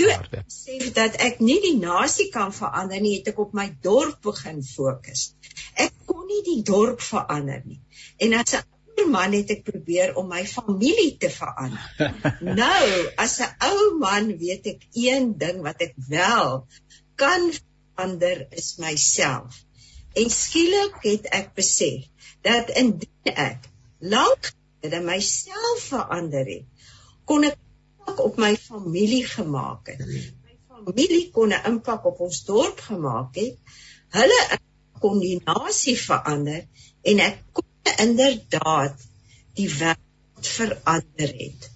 Toe 0.00 0.10
sê 0.50 0.78
dat 0.94 1.20
ek 1.22 1.38
nie 1.44 1.60
die 1.62 1.76
nasie 1.78 2.28
kan 2.34 2.52
verander 2.52 3.00
nie, 3.00 3.18
het 3.20 3.30
ek 3.32 3.38
op 3.38 3.54
my 3.54 3.68
dorp 3.82 4.18
begin 4.26 4.64
fokus. 4.66 5.32
Ek 5.78 5.94
kon 6.08 6.26
nie 6.26 6.42
die 6.46 6.62
dorp 6.66 7.04
verander 7.04 7.62
nie. 7.64 7.80
En 8.18 8.34
as 8.40 8.56
'n 8.58 8.64
man 9.06 9.32
het 9.32 9.50
ek 9.50 9.64
probeer 9.66 10.14
om 10.18 10.28
my 10.28 10.42
familie 10.46 11.16
te 11.20 11.30
verander. 11.30 12.12
nou, 12.62 12.84
as 13.16 13.38
'n 13.44 13.52
ou 13.70 13.98
man 13.98 14.34
weet 14.40 14.66
ek 14.74 14.86
een 14.92 15.38
ding 15.38 15.62
wat 15.62 15.82
ek 15.86 15.94
wel 16.08 16.66
kan 17.14 17.50
verander 17.52 18.46
is 18.50 18.76
myself. 18.78 19.64
En 20.14 20.30
skielik 20.30 20.98
het 21.02 21.26
ek 21.34 21.54
besef 21.54 22.06
dat 22.42 22.70
indien 22.70 23.34
ek 23.34 23.68
lank 24.00 24.50
gelede 24.50 25.00
myself 25.04 25.82
verander 25.90 26.46
het, 26.46 26.66
kon 27.24 27.44
ek 27.44 27.58
op 28.22 28.38
my 28.40 28.54
familie 28.56 29.24
gemaak 29.26 29.90
het. 29.92 30.00
My 30.06 30.56
familie 30.66 31.30
kon 31.34 31.52
'n 31.52 31.64
impak 31.72 32.06
op 32.06 32.20
ons 32.20 32.44
dorp 32.44 32.80
gemaak 32.80 33.34
het. 33.36 33.56
Hulle 34.14 34.40
kon 35.00 35.20
die 35.20 35.38
nasie 35.44 35.98
verander 35.98 36.64
en 37.02 37.20
ek 37.22 37.42
kon 37.52 37.66
inderdaad 38.04 39.06
die 39.58 39.68
wêreld 39.70 40.52
verander 40.58 41.32
het. 41.42 41.70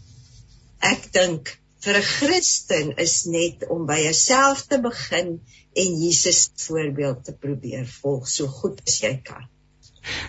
Ek 0.83 1.09
dink 1.15 1.57
vir 1.83 1.99
'n 1.99 2.09
Christen 2.09 2.93
is 2.97 3.25
net 3.25 3.67
om 3.69 3.87
by 3.87 3.99
jouself 4.03 4.67
te 4.71 4.79
begin 4.81 5.41
en 5.73 5.99
Jesus 6.05 6.51
voorbeeld 6.67 7.25
te 7.25 7.33
probeer 7.33 7.87
volg 8.03 8.29
so 8.29 8.47
goed 8.47 8.81
as 8.87 9.01
jy 9.03 9.17
kan. 9.25 9.49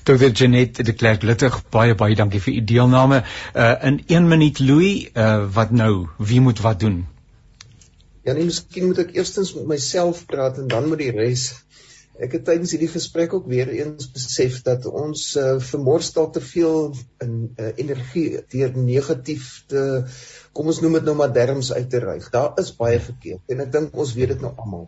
Dr. 0.04 0.30
Janet 0.30 0.86
de 0.86 0.94
Klerk 0.94 1.24
Luttig, 1.24 1.56
baie 1.70 1.96
baie 1.96 2.16
dankie 2.16 2.42
vir 2.42 2.54
u 2.54 2.64
deelname. 2.74 3.24
Uh 3.56 3.74
in 3.90 4.04
1 4.08 4.28
minuut 4.28 4.60
Louis, 4.60 5.10
uh 5.14 5.46
wat 5.54 5.72
nou? 5.72 6.08
Wie 6.18 6.42
moet 6.42 6.60
wat 6.60 6.80
doen? 6.80 7.08
Ja, 8.24 8.34
nee, 8.34 8.46
miskien 8.48 8.86
moet 8.86 9.02
ek 9.04 9.16
eerstens 9.18 9.54
met 9.54 9.66
myself 9.68 10.26
praat 10.26 10.58
en 10.58 10.68
dan 10.68 10.90
met 10.90 11.02
die 11.02 11.12
res. 11.12 11.50
Ek 12.22 12.36
het 12.38 12.44
tydens 12.46 12.72
hierdie 12.76 12.92
gesprek 12.94 13.32
ook 13.34 13.48
weer 13.50 13.72
eens 13.74 14.06
besef 14.14 14.60
dat 14.62 14.86
ons 14.86 15.22
uh, 15.42 15.56
vermors 15.58 16.12
dalk 16.14 16.36
te 16.36 16.44
veel 16.46 16.92
in 17.26 17.34
uh, 17.58 17.72
energie 17.82 18.28
deur 18.54 18.76
negatief 18.78 19.64
te 19.72 20.06
kom 20.54 20.70
ons 20.70 20.82
noem 20.84 21.00
dit 21.00 21.08
nou 21.10 21.16
maar 21.18 21.34
derms 21.34 21.72
uit 21.74 21.90
te 21.90 22.04
ry. 22.04 22.20
Daar 22.36 22.54
is 22.62 22.70
baie 22.78 23.00
verkeerd 23.02 23.56
en 23.56 23.66
ek 23.66 23.72
dink 23.74 23.98
ons 23.98 24.14
weet 24.14 24.36
dit 24.36 24.46
nou 24.46 24.54
almal. 24.54 24.86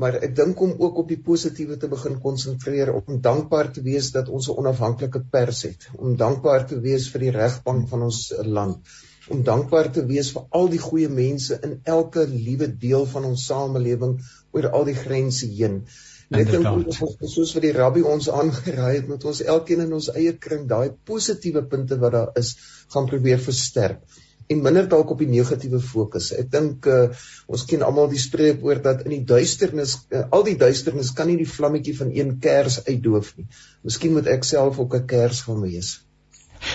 Maar 0.00 0.18
ek 0.26 0.36
dink 0.36 0.60
om 0.60 0.74
ook 0.84 1.00
op 1.02 1.08
die 1.08 1.18
positiewe 1.30 1.78
te 1.80 1.88
begin 1.88 2.20
konsentreer 2.20 2.92
om 2.98 3.22
dankbaar 3.24 3.72
te 3.72 3.82
wees 3.86 4.12
dat 4.12 4.28
ons 4.28 4.48
'n 4.48 4.60
onafhanklike 4.62 5.24
pers 5.32 5.62
het, 5.68 5.88
om 5.96 6.16
dankbaar 6.16 6.66
te 6.68 6.80
wees 6.80 7.08
vir 7.14 7.26
die 7.26 7.34
regbank 7.38 7.88
van 7.88 8.04
ons 8.10 8.20
land, 8.44 8.94
om 9.28 9.42
dankbaar 9.48 9.90
te 9.96 10.04
wees 10.12 10.30
vir 10.36 10.46
al 10.60 10.68
die 10.68 10.84
goeie 10.84 11.08
mense 11.08 11.58
in 11.64 11.80
elke 11.96 12.26
liewe 12.28 12.68
deel 12.86 13.06
van 13.16 13.24
ons 13.32 13.46
samelewing 13.46 14.20
oor 14.52 14.70
al 14.70 14.84
die 14.84 15.00
grense 15.02 15.46
heen. 15.46 15.82
Ek 15.84 16.09
dink 16.30 16.94
soos 17.34 17.52
vir 17.56 17.66
die 17.66 17.76
rabbi 17.76 18.02
ons 18.06 18.28
aangeraai 18.30 18.96
het 18.96 19.08
met 19.10 19.24
ons 19.26 19.42
elkeen 19.42 19.84
in 19.86 19.92
ons 19.92 20.10
eie 20.14 20.32
kring 20.46 20.66
daai 20.70 20.90
positiewe 21.10 21.62
punte 21.72 21.98
wat 22.02 22.12
daar 22.16 22.42
is 22.42 22.56
gaan 22.94 23.08
probeer 23.10 23.40
versterk 23.42 24.20
en 24.50 24.62
minder 24.64 24.86
dalk 24.90 25.12
op 25.14 25.20
die 25.22 25.30
negatiewe 25.30 25.78
fokus. 25.78 26.32
Ek 26.34 26.48
dink 26.50 26.86
uh, 26.90 27.12
ons 27.46 27.64
ken 27.70 27.84
almal 27.86 28.08
die 28.10 28.18
spreekwoord 28.18 28.82
dat 28.82 29.04
in 29.06 29.14
die 29.14 29.22
duisternis 29.26 29.94
uh, 30.10 30.24
al 30.34 30.42
die 30.48 30.56
duisternis 30.58 31.12
kan 31.14 31.30
nie 31.30 31.38
die 31.38 31.46
vlammetjie 31.46 31.94
van 32.00 32.10
een 32.16 32.36
kers 32.42 32.80
uitdoof 32.88 33.34
nie. 33.38 33.46
Miskien 33.86 34.16
moet 34.16 34.30
ek 34.32 34.46
self 34.48 34.80
ook 34.82 34.96
'n 34.98 35.06
kers 35.06 35.44
gaan 35.46 35.62
wees. 35.62 36.00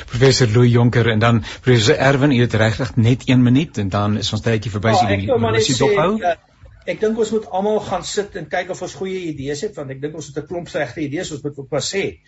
Professor 0.08 0.48
Louis 0.48 0.72
Jonker 0.72 1.10
en 1.12 1.20
dan 1.20 1.44
professor 1.62 2.00
Erwin, 2.00 2.32
u 2.32 2.42
het 2.42 2.54
regtig 2.54 2.96
net 2.96 3.28
1 3.28 3.44
minuut 3.44 3.78
en 3.78 3.90
dan 3.90 4.18
is 4.18 4.32
ons 4.34 4.42
tydjie 4.42 4.72
verby 4.72 4.96
so 4.96 5.08
die 5.12 5.28
universiteit 5.28 5.80
dophou. 5.84 6.12
Uh, 6.16 6.36
ek 6.86 7.02
dink 7.02 7.20
ons 7.20 7.32
moet 7.34 7.46
almal 7.58 7.80
gaan 7.88 8.04
sit 8.06 8.36
en 8.40 8.48
kyk 8.50 8.72
of 8.74 8.82
ons 8.86 8.98
goeie 9.00 9.26
idees 9.32 9.64
het 9.66 9.78
want 9.78 9.94
ek 9.94 10.02
dink 10.04 10.18
ons 10.18 10.28
het 10.30 10.38
'n 10.44 10.48
klomp 10.48 10.70
slegte 10.70 11.02
idees 11.02 11.32
ons 11.34 11.44
moet 11.44 11.70
pas 11.70 11.94
sê. 11.94 12.20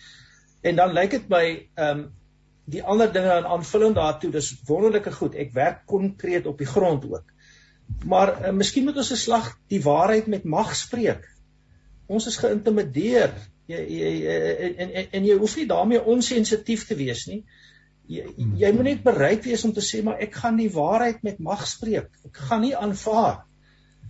En 0.62 0.76
dan 0.76 0.94
lyk 0.94 1.10
dit 1.10 1.28
my 1.28 1.44
ehm 1.48 1.98
um, 1.98 2.06
die 2.68 2.82
ander 2.82 3.08
dinge 3.12 3.32
aan 3.32 3.46
aanvulling 3.48 3.94
daartoe 3.96 4.30
dis 4.30 4.50
wonderlike 4.68 5.12
goed. 5.12 5.34
Ek 5.34 5.54
werk 5.54 5.86
konkreet 5.86 6.46
op 6.46 6.58
die 6.58 6.68
grond 6.68 7.04
ook. 7.04 7.24
Maar 8.04 8.34
uh, 8.48 8.52
miskien 8.52 8.84
moet 8.84 8.96
ons 8.96 9.12
'n 9.12 9.16
slag 9.16 9.56
die 9.68 9.80
waarheid 9.80 10.26
met 10.26 10.44
mag 10.44 10.74
spreek. 10.76 11.24
Ons 12.06 12.26
is 12.26 12.36
geïntimideer. 12.36 13.32
Jy 13.66 13.80
jy 13.88 14.12
en 14.26 14.76
en 14.76 14.92
en, 14.92 15.06
en 15.12 15.24
jy 15.24 15.38
hoef 15.38 15.56
nie 15.56 15.66
daarmee 15.66 16.04
onsensitief 16.04 16.86
te 16.86 16.94
wees 16.94 17.26
nie. 17.26 17.44
Jy, 18.08 18.24
jy 18.56 18.72
moet 18.72 18.84
net 18.84 19.02
bereid 19.02 19.44
wees 19.44 19.64
om 19.64 19.72
te 19.72 19.84
sê 19.84 20.02
maar 20.02 20.20
ek 20.20 20.34
gaan 20.34 20.56
die 20.56 20.72
waarheid 20.72 21.22
met 21.22 21.38
mag 21.38 21.66
spreek. 21.66 22.10
Ek 22.24 22.36
gaan 22.36 22.60
nie 22.60 22.76
aanvaar 22.76 23.47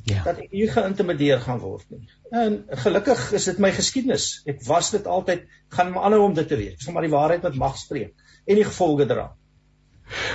ja. 0.05 0.23
dat 0.25 0.39
ek 0.39 0.51
hier 0.51 0.73
geïntimideer 0.73 1.41
gaan 1.41 1.59
word 1.59 1.85
nie. 1.91 2.09
En 2.31 2.63
gelukkig 2.85 3.33
is 3.33 3.49
dit 3.51 3.59
my 3.59 3.73
geskiedenis. 3.73 4.29
Ek 4.47 4.63
was 4.67 4.91
dit 4.95 5.07
altyd, 5.07 5.45
gaan 5.75 5.93
maar 5.93 6.09
aanhou 6.09 6.23
om 6.29 6.35
dit 6.35 6.49
te 6.49 6.57
weet. 6.57 6.79
Ek 6.79 6.87
sal 6.87 6.97
maar 6.97 7.07
die 7.07 7.15
waarheid 7.15 7.43
met 7.43 7.61
mag 7.61 7.77
spreek 7.79 8.15
en 8.47 8.57
die 8.57 8.65
gevolge 8.65 9.07
dra. 9.07 9.31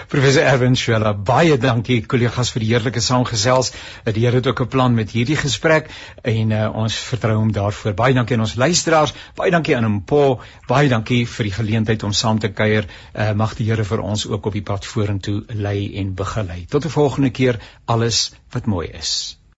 Professor 0.08 0.44
Erwin 0.46 0.76
Schwella, 0.78 1.14
baie 1.30 1.56
dankie 1.58 2.04
kollegas 2.06 2.52
vir 2.54 2.64
die 2.64 2.70
heerlike 2.70 3.02
saamgesels. 3.02 3.72
Die 4.06 4.26
Here 4.26 4.38
het 4.38 4.48
ook 4.52 4.62
'n 4.62 4.68
plan 4.76 4.94
met 4.94 5.12
hierdie 5.12 5.38
gesprek 5.40 5.90
en 6.22 6.52
uh, 6.52 6.70
ons 6.84 6.98
vertrou 7.10 7.38
hom 7.38 7.52
daarvoor. 7.52 7.94
Baie 7.94 8.14
dankie 8.14 8.38
aan 8.38 8.46
ons 8.46 8.56
luisteraars, 8.56 9.14
baie 9.36 9.52
dankie 9.52 9.76
aan 9.76 9.90
Mpo, 9.96 10.42
baie 10.68 10.90
dankie 10.90 11.26
vir 11.26 11.50
die 11.50 11.58
geleentheid 11.58 12.04
om 12.04 12.14
saam 12.14 12.40
te 12.40 12.52
kuier. 12.52 12.86
Uh, 13.16 13.34
mag 13.34 13.56
die 13.56 13.70
Here 13.70 13.84
vir 13.84 14.02
ons 14.02 14.28
ook 14.28 14.46
op 14.46 14.54
die 14.54 14.66
pad 14.66 14.86
vorentoe 14.86 15.44
lei 15.50 15.96
en 15.98 16.14
begelei. 16.14 16.66
Tot 16.70 16.86
'n 16.86 16.90
volgende 16.90 17.30
keer, 17.30 17.60
alles 17.86 18.34
wat 18.52 18.66
mooi 18.66 18.88
is. 18.88 19.43